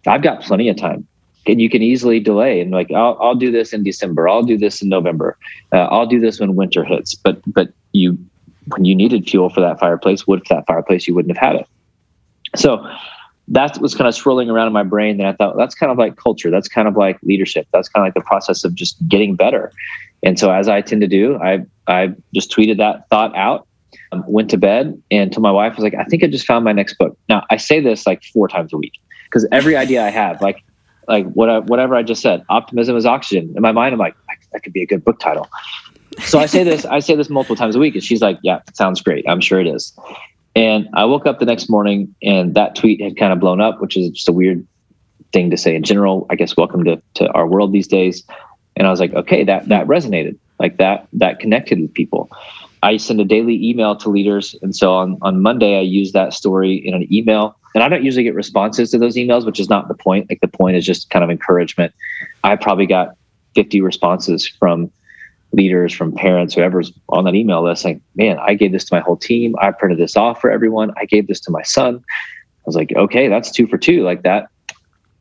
I've 0.06 0.22
got 0.22 0.42
plenty 0.42 0.68
of 0.68 0.76
time 0.76 1.08
and 1.46 1.60
you 1.60 1.70
can 1.70 1.82
easily 1.82 2.20
delay 2.20 2.60
and 2.60 2.70
like 2.70 2.90
I'll, 2.92 3.16
I'll 3.20 3.34
do 3.34 3.50
this 3.50 3.72
in 3.72 3.82
december 3.82 4.28
i'll 4.28 4.42
do 4.42 4.58
this 4.58 4.82
in 4.82 4.88
november 4.88 5.36
uh, 5.72 5.86
i'll 5.86 6.06
do 6.06 6.20
this 6.20 6.40
when 6.40 6.54
winter 6.54 6.84
hits 6.84 7.14
but 7.14 7.40
but 7.46 7.72
you 7.92 8.18
when 8.72 8.84
you 8.84 8.94
needed 8.94 9.28
fuel 9.28 9.48
for 9.48 9.60
that 9.60 9.78
fireplace 9.78 10.26
wood 10.26 10.42
for 10.46 10.54
that 10.54 10.66
fireplace 10.66 11.06
you 11.06 11.14
wouldn't 11.14 11.36
have 11.36 11.52
had 11.52 11.60
it 11.60 11.66
so 12.56 12.84
that 13.48 13.80
was 13.80 13.94
kind 13.94 14.06
of 14.06 14.14
swirling 14.14 14.48
around 14.48 14.66
in 14.66 14.72
my 14.72 14.82
brain 14.82 15.20
and 15.20 15.28
i 15.28 15.32
thought 15.32 15.56
that's 15.56 15.74
kind 15.74 15.90
of 15.90 15.98
like 15.98 16.16
culture 16.16 16.50
that's 16.50 16.68
kind 16.68 16.88
of 16.88 16.96
like 16.96 17.18
leadership 17.22 17.66
that's 17.72 17.88
kind 17.88 18.02
of 18.02 18.06
like 18.06 18.14
the 18.14 18.26
process 18.26 18.64
of 18.64 18.74
just 18.74 18.96
getting 19.08 19.34
better 19.34 19.72
and 20.22 20.38
so 20.38 20.50
as 20.50 20.68
i 20.68 20.80
tend 20.80 21.00
to 21.00 21.08
do 21.08 21.36
i 21.38 21.64
i 21.86 22.12
just 22.34 22.50
tweeted 22.50 22.76
that 22.76 23.08
thought 23.08 23.34
out 23.36 23.66
um, 24.12 24.24
went 24.26 24.50
to 24.50 24.56
bed 24.56 25.00
and 25.10 25.32
to 25.32 25.40
my 25.40 25.50
wife 25.50 25.76
was 25.76 25.84
like 25.84 25.94
i 25.94 26.04
think 26.04 26.22
i 26.22 26.26
just 26.26 26.46
found 26.46 26.64
my 26.64 26.72
next 26.72 26.98
book 26.98 27.16
now 27.28 27.44
i 27.50 27.56
say 27.56 27.80
this 27.80 28.06
like 28.06 28.22
four 28.24 28.48
times 28.48 28.72
a 28.72 28.76
week 28.76 28.94
because 29.24 29.46
every 29.52 29.76
idea 29.76 30.04
i 30.04 30.10
have 30.10 30.40
like 30.40 30.64
like 31.10 31.26
what 31.32 31.50
I, 31.50 31.58
whatever 31.58 31.96
I 31.96 32.02
just 32.02 32.22
said. 32.22 32.44
Optimism 32.48 32.96
is 32.96 33.04
oxygen. 33.04 33.52
In 33.56 33.62
my 33.62 33.72
mind, 33.72 33.92
I'm 33.92 33.98
like, 33.98 34.14
that 34.52 34.62
could 34.62 34.72
be 34.72 34.82
a 34.82 34.86
good 34.86 35.04
book 35.04 35.18
title. 35.18 35.48
So 36.18 36.38
I 36.38 36.46
say 36.46 36.64
this, 36.64 36.84
I 36.84 37.00
say 37.00 37.14
this 37.14 37.30
multiple 37.30 37.56
times 37.56 37.76
a 37.76 37.78
week, 37.78 37.94
and 37.94 38.02
she's 38.02 38.20
like, 38.20 38.38
"Yeah, 38.42 38.60
sounds 38.74 39.00
great. 39.00 39.24
I'm 39.28 39.40
sure 39.40 39.60
it 39.60 39.66
is." 39.66 39.96
And 40.56 40.88
I 40.94 41.04
woke 41.04 41.26
up 41.26 41.38
the 41.38 41.46
next 41.46 41.70
morning, 41.70 42.14
and 42.22 42.54
that 42.54 42.74
tweet 42.74 43.00
had 43.00 43.16
kind 43.16 43.32
of 43.32 43.40
blown 43.40 43.60
up, 43.60 43.80
which 43.80 43.96
is 43.96 44.10
just 44.10 44.28
a 44.28 44.32
weird 44.32 44.66
thing 45.32 45.50
to 45.50 45.56
say 45.56 45.74
in 45.74 45.82
general. 45.82 46.26
I 46.30 46.36
guess 46.36 46.56
welcome 46.56 46.84
to 46.84 47.00
to 47.14 47.30
our 47.32 47.46
world 47.46 47.72
these 47.72 47.88
days. 47.88 48.24
And 48.76 48.86
I 48.86 48.90
was 48.90 49.00
like, 49.00 49.12
okay, 49.14 49.44
that 49.44 49.68
that 49.68 49.86
resonated, 49.86 50.36
like 50.58 50.78
that 50.78 51.06
that 51.12 51.38
connected 51.38 51.80
with 51.80 51.94
people. 51.94 52.28
I 52.82 52.96
send 52.96 53.20
a 53.20 53.24
daily 53.24 53.62
email 53.64 53.94
to 53.96 54.08
leaders, 54.08 54.56
and 54.62 54.74
so 54.74 54.92
on 54.94 55.18
on 55.22 55.42
Monday 55.42 55.78
I 55.78 55.82
use 55.82 56.12
that 56.12 56.34
story 56.34 56.74
in 56.74 56.94
an 56.94 57.12
email 57.12 57.56
and 57.74 57.84
I 57.84 57.88
don't 57.88 58.04
usually 58.04 58.24
get 58.24 58.34
responses 58.34 58.90
to 58.90 58.98
those 58.98 59.16
emails, 59.16 59.46
which 59.46 59.60
is 59.60 59.68
not 59.68 59.88
the 59.88 59.94
point. 59.94 60.28
Like 60.28 60.40
the 60.40 60.48
point 60.48 60.76
is 60.76 60.84
just 60.84 61.10
kind 61.10 61.22
of 61.22 61.30
encouragement. 61.30 61.94
I 62.42 62.56
probably 62.56 62.86
got 62.86 63.16
50 63.54 63.80
responses 63.80 64.46
from 64.46 64.90
leaders, 65.52 65.92
from 65.92 66.12
parents, 66.12 66.54
whoever's 66.54 66.92
on 67.08 67.24
that 67.24 67.34
email 67.34 67.64
list 67.64 67.82
saying, 67.82 68.00
man, 68.14 68.38
I 68.38 68.54
gave 68.54 68.72
this 68.72 68.84
to 68.86 68.94
my 68.94 69.00
whole 69.00 69.16
team. 69.16 69.56
I 69.60 69.72
printed 69.72 69.98
this 69.98 70.16
off 70.16 70.40
for 70.40 70.50
everyone. 70.50 70.92
I 70.96 71.06
gave 71.06 71.26
this 71.26 71.40
to 71.40 71.50
my 71.50 71.62
son. 71.62 71.96
I 71.96 72.62
was 72.66 72.76
like, 72.76 72.92
okay, 72.94 73.28
that's 73.28 73.50
two 73.50 73.66
for 73.66 73.78
two. 73.78 74.02
Like 74.02 74.22
that, 74.22 74.48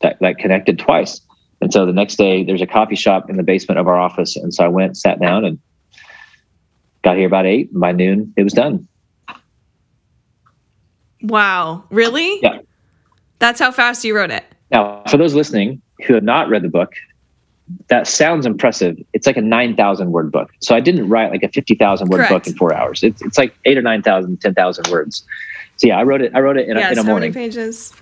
that, 0.02 0.20
that 0.20 0.38
connected 0.38 0.78
twice. 0.78 1.22
And 1.62 1.74
so 1.74 1.86
the 1.86 1.94
next 1.94 2.18
day 2.18 2.44
there's 2.44 2.62
a 2.62 2.68
coffee 2.68 2.96
shop 2.96 3.30
in 3.30 3.38
the 3.38 3.44
basement 3.44 3.80
of 3.80 3.88
our 3.88 4.00
office. 4.00 4.36
And 4.36 4.54
so 4.54 4.64
I 4.64 4.68
went, 4.68 4.98
sat 4.98 5.20
down 5.20 5.46
and 5.46 5.60
got 7.04 7.18
here 7.18 7.28
about 7.28 7.46
eight. 7.46 7.72
And 7.72 7.82
by 7.82 7.92
noon, 7.92 8.34
it 8.38 8.44
was 8.44 8.54
done. 8.54 8.88
Wow. 11.22 11.84
Really? 11.90 12.40
Yeah. 12.42 12.60
That's 13.40 13.60
how 13.60 13.72
fast 13.72 14.06
you 14.06 14.16
wrote 14.16 14.32
it. 14.32 14.46
Now, 14.72 15.04
for 15.08 15.18
those 15.18 15.34
listening 15.34 15.82
who 16.06 16.14
have 16.14 16.24
not 16.24 16.50
read 16.50 16.62
the 16.62 16.70
book, 16.70 16.94
that 17.88 18.08
sounds 18.08 18.46
impressive. 18.46 18.98
It's 19.14 19.28
like 19.28 19.38
a 19.38 19.42
9,000 19.42 20.12
word 20.12 20.32
book. 20.32 20.52
So 20.60 20.76
I 20.76 20.80
didn't 20.80 21.10
write 21.10 21.32
like 21.32 21.44
a 21.44 21.50
50,000 21.50 22.10
word 22.10 22.18
Correct. 22.18 22.32
book 22.32 22.48
in 22.48 22.56
four 22.56 22.74
hours. 22.74 23.04
It's, 23.04 23.22
it's 23.22 23.38
like 23.38 23.56
eight 23.66 23.78
or 23.78 23.82
9,000, 23.82 24.42
10,000 24.42 24.88
words. 24.88 25.24
So 25.78 25.88
yeah, 25.88 25.98
I 25.98 26.04
wrote 26.04 26.22
it. 26.22 26.32
I 26.36 26.40
wrote 26.40 26.58
it 26.58 26.68
in, 26.68 26.78
yes, 26.78 26.90
a, 26.90 26.92
in 26.94 27.00
a 27.00 27.04
morning. 27.04 27.34
pages? 27.34 27.94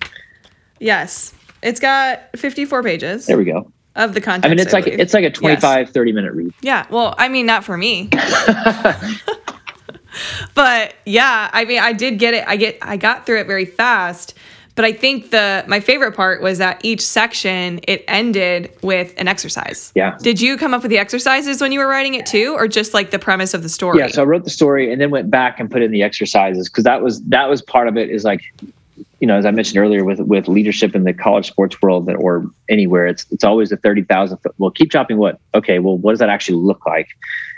Yes. 0.79 1.33
It's 1.61 1.79
got 1.79 2.21
54 2.35 2.83
pages. 2.83 3.25
There 3.25 3.37
we 3.37 3.45
go. 3.45 3.71
Of 3.95 4.13
the 4.13 4.21
content. 4.21 4.45
I 4.45 4.49
mean, 4.49 4.59
it's 4.59 4.73
I 4.73 4.77
like, 4.77 4.85
believe. 4.85 4.99
it's 4.99 5.13
like 5.13 5.23
a 5.23 5.31
25, 5.31 5.87
yes. 5.87 5.93
30 5.93 6.11
minute 6.11 6.33
read. 6.33 6.53
Yeah. 6.61 6.85
Well, 6.89 7.15
I 7.17 7.29
mean, 7.29 7.45
not 7.45 7.63
for 7.63 7.77
me. 7.77 8.09
but 10.53 10.95
yeah, 11.05 11.49
I 11.51 11.65
mean, 11.65 11.79
I 11.79 11.93
did 11.93 12.19
get 12.19 12.33
it. 12.33 12.47
I 12.47 12.57
get, 12.57 12.77
I 12.81 12.97
got 12.97 13.25
through 13.25 13.39
it 13.39 13.47
very 13.47 13.65
fast. 13.65 14.35
But 14.77 14.85
I 14.85 14.93
think 14.93 15.31
the 15.31 15.65
my 15.67 15.79
favorite 15.79 16.15
part 16.15 16.39
was 16.39 16.59
that 16.59 16.79
each 16.83 17.01
section 17.01 17.79
it 17.87 18.05
ended 18.07 18.71
with 18.83 19.11
an 19.17 19.27
exercise. 19.27 19.91
Yeah. 19.95 20.15
Did 20.21 20.39
you 20.39 20.55
come 20.55 20.71
up 20.75 20.83
with 20.83 20.91
the 20.91 20.99
exercises 20.99 21.59
when 21.59 21.71
you 21.71 21.79
were 21.79 21.87
writing 21.87 22.13
it 22.13 22.27
too, 22.27 22.53
or 22.55 22.67
just 22.67 22.93
like 22.93 23.09
the 23.09 23.17
premise 23.17 23.55
of 23.55 23.63
the 23.63 23.69
story? 23.69 23.97
Yeah. 23.97 24.07
So 24.07 24.21
I 24.21 24.25
wrote 24.25 24.43
the 24.43 24.51
story 24.51 24.91
and 24.93 25.01
then 25.01 25.09
went 25.09 25.31
back 25.31 25.59
and 25.59 25.69
put 25.69 25.81
in 25.81 25.89
the 25.89 26.03
exercises 26.03 26.69
because 26.69 26.83
that 26.83 27.01
was 27.01 27.23
that 27.23 27.49
was 27.49 27.63
part 27.63 27.87
of 27.87 27.97
it. 27.97 28.11
Is 28.11 28.23
like 28.23 28.53
you 29.19 29.27
know, 29.27 29.37
as 29.37 29.45
I 29.45 29.51
mentioned 29.51 29.77
earlier, 29.77 30.03
with 30.03 30.19
with 30.19 30.47
leadership 30.47 30.95
in 30.95 31.03
the 31.03 31.13
college 31.13 31.47
sports 31.47 31.81
world 31.81 32.09
or 32.09 32.45
anywhere, 32.69 33.07
it's 33.07 33.25
it's 33.31 33.43
always 33.43 33.69
the 33.69 33.77
thirty 33.77 34.03
thousand 34.03 34.37
foot. 34.37 34.53
Well, 34.57 34.71
keep 34.71 34.91
chopping 34.91 35.17
what? 35.17 35.39
Okay, 35.55 35.79
well, 35.79 35.97
what 35.97 36.11
does 36.11 36.19
that 36.19 36.29
actually 36.29 36.57
look 36.57 36.85
like? 36.85 37.09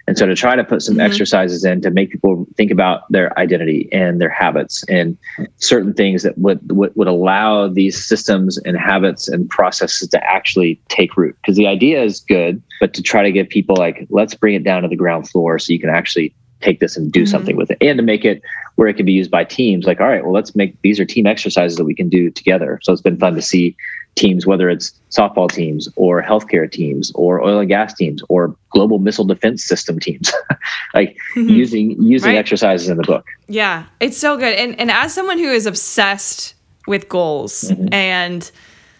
And 0.09 0.17
so 0.17 0.25
to 0.25 0.33
try 0.33 0.55
to 0.55 0.63
put 0.63 0.81
some 0.81 0.95
mm-hmm. 0.95 1.01
exercises 1.01 1.63
in 1.63 1.81
to 1.81 1.91
make 1.91 2.11
people 2.11 2.47
think 2.57 2.71
about 2.71 3.03
their 3.11 3.37
identity 3.37 3.87
and 3.91 4.19
their 4.19 4.29
habits 4.29 4.83
and 4.89 5.15
certain 5.57 5.93
things 5.93 6.23
that 6.23 6.35
would, 6.35 6.71
would, 6.71 6.95
would 6.95 7.07
allow 7.07 7.67
these 7.67 8.03
systems 8.03 8.57
and 8.65 8.75
habits 8.75 9.27
and 9.27 9.47
processes 9.51 10.07
to 10.09 10.23
actually 10.23 10.81
take 10.87 11.15
root. 11.15 11.37
Because 11.39 11.57
the 11.57 11.67
idea 11.67 12.01
is 12.01 12.21
good, 12.21 12.59
but 12.79 12.95
to 12.95 13.03
try 13.03 13.21
to 13.21 13.31
get 13.31 13.49
people 13.49 13.75
like, 13.77 14.07
let's 14.09 14.33
bring 14.33 14.55
it 14.55 14.63
down 14.63 14.81
to 14.81 14.87
the 14.87 14.95
ground 14.95 15.29
floor 15.29 15.59
so 15.59 15.71
you 15.71 15.79
can 15.79 15.91
actually 15.91 16.33
take 16.61 16.79
this 16.79 16.97
and 16.97 17.11
do 17.11 17.21
mm-hmm. 17.21 17.31
something 17.31 17.55
with 17.55 17.71
it 17.71 17.77
and 17.81 17.97
to 17.97 18.03
make 18.03 18.25
it 18.25 18.41
where 18.75 18.87
it 18.87 18.95
can 18.95 19.05
be 19.05 19.13
used 19.13 19.31
by 19.31 19.43
teams 19.43 19.85
like 19.85 19.99
all 20.01 20.07
right 20.07 20.23
well 20.23 20.33
let's 20.33 20.55
make 20.55 20.79
these 20.81 20.99
are 20.99 21.05
team 21.05 21.25
exercises 21.25 21.77
that 21.77 21.85
we 21.85 21.95
can 21.95 22.09
do 22.09 22.29
together 22.29 22.79
so 22.83 22.91
it's 22.91 23.01
been 23.01 23.17
fun 23.17 23.33
to 23.35 23.41
see 23.41 23.75
teams, 24.19 24.45
whether 24.45 24.69
it's 24.69 24.93
softball 25.09 25.49
teams 25.49 25.87
or 25.95 26.21
healthcare 26.21 26.69
teams 26.69 27.11
or 27.15 27.41
oil 27.41 27.59
and 27.59 27.69
gas 27.69 27.93
teams 27.93 28.21
or 28.29 28.55
global 28.69 28.99
missile 28.99 29.25
defense 29.25 29.63
system 29.63 29.99
teams, 29.99 30.31
like 30.93 31.17
mm-hmm. 31.35 31.49
using 31.49 32.01
using 32.01 32.31
right. 32.31 32.37
exercises 32.37 32.89
in 32.89 32.97
the 32.97 33.03
book. 33.03 33.25
Yeah, 33.47 33.85
it's 33.99 34.17
so 34.17 34.37
good. 34.37 34.53
And 34.53 34.79
and 34.79 34.91
as 34.91 35.13
someone 35.13 35.37
who 35.37 35.49
is 35.49 35.65
obsessed 35.65 36.53
with 36.87 37.09
goals 37.09 37.63
mm-hmm. 37.63 37.93
and 37.93 38.51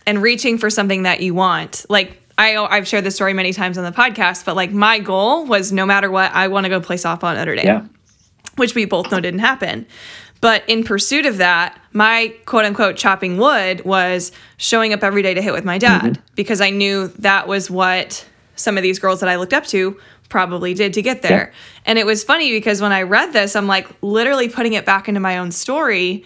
and 0.05 0.21
reaching 0.21 0.57
for 0.57 0.69
something 0.69 1.03
that 1.03 1.21
you 1.21 1.33
want, 1.33 1.85
like 1.89 2.21
I 2.39 2.56
I've 2.56 2.88
shared 2.88 3.04
this 3.04 3.15
story 3.15 3.33
many 3.33 3.52
times 3.52 3.77
on 3.77 3.83
the 3.83 3.92
podcast, 3.92 4.46
but 4.46 4.56
like 4.56 4.71
my 4.71 5.00
goal 5.00 5.46
was 5.46 5.71
no 5.71 5.85
matter 5.85 6.10
what, 6.10 6.31
I 6.31 6.48
want 6.48 6.63
to 6.63 6.69
go 6.69 6.79
play 6.79 6.96
softball 6.96 7.31
at 7.31 7.37
Notre 7.37 7.56
Dame. 7.56 7.65
Yeah. 7.65 7.85
Which 8.56 8.75
we 8.75 8.85
both 8.85 9.12
know 9.12 9.19
didn't 9.19 9.42
happen. 9.42 9.85
But 10.42 10.63
in 10.67 10.85
pursuit 10.85 11.25
of 11.25 11.37
that, 11.37 11.79
my 11.92 12.33
quote 12.46 12.63
unquote 12.63 12.96
chopping 12.96 13.37
wood 13.37 13.83
was 13.83 14.31
showing 14.56 14.94
up 14.94 15.04
every 15.04 15.21
day 15.21 15.33
to 15.33 15.42
hit 15.42 15.54
with 15.54 15.65
my 15.65 15.77
dad 15.77 16.13
mm-hmm. 16.13 16.23
because 16.35 16.62
I 16.62 16.69
knew 16.69 17.10
that 17.19 17.48
was 17.48 17.69
what 17.69 18.25
some 18.56 18.77
of 18.77 18.83
these 18.83 19.00
girls 19.00 19.19
that 19.19 19.27
I 19.27 19.35
looked 19.35 19.54
up 19.54 19.65
to 19.67 20.00
probably 20.29 20.73
did 20.73 20.94
to 20.94 21.02
get 21.02 21.21
there. 21.21 21.52
Yeah. 21.52 21.60
And 21.87 22.00
it 22.00 22.06
was 22.06 22.23
funny 22.23 22.52
because 22.52 22.81
when 22.81 22.94
I 22.94 23.02
read 23.02 23.33
this, 23.33 23.56
I'm 23.56 23.67
like 23.67 23.87
literally 24.02 24.48
putting 24.48 24.73
it 24.73 24.85
back 24.85 25.10
into 25.10 25.19
my 25.19 25.40
own 25.40 25.52
story 25.52 26.23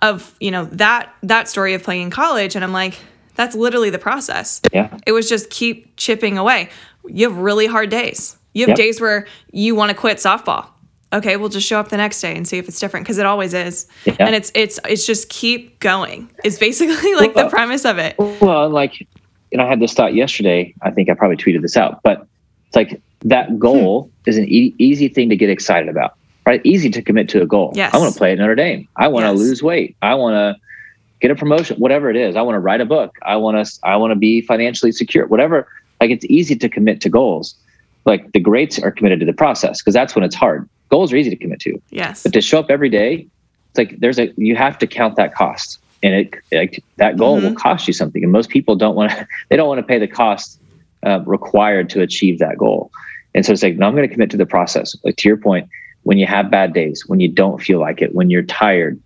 of, 0.00 0.34
you 0.40 0.50
know, 0.50 0.64
that 0.66 1.14
that 1.22 1.48
story 1.48 1.74
of 1.74 1.84
playing 1.84 2.02
in 2.02 2.10
college 2.10 2.56
and 2.56 2.64
I'm 2.64 2.72
like 2.72 2.98
that's 3.34 3.54
literally 3.54 3.90
the 3.90 3.98
process. 3.98 4.60
Yeah. 4.72 4.96
It 5.06 5.12
was 5.12 5.28
just 5.28 5.50
keep 5.50 5.96
chipping 5.96 6.38
away. 6.38 6.68
You 7.06 7.28
have 7.28 7.38
really 7.38 7.66
hard 7.66 7.90
days. 7.90 8.36
You 8.54 8.62
have 8.62 8.70
yep. 8.70 8.76
days 8.76 9.00
where 9.00 9.26
you 9.50 9.74
want 9.74 9.90
to 9.90 9.96
quit 9.96 10.18
softball 10.18 10.68
okay, 11.12 11.36
we'll 11.36 11.48
just 11.48 11.66
show 11.66 11.78
up 11.78 11.88
the 11.88 11.96
next 11.96 12.20
day 12.20 12.34
and 12.34 12.46
see 12.46 12.58
if 12.58 12.68
it's 12.68 12.80
different 12.80 13.04
because 13.04 13.18
it 13.18 13.26
always 13.26 13.54
is. 13.54 13.86
Yeah. 14.04 14.16
And 14.20 14.34
it's 14.34 14.50
it's 14.54 14.80
it's 14.88 15.06
just 15.06 15.28
keep 15.28 15.78
going. 15.80 16.30
It's 16.44 16.58
basically 16.58 17.14
like 17.16 17.34
the 17.34 17.48
premise 17.48 17.84
of 17.84 17.98
it. 17.98 18.16
Well, 18.18 18.68
like, 18.70 19.00
you 19.00 19.58
know, 19.58 19.64
I 19.64 19.68
had 19.68 19.80
this 19.80 19.94
thought 19.94 20.14
yesterday. 20.14 20.74
I 20.82 20.90
think 20.90 21.08
I 21.08 21.14
probably 21.14 21.36
tweeted 21.36 21.62
this 21.62 21.76
out, 21.76 22.02
but 22.02 22.26
it's 22.66 22.76
like 22.76 23.00
that 23.22 23.48
hmm. 23.48 23.58
goal 23.58 24.10
is 24.26 24.38
an 24.38 24.48
e- 24.48 24.74
easy 24.78 25.08
thing 25.08 25.28
to 25.28 25.36
get 25.36 25.50
excited 25.50 25.88
about, 25.88 26.14
right? 26.46 26.60
Easy 26.64 26.90
to 26.90 27.02
commit 27.02 27.28
to 27.30 27.42
a 27.42 27.46
goal. 27.46 27.72
Yes. 27.74 27.94
I 27.94 27.98
want 27.98 28.12
to 28.12 28.18
play 28.18 28.32
at 28.32 28.38
Notre 28.38 28.54
Dame. 28.54 28.88
I 28.96 29.08
want 29.08 29.24
to 29.24 29.30
Yes. 29.30 29.38
lose 29.38 29.62
weight. 29.62 29.96
I 30.02 30.14
want 30.14 30.34
to 30.34 30.60
get 31.22 31.30
a 31.30 31.36
promotion, 31.36 31.78
whatever 31.78 32.10
it 32.10 32.16
is. 32.16 32.34
I 32.36 32.42
want 32.42 32.56
to 32.56 32.60
write 32.60 32.80
a 32.80 32.84
book. 32.84 33.16
I 33.22 33.36
want 33.36 33.64
to, 33.64 33.78
I 33.84 33.96
want 33.96 34.10
to 34.10 34.16
be 34.16 34.42
financially 34.42 34.90
secure, 34.90 35.26
whatever. 35.26 35.68
Like 36.00 36.10
it's 36.10 36.24
easy 36.24 36.56
to 36.56 36.68
commit 36.68 37.00
to 37.02 37.08
goals. 37.08 37.54
Like 38.04 38.32
the 38.32 38.40
greats 38.40 38.80
are 38.80 38.90
committed 38.90 39.20
to 39.20 39.26
the 39.26 39.32
process 39.32 39.80
because 39.80 39.94
that's 39.94 40.16
when 40.16 40.24
it's 40.24 40.34
hard. 40.34 40.68
Goals 40.88 41.12
are 41.12 41.16
easy 41.16 41.30
to 41.30 41.36
commit 41.36 41.60
to. 41.60 41.80
Yes. 41.90 42.24
But 42.24 42.32
to 42.32 42.40
show 42.40 42.58
up 42.58 42.70
every 42.70 42.88
day, 42.88 43.26
it's 43.70 43.78
like 43.78 44.00
there's 44.00 44.18
a 44.18 44.32
you 44.36 44.56
have 44.56 44.76
to 44.78 44.86
count 44.86 45.14
that 45.16 45.34
cost, 45.34 45.78
and 46.02 46.12
it 46.12 46.34
like 46.50 46.84
that 46.96 47.16
goal 47.16 47.40
will 47.40 47.54
cost 47.54 47.86
you 47.86 47.94
something. 47.94 48.22
And 48.22 48.32
most 48.32 48.50
people 48.50 48.74
don't 48.74 48.96
want 48.96 49.12
to 49.12 49.26
they 49.48 49.56
don't 49.56 49.68
want 49.68 49.78
to 49.78 49.86
pay 49.86 49.98
the 49.98 50.08
cost 50.08 50.60
uh, 51.06 51.20
required 51.24 51.88
to 51.90 52.02
achieve 52.02 52.40
that 52.40 52.58
goal. 52.58 52.90
And 53.34 53.46
so 53.46 53.52
it's 53.52 53.62
like 53.62 53.76
no, 53.76 53.86
I'm 53.86 53.94
going 53.94 54.06
to 54.06 54.12
commit 54.12 54.30
to 54.32 54.36
the 54.36 54.44
process. 54.44 54.94
Like 55.04 55.16
to 55.18 55.28
your 55.28 55.38
point, 55.38 55.68
when 56.02 56.18
you 56.18 56.26
have 56.26 56.50
bad 56.50 56.74
days, 56.74 57.04
when 57.06 57.20
you 57.20 57.28
don't 57.28 57.62
feel 57.62 57.78
like 57.78 58.02
it, 58.02 58.14
when 58.14 58.28
you're 58.28 58.42
tired, 58.42 59.00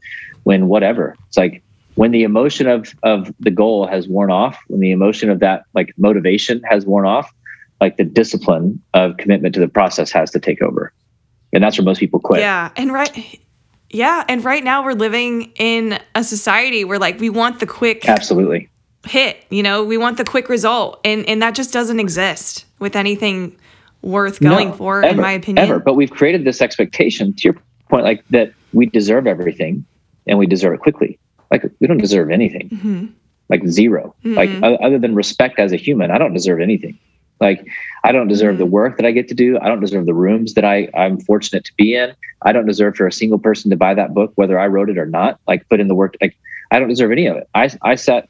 when 0.44 0.66
whatever, 0.66 1.14
it's 1.28 1.36
like 1.36 1.62
when 1.96 2.12
the 2.12 2.22
emotion 2.22 2.66
of 2.68 2.94
of 3.02 3.34
the 3.40 3.50
goal 3.50 3.86
has 3.86 4.06
worn 4.06 4.30
off, 4.30 4.58
when 4.68 4.80
the 4.80 4.92
emotion 4.92 5.28
of 5.28 5.40
that 5.40 5.64
like 5.74 5.92
motivation 5.98 6.62
has 6.62 6.86
worn 6.86 7.06
off, 7.06 7.32
like 7.80 7.96
the 7.96 8.04
discipline 8.04 8.80
of 8.94 9.16
commitment 9.16 9.54
to 9.54 9.60
the 9.60 9.68
process 9.68 10.12
has 10.12 10.30
to 10.30 10.38
take 10.38 10.62
over. 10.62 10.92
And 11.52 11.62
that's 11.64 11.76
where 11.78 11.84
most 11.84 11.98
people 11.98 12.20
quit. 12.20 12.40
Yeah, 12.40 12.70
and 12.76 12.92
right 12.92 13.40
Yeah, 13.90 14.24
and 14.28 14.44
right 14.44 14.62
now 14.62 14.84
we're 14.84 14.92
living 14.92 15.52
in 15.56 15.98
a 16.14 16.22
society 16.22 16.84
where 16.84 16.98
like 16.98 17.18
we 17.18 17.30
want 17.30 17.60
the 17.60 17.66
quick 17.66 18.08
Absolutely. 18.08 18.68
hit, 19.06 19.44
you 19.50 19.62
know, 19.62 19.82
we 19.82 19.96
want 19.96 20.18
the 20.18 20.24
quick 20.24 20.48
result 20.48 21.00
and 21.04 21.26
and 21.28 21.40
that 21.42 21.54
just 21.54 21.72
doesn't 21.72 21.98
exist 21.98 22.66
with 22.78 22.94
anything 22.94 23.56
worth 24.02 24.38
going 24.40 24.68
No, 24.68 24.74
for 24.74 25.02
in 25.02 25.16
my 25.16 25.32
opinion. 25.32 25.64
Ever. 25.64 25.78
But 25.78 25.94
we've 25.94 26.10
created 26.10 26.44
this 26.44 26.60
expectation 26.60 27.32
to 27.32 27.42
your 27.42 27.56
point, 27.88 28.04
like 28.04 28.22
that 28.28 28.52
we 28.74 28.86
deserve 28.86 29.26
everything 29.26 29.86
and 30.26 30.38
we 30.38 30.46
deserve 30.46 30.74
it 30.74 30.80
quickly. 30.80 31.18
Like 31.50 31.64
we 31.80 31.86
don't 31.86 31.98
deserve 31.98 32.30
anything. 32.30 32.68
Mhm. 32.70 33.08
Like 33.48 33.66
0 33.68 34.14
Like 34.24 34.50
Mhm. 34.50 34.64
o- 34.64 34.84
other 34.86 34.98
than 34.98 35.14
respect 35.14 35.58
as 35.58 35.72
a 35.72 35.76
human, 35.76 36.10
I 36.10 36.18
don't 36.18 36.32
deserve 36.34 36.60
anything. 36.60 36.98
Like 37.40 37.64
I 38.04 38.12
don't 38.12 38.28
deserve 38.28 38.58
the 38.58 38.64
Mm-hmm. 38.64 38.72
work 38.72 38.96
that 38.96 39.06
I 39.06 39.12
get 39.12 39.28
to 39.28 39.34
do. 39.34 39.58
I 39.60 39.68
don't 39.68 39.80
deserve 39.80 40.06
the 40.06 40.14
rooms 40.14 40.54
that 40.54 40.64
I, 40.64 40.88
I'm 40.94 41.18
fortunate 41.20 41.64
to 41.64 41.72
be 41.76 41.94
in. 41.94 42.12
I 42.42 42.52
don't 42.52 42.66
deserve 42.66 42.96
for 42.96 43.06
a 43.06 43.12
single 43.12 43.38
person 43.38 43.70
to 43.70 43.76
buy 43.76 43.94
that 43.94 44.14
book, 44.14 44.32
whether 44.36 44.58
I 44.58 44.66
wrote 44.66 44.90
it 44.90 44.98
or 44.98 45.06
not. 45.06 45.38
Like 45.46 45.68
put 45.68 45.78
in 45.80 45.88
the 45.88 45.94
work. 45.94 46.16
Like 46.20 46.34
I 46.70 46.78
don't 46.78 46.88
deserve 46.88 47.12
any 47.12 47.26
of 47.26 47.36
it. 47.36 47.48
I 47.54 47.70
I 47.82 47.94
set 47.94 48.28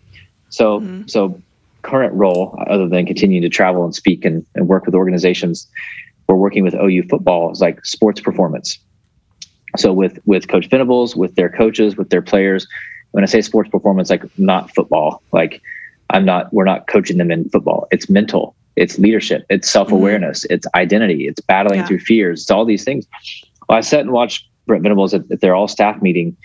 so 0.51 0.81
Mhm. 0.81 1.09
so 1.09 1.41
current 1.83 2.13
role 2.15 2.59
other 2.67 2.89
than 2.89 3.07
continuing 3.07 3.43
to 3.43 3.49
travel 3.49 3.85
and 3.85 3.95
speak 3.95 4.25
and, 4.25 4.45
and 4.57 4.67
work 4.69 4.87
with 4.87 4.95
organizations 4.95 5.69
we're 6.29 6.35
working 6.35 6.65
with 6.65 6.75
OU 6.75 7.05
football 7.05 7.53
is 7.53 7.61
like 7.61 7.85
sports 7.87 8.21
performance. 8.21 8.79
So 9.77 9.93
with 9.93 10.19
with 10.27 10.49
Coach 10.49 10.67
Venables, 10.69 11.15
with 11.15 11.37
their 11.37 11.49
coaches, 11.49 11.97
with 11.97 12.11
their 12.11 12.23
players. 12.23 12.67
When 13.17 13.25
I 13.25 13.27
say 13.29 13.41
sports 13.41 13.71
performance, 13.71 14.11
like 14.11 14.25
not 14.39 14.75
football. 14.75 15.23
Like 15.33 15.63
I'm 16.11 16.27
not. 16.27 16.53
We're 16.53 16.67
not 16.67 16.87
coaching 16.87 17.17
them 17.17 17.31
in 17.31 17.49
football. 17.49 17.89
It's 17.91 18.11
mental. 18.11 18.55
It's 18.77 18.99
leadership. 18.99 19.47
It's 19.49 19.71
self 19.71 19.91
awareness. 19.91 20.45
Mm-hmm. 20.45 20.53
It's 20.53 20.67
identity. 20.75 21.27
It's 21.27 21.41
battling 21.41 21.81
Yeah. 21.81 21.87
through 21.87 22.01
fears. 22.01 22.43
It's 22.43 22.51
all 22.51 22.67
these 22.67 22.85
things. 22.85 23.07
Well, 23.71 23.79
I 23.79 23.81
sat 23.81 24.01
and 24.01 24.13
watched 24.13 24.47
Brent 24.67 24.83
Venables 24.83 25.15
at, 25.15 25.23
at 25.31 25.41
their 25.41 25.55
all 25.55 25.67
staff 25.67 26.03
meeting. 26.03 26.37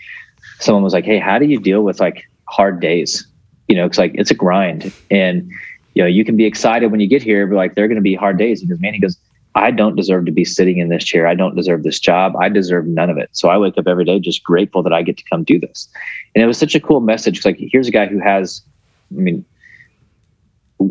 Someone 0.60 0.82
was 0.82 0.94
like, 0.94 1.04
"Hey, 1.04 1.18
how 1.18 1.38
do 1.38 1.44
you 1.44 1.60
deal 1.60 1.82
with 1.82 2.00
like 2.00 2.24
hard 2.48 2.80
days? 2.80 3.26
You 3.68 3.76
know, 3.76 3.84
it's 3.84 3.98
like 3.98 4.12
it's 4.14 4.30
a 4.30 4.34
grind, 4.34 4.90
and 5.10 5.50
you 5.92 6.02
know 6.02 6.08
you 6.08 6.24
can 6.24 6.38
be 6.38 6.46
excited 6.46 6.90
when 6.90 7.00
you 7.00 7.06
get 7.06 7.22
here, 7.22 7.46
but 7.46 7.56
like 7.56 7.74
they're 7.74 7.86
going 7.86 7.96
to 7.96 8.00
be 8.02 8.14
hard 8.14 8.38
days." 8.38 8.62
He 8.62 8.66
goes, 8.66 8.80
"Man," 8.80 8.94
he 8.94 8.98
goes, 8.98 9.18
I 9.54 9.70
don't 9.70 9.96
deserve 9.96 10.24
to 10.26 10.32
be 10.32 10.44
sitting 10.44 10.78
in 10.78 10.88
this 10.88 11.04
chair. 11.04 11.26
I 11.26 11.34
don't 11.34 11.54
deserve 11.54 11.82
this 11.82 12.00
job. 12.00 12.34
I 12.36 12.48
deserve 12.48 12.86
none 12.86 13.10
of 13.10 13.18
it. 13.18 13.28
So 13.32 13.48
I 13.48 13.58
wake 13.58 13.76
up 13.76 13.86
every 13.86 14.04
day 14.04 14.18
just 14.18 14.42
grateful 14.42 14.82
that 14.82 14.92
I 14.92 15.02
get 15.02 15.18
to 15.18 15.24
come 15.30 15.44
do 15.44 15.58
this. 15.58 15.88
And 16.34 16.42
it 16.42 16.46
was 16.46 16.56
such 16.58 16.74
a 16.74 16.80
cool 16.80 17.00
message. 17.00 17.44
Like, 17.44 17.56
here's 17.58 17.86
a 17.88 17.90
guy 17.90 18.06
who 18.06 18.18
has, 18.18 18.62
I 19.14 19.20
mean, 19.20 19.44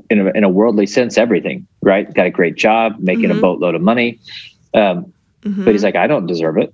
in 0.09 0.27
a, 0.27 0.31
in 0.31 0.43
a 0.43 0.49
worldly 0.49 0.85
sense, 0.85 1.17
everything, 1.17 1.65
right? 1.81 2.11
Got 2.13 2.27
a 2.27 2.29
great 2.29 2.55
job, 2.55 2.95
making 2.99 3.31
a 3.31 3.35
Mhm. 3.35 3.41
boatload 3.41 3.75
of 3.75 3.81
money. 3.81 4.19
Um, 4.73 5.11
Mhm. 5.43 5.65
but 5.65 5.73
he's 5.73 5.83
like, 5.83 5.95
I 5.95 6.07
don't 6.07 6.27
deserve 6.27 6.57
it. 6.57 6.73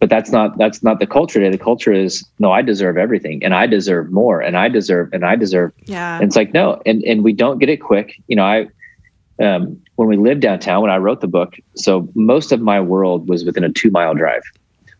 But 0.00 0.10
that's 0.10 0.32
not 0.32 0.58
that's 0.58 0.82
not 0.82 0.98
the 0.98 1.06
culture 1.06 1.38
today. 1.38 1.50
The 1.56 1.62
culture 1.62 1.92
is 1.92 2.24
no, 2.40 2.50
I 2.50 2.60
deserve 2.62 2.96
everything, 2.98 3.44
and 3.44 3.54
I 3.54 3.68
deserve 3.68 4.10
more, 4.10 4.40
and 4.40 4.56
I 4.56 4.68
deserve, 4.68 5.10
and 5.12 5.24
I 5.24 5.36
deserve 5.36 5.70
yeah. 5.84 6.16
and 6.16 6.24
it's 6.24 6.34
like 6.34 6.52
no, 6.52 6.82
and 6.84 7.04
and 7.04 7.22
we 7.22 7.32
don't 7.32 7.58
get 7.58 7.68
it 7.68 7.76
quick. 7.76 8.20
You 8.26 8.34
know, 8.34 8.42
I 8.44 8.66
um, 9.42 9.76
when 9.96 10.08
we 10.08 10.16
lived 10.16 10.40
downtown 10.40 10.82
when 10.82 10.90
I 10.90 10.96
wrote 10.98 11.20
the 11.20 11.28
book, 11.28 11.56
so 11.76 12.08
most 12.14 12.52
of 12.52 12.60
my 12.60 12.80
world 12.80 13.28
was 13.28 13.44
within 13.44 13.64
a 13.64 13.68
two 13.70 13.90
mile 13.90 14.14
drive. 14.14 14.42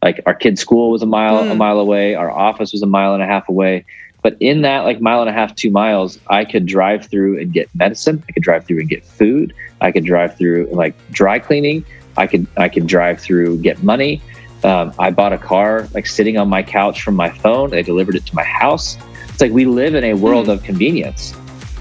Like 0.02 0.20
our 0.26 0.34
kid's 0.34 0.60
school 0.60 0.90
was 0.90 1.02
a 1.02 1.06
mile 1.06 1.38
a 1.38 1.44
Mm. 1.54 1.56
mile 1.58 1.78
away, 1.78 2.14
our 2.14 2.30
office 2.30 2.72
was 2.72 2.82
a 2.82 2.86
mile 2.86 3.14
and 3.14 3.22
a 3.22 3.26
half 3.26 3.48
away. 3.48 3.84
But 4.22 4.36
in 4.40 4.62
that 4.62 4.80
like 4.84 5.00
mile 5.00 5.20
and 5.20 5.28
a 5.28 5.32
half, 5.32 5.54
two 5.54 5.70
miles, 5.70 6.18
I 6.28 6.44
could 6.44 6.66
drive 6.66 7.06
through 7.10 7.40
and 7.40 7.52
get 7.52 7.68
medicine. 7.74 8.22
I 8.28 8.32
could 8.32 8.42
drive 8.42 8.64
through 8.66 8.80
and 8.80 8.88
get 8.88 9.04
food. 9.04 9.52
I 9.80 9.90
could 9.90 10.04
drive 10.04 10.36
through 10.36 10.68
like 10.72 10.94
dry 11.10 11.38
cleaning. 11.40 11.84
I 12.16 12.26
could 12.26 12.46
I 12.56 12.68
could 12.68 12.86
drive 12.86 13.20
through 13.20 13.58
get 13.58 13.82
money. 13.82 14.22
Um, 14.64 14.92
I 14.98 15.10
bought 15.10 15.32
a 15.32 15.38
car 15.38 15.88
like 15.92 16.06
sitting 16.06 16.36
on 16.36 16.48
my 16.48 16.62
couch 16.62 17.02
from 17.02 17.16
my 17.16 17.30
phone. 17.30 17.70
They 17.70 17.82
delivered 17.82 18.14
it 18.14 18.24
to 18.26 18.34
my 18.34 18.44
house. 18.44 18.96
It's 19.28 19.40
like 19.40 19.50
we 19.52 19.64
live 19.64 19.94
in 19.96 20.04
a 20.04 20.14
world 20.14 20.46
Hmm. 20.46 20.52
of 20.52 20.62
convenience, 20.62 21.34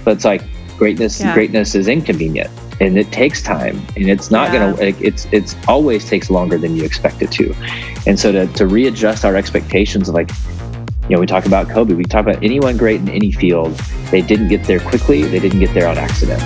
but 0.03 0.11
it's 0.15 0.25
like 0.25 0.41
greatness. 0.81 1.19
Yeah. 1.19 1.35
Greatness 1.35 1.75
is 1.75 1.87
inconvenient, 1.87 2.49
and 2.79 2.97
it 2.97 3.11
takes 3.11 3.43
time, 3.43 3.79
and 3.95 4.09
it's 4.09 4.31
not 4.31 4.51
Yeah. 4.51 4.71
gonna. 4.71 4.75
Like, 4.87 4.99
it's 4.99 5.27
it's 5.31 5.55
always 5.67 6.03
takes 6.09 6.31
longer 6.31 6.57
than 6.57 6.75
you 6.75 6.83
expect 6.83 7.21
it 7.21 7.31
to, 7.33 7.53
and 8.07 8.19
so 8.19 8.31
to 8.31 8.47
to 8.47 8.65
readjust 8.65 9.23
our 9.23 9.35
expectations 9.35 10.09
of 10.09 10.15
like. 10.15 10.31
You 11.09 11.17
know, 11.17 11.21
we 11.21 11.27
talk 11.27 11.45
about 11.45 11.67
Kobe. 11.67 11.93
We 11.93 12.05
talk 12.05 12.21
about 12.21 12.41
anyone 12.41 12.77
great 12.77 13.01
in 13.01 13.09
any 13.09 13.31
field. 13.31 13.73
They 14.11 14.21
didn't 14.21 14.47
get 14.47 14.63
there 14.63 14.79
quickly. 14.79 15.23
They 15.23 15.39
didn't 15.39 15.59
get 15.59 15.73
there 15.73 15.87
on 15.89 15.97
accident. 15.97 16.41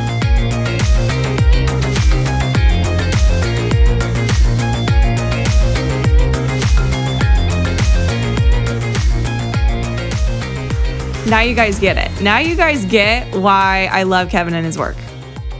Now 11.28 11.39
you 11.39 11.55
guys 11.55 11.80
get 11.80 11.97
it. 11.97 12.21
Now 12.21 12.38
you 12.38 12.55
guys 12.55 12.86
get 12.86 13.36
why 13.36 13.89
I 13.91 14.03
love 14.03 14.30
Kevin 14.30 14.53
and 14.53 14.63
his 14.63 14.78
work. 14.78 14.95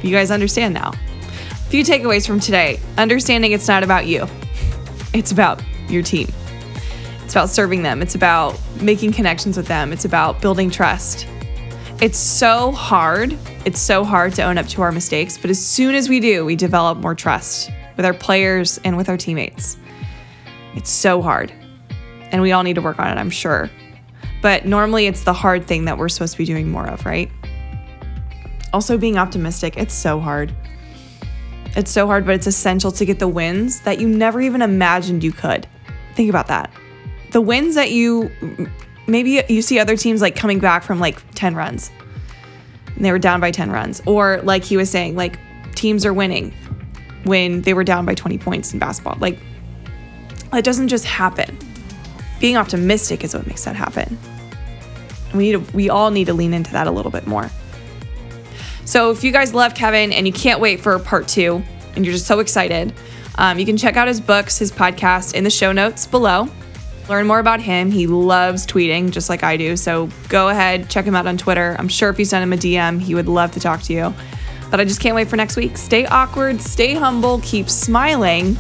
You 0.04 0.12
guys 0.12 0.30
understand 0.30 0.76
now. 0.76 0.94
A 1.52 1.56
few 1.70 1.84
takeaways 1.84 2.28
from 2.28 2.40
today. 2.40 2.80
Understanding 3.00 3.52
it's 3.52 3.68
not 3.68 3.84
about 3.84 4.06
you. 4.06 4.28
It's 5.14 5.32
about 5.32 5.64
your 5.90 6.04
team. 6.04 6.28
It's 7.24 7.34
about 7.34 7.50
serving 7.50 7.82
them. 7.82 8.04
It's 8.04 8.14
about 8.14 8.60
making 8.80 9.14
connections 9.14 9.58
with 9.58 9.66
them. 9.66 9.92
It's 9.92 10.06
about 10.06 10.40
building 10.40 10.70
trust. 10.70 11.26
It's 12.00 12.20
so 12.20 12.72
hard. 12.72 13.36
It's 13.66 13.82
so 13.82 14.04
hard 14.04 14.36
to 14.36 14.44
own 14.44 14.60
up 14.60 14.68
to 14.68 14.84
our 14.84 14.92
mistakes, 14.92 15.36
but 15.36 15.50
as 15.50 15.66
soon 15.66 15.96
as 15.96 16.08
we 16.08 16.20
do, 16.20 16.46
we 16.46 16.56
develop 16.56 17.00
more 17.00 17.16
trust 17.16 17.72
with 17.98 18.06
our 18.06 18.14
players 18.14 18.78
and 18.84 18.96
with 18.98 19.10
our 19.10 19.18
teammates. 19.18 19.78
It's 20.76 20.92
so 20.92 21.24
hard. 21.24 21.52
And 22.32 22.44
we 22.44 22.52
all 22.52 22.62
need 22.62 22.76
to 22.76 22.82
work 22.82 23.00
on 23.00 23.08
it, 23.08 23.20
I'm 23.20 23.32
sure. 23.32 23.72
But 24.46 24.68
normally 24.68 25.08
it's 25.08 25.24
the 25.24 25.34
hard 25.34 25.66
thing 25.66 25.86
that 25.86 25.98
we're 25.98 26.08
supposed 26.08 26.34
to 26.34 26.38
be 26.38 26.46
doing 26.46 26.70
more 26.70 26.86
of, 26.86 27.04
right? 27.04 27.32
Also, 28.74 28.96
being 28.96 29.18
optimistic, 29.18 29.76
it's 29.76 29.96
so 29.96 30.20
hard. 30.20 30.54
It's 31.76 31.90
so 31.90 32.06
hard, 32.06 32.28
but 32.28 32.36
it's 32.36 32.46
essential 32.46 32.92
to 32.92 33.06
get 33.06 33.18
the 33.18 33.28
wins 33.28 33.80
that 33.82 34.00
you 34.00 34.08
never 34.08 34.40
even 34.40 34.62
imagined 34.62 35.24
you 35.24 35.32
could. 35.32 35.66
Think 36.14 36.30
about 36.30 36.46
that. 36.50 36.72
The 37.32 37.42
wins 37.42 37.74
that 37.74 37.90
you 37.90 38.30
maybe 39.08 39.42
you 39.50 39.64
see 39.64 39.80
other 39.80 39.98
teams 39.98 40.22
like 40.22 40.36
coming 40.36 40.60
back 40.60 40.84
from 40.84 41.00
like 41.00 41.24
10 41.34 41.56
runs 41.56 41.90
and 42.96 43.04
they 43.04 43.12
were 43.12 43.18
down 43.18 43.40
by 43.40 43.50
10 43.50 43.72
runs. 43.72 44.00
Or 44.06 44.42
like 44.44 44.64
he 44.64 44.78
was 44.78 44.92
saying, 44.92 45.16
like 45.16 45.40
teams 45.74 46.06
are 46.06 46.14
winning 46.14 46.54
when 47.24 47.64
they 47.64 47.74
were 47.74 47.84
down 47.84 48.06
by 48.06 48.14
20 48.14 48.38
points 48.38 48.74
in 48.74 48.78
basketball. 48.78 49.18
Like 49.20 49.40
it 50.54 50.64
doesn't 50.64 50.90
just 50.90 51.06
happen. 51.06 51.58
Being 52.40 52.58
optimistic 52.58 53.24
is 53.24 53.34
what 53.34 53.48
makes 53.48 53.64
that 53.64 53.76
happen. 53.76 54.20
We 55.34 55.52
need 55.52 55.66
to, 55.68 55.76
we 55.76 55.90
all 55.90 56.12
need 56.12 56.26
to 56.26 56.34
lean 56.34 56.54
into 56.54 56.72
that 56.74 56.88
a 56.88 56.92
little 56.92 57.12
bit 57.12 57.28
more. 57.28 57.50
So 58.86 59.12
if 59.12 59.24
you 59.24 59.32
guys 59.32 59.54
love 59.54 59.74
Kevin 59.74 60.14
and 60.14 60.28
you 60.28 60.34
can't 60.34 60.60
wait 60.60 60.80
for 60.80 60.98
part 61.00 61.28
two 61.28 61.64
and 61.96 62.06
you're 62.06 62.14
just 62.14 62.28
so 62.28 62.40
excited, 62.40 62.94
um, 63.38 63.60
you 63.60 63.66
can 63.66 63.78
check 63.78 63.98
out 63.98 64.08
his 64.08 64.22
books, 64.22 64.58
his 64.58 64.72
podcast 64.72 65.34
in 65.34 65.44
the 65.44 65.50
show 65.50 65.72
notes 65.72 66.06
below. 66.06 66.48
Learn 67.10 67.28
more 67.28 67.40
about 67.40 67.62
him. 67.62 67.92
He 67.92 68.08
loves 68.08 68.66
tweeting 68.66 69.12
just 69.12 69.30
like 69.30 69.44
I 69.44 69.58
do. 69.58 69.76
So 69.76 70.10
go 70.30 70.50
ahead, 70.50 70.90
check 70.90 71.06
him 71.06 71.16
out 71.16 71.28
on 71.28 71.38
Twitter. 71.38 71.76
I'm 71.78 71.88
sure 71.88 72.10
if 72.10 72.18
you 72.18 72.26
send 72.26 72.44
him 72.44 72.54
a 72.54 72.58
DM, 72.58 73.00
he 73.00 73.14
would 73.16 73.28
love 73.28 73.52
to 73.52 73.60
talk 73.60 73.82
to 73.84 73.94
you. 73.94 74.14
But 74.72 74.80
I 74.80 74.86
just 74.86 75.00
can't 75.00 75.16
wait 75.16 75.28
for 75.28 75.36
next 75.36 75.56
week. 75.56 75.78
Stay 75.78 76.06
awkward, 76.08 76.60
stay 76.62 76.94
humble, 76.94 77.40
keep 77.42 77.70
smiling, 77.70 78.58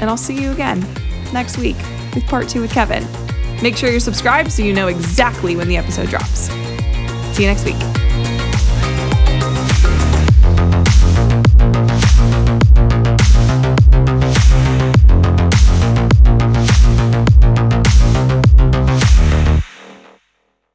and 0.00 0.10
I'll 0.10 0.16
see 0.16 0.40
you 0.40 0.50
again 0.50 0.84
next 1.32 1.58
week 1.58 1.76
with 2.14 2.24
part 2.26 2.48
two 2.48 2.60
with 2.60 2.72
Kevin. 2.72 3.25
Make 3.62 3.76
sure 3.76 3.90
you're 3.90 4.00
subscribed 4.00 4.52
so 4.52 4.62
you 4.62 4.72
know 4.72 4.88
exactly 4.88 5.56
when 5.56 5.68
the 5.68 5.76
episode 5.76 6.08
drops. 6.08 6.50
See 7.36 7.42
you 7.42 7.48
next 7.48 7.64
week. 7.64 8.05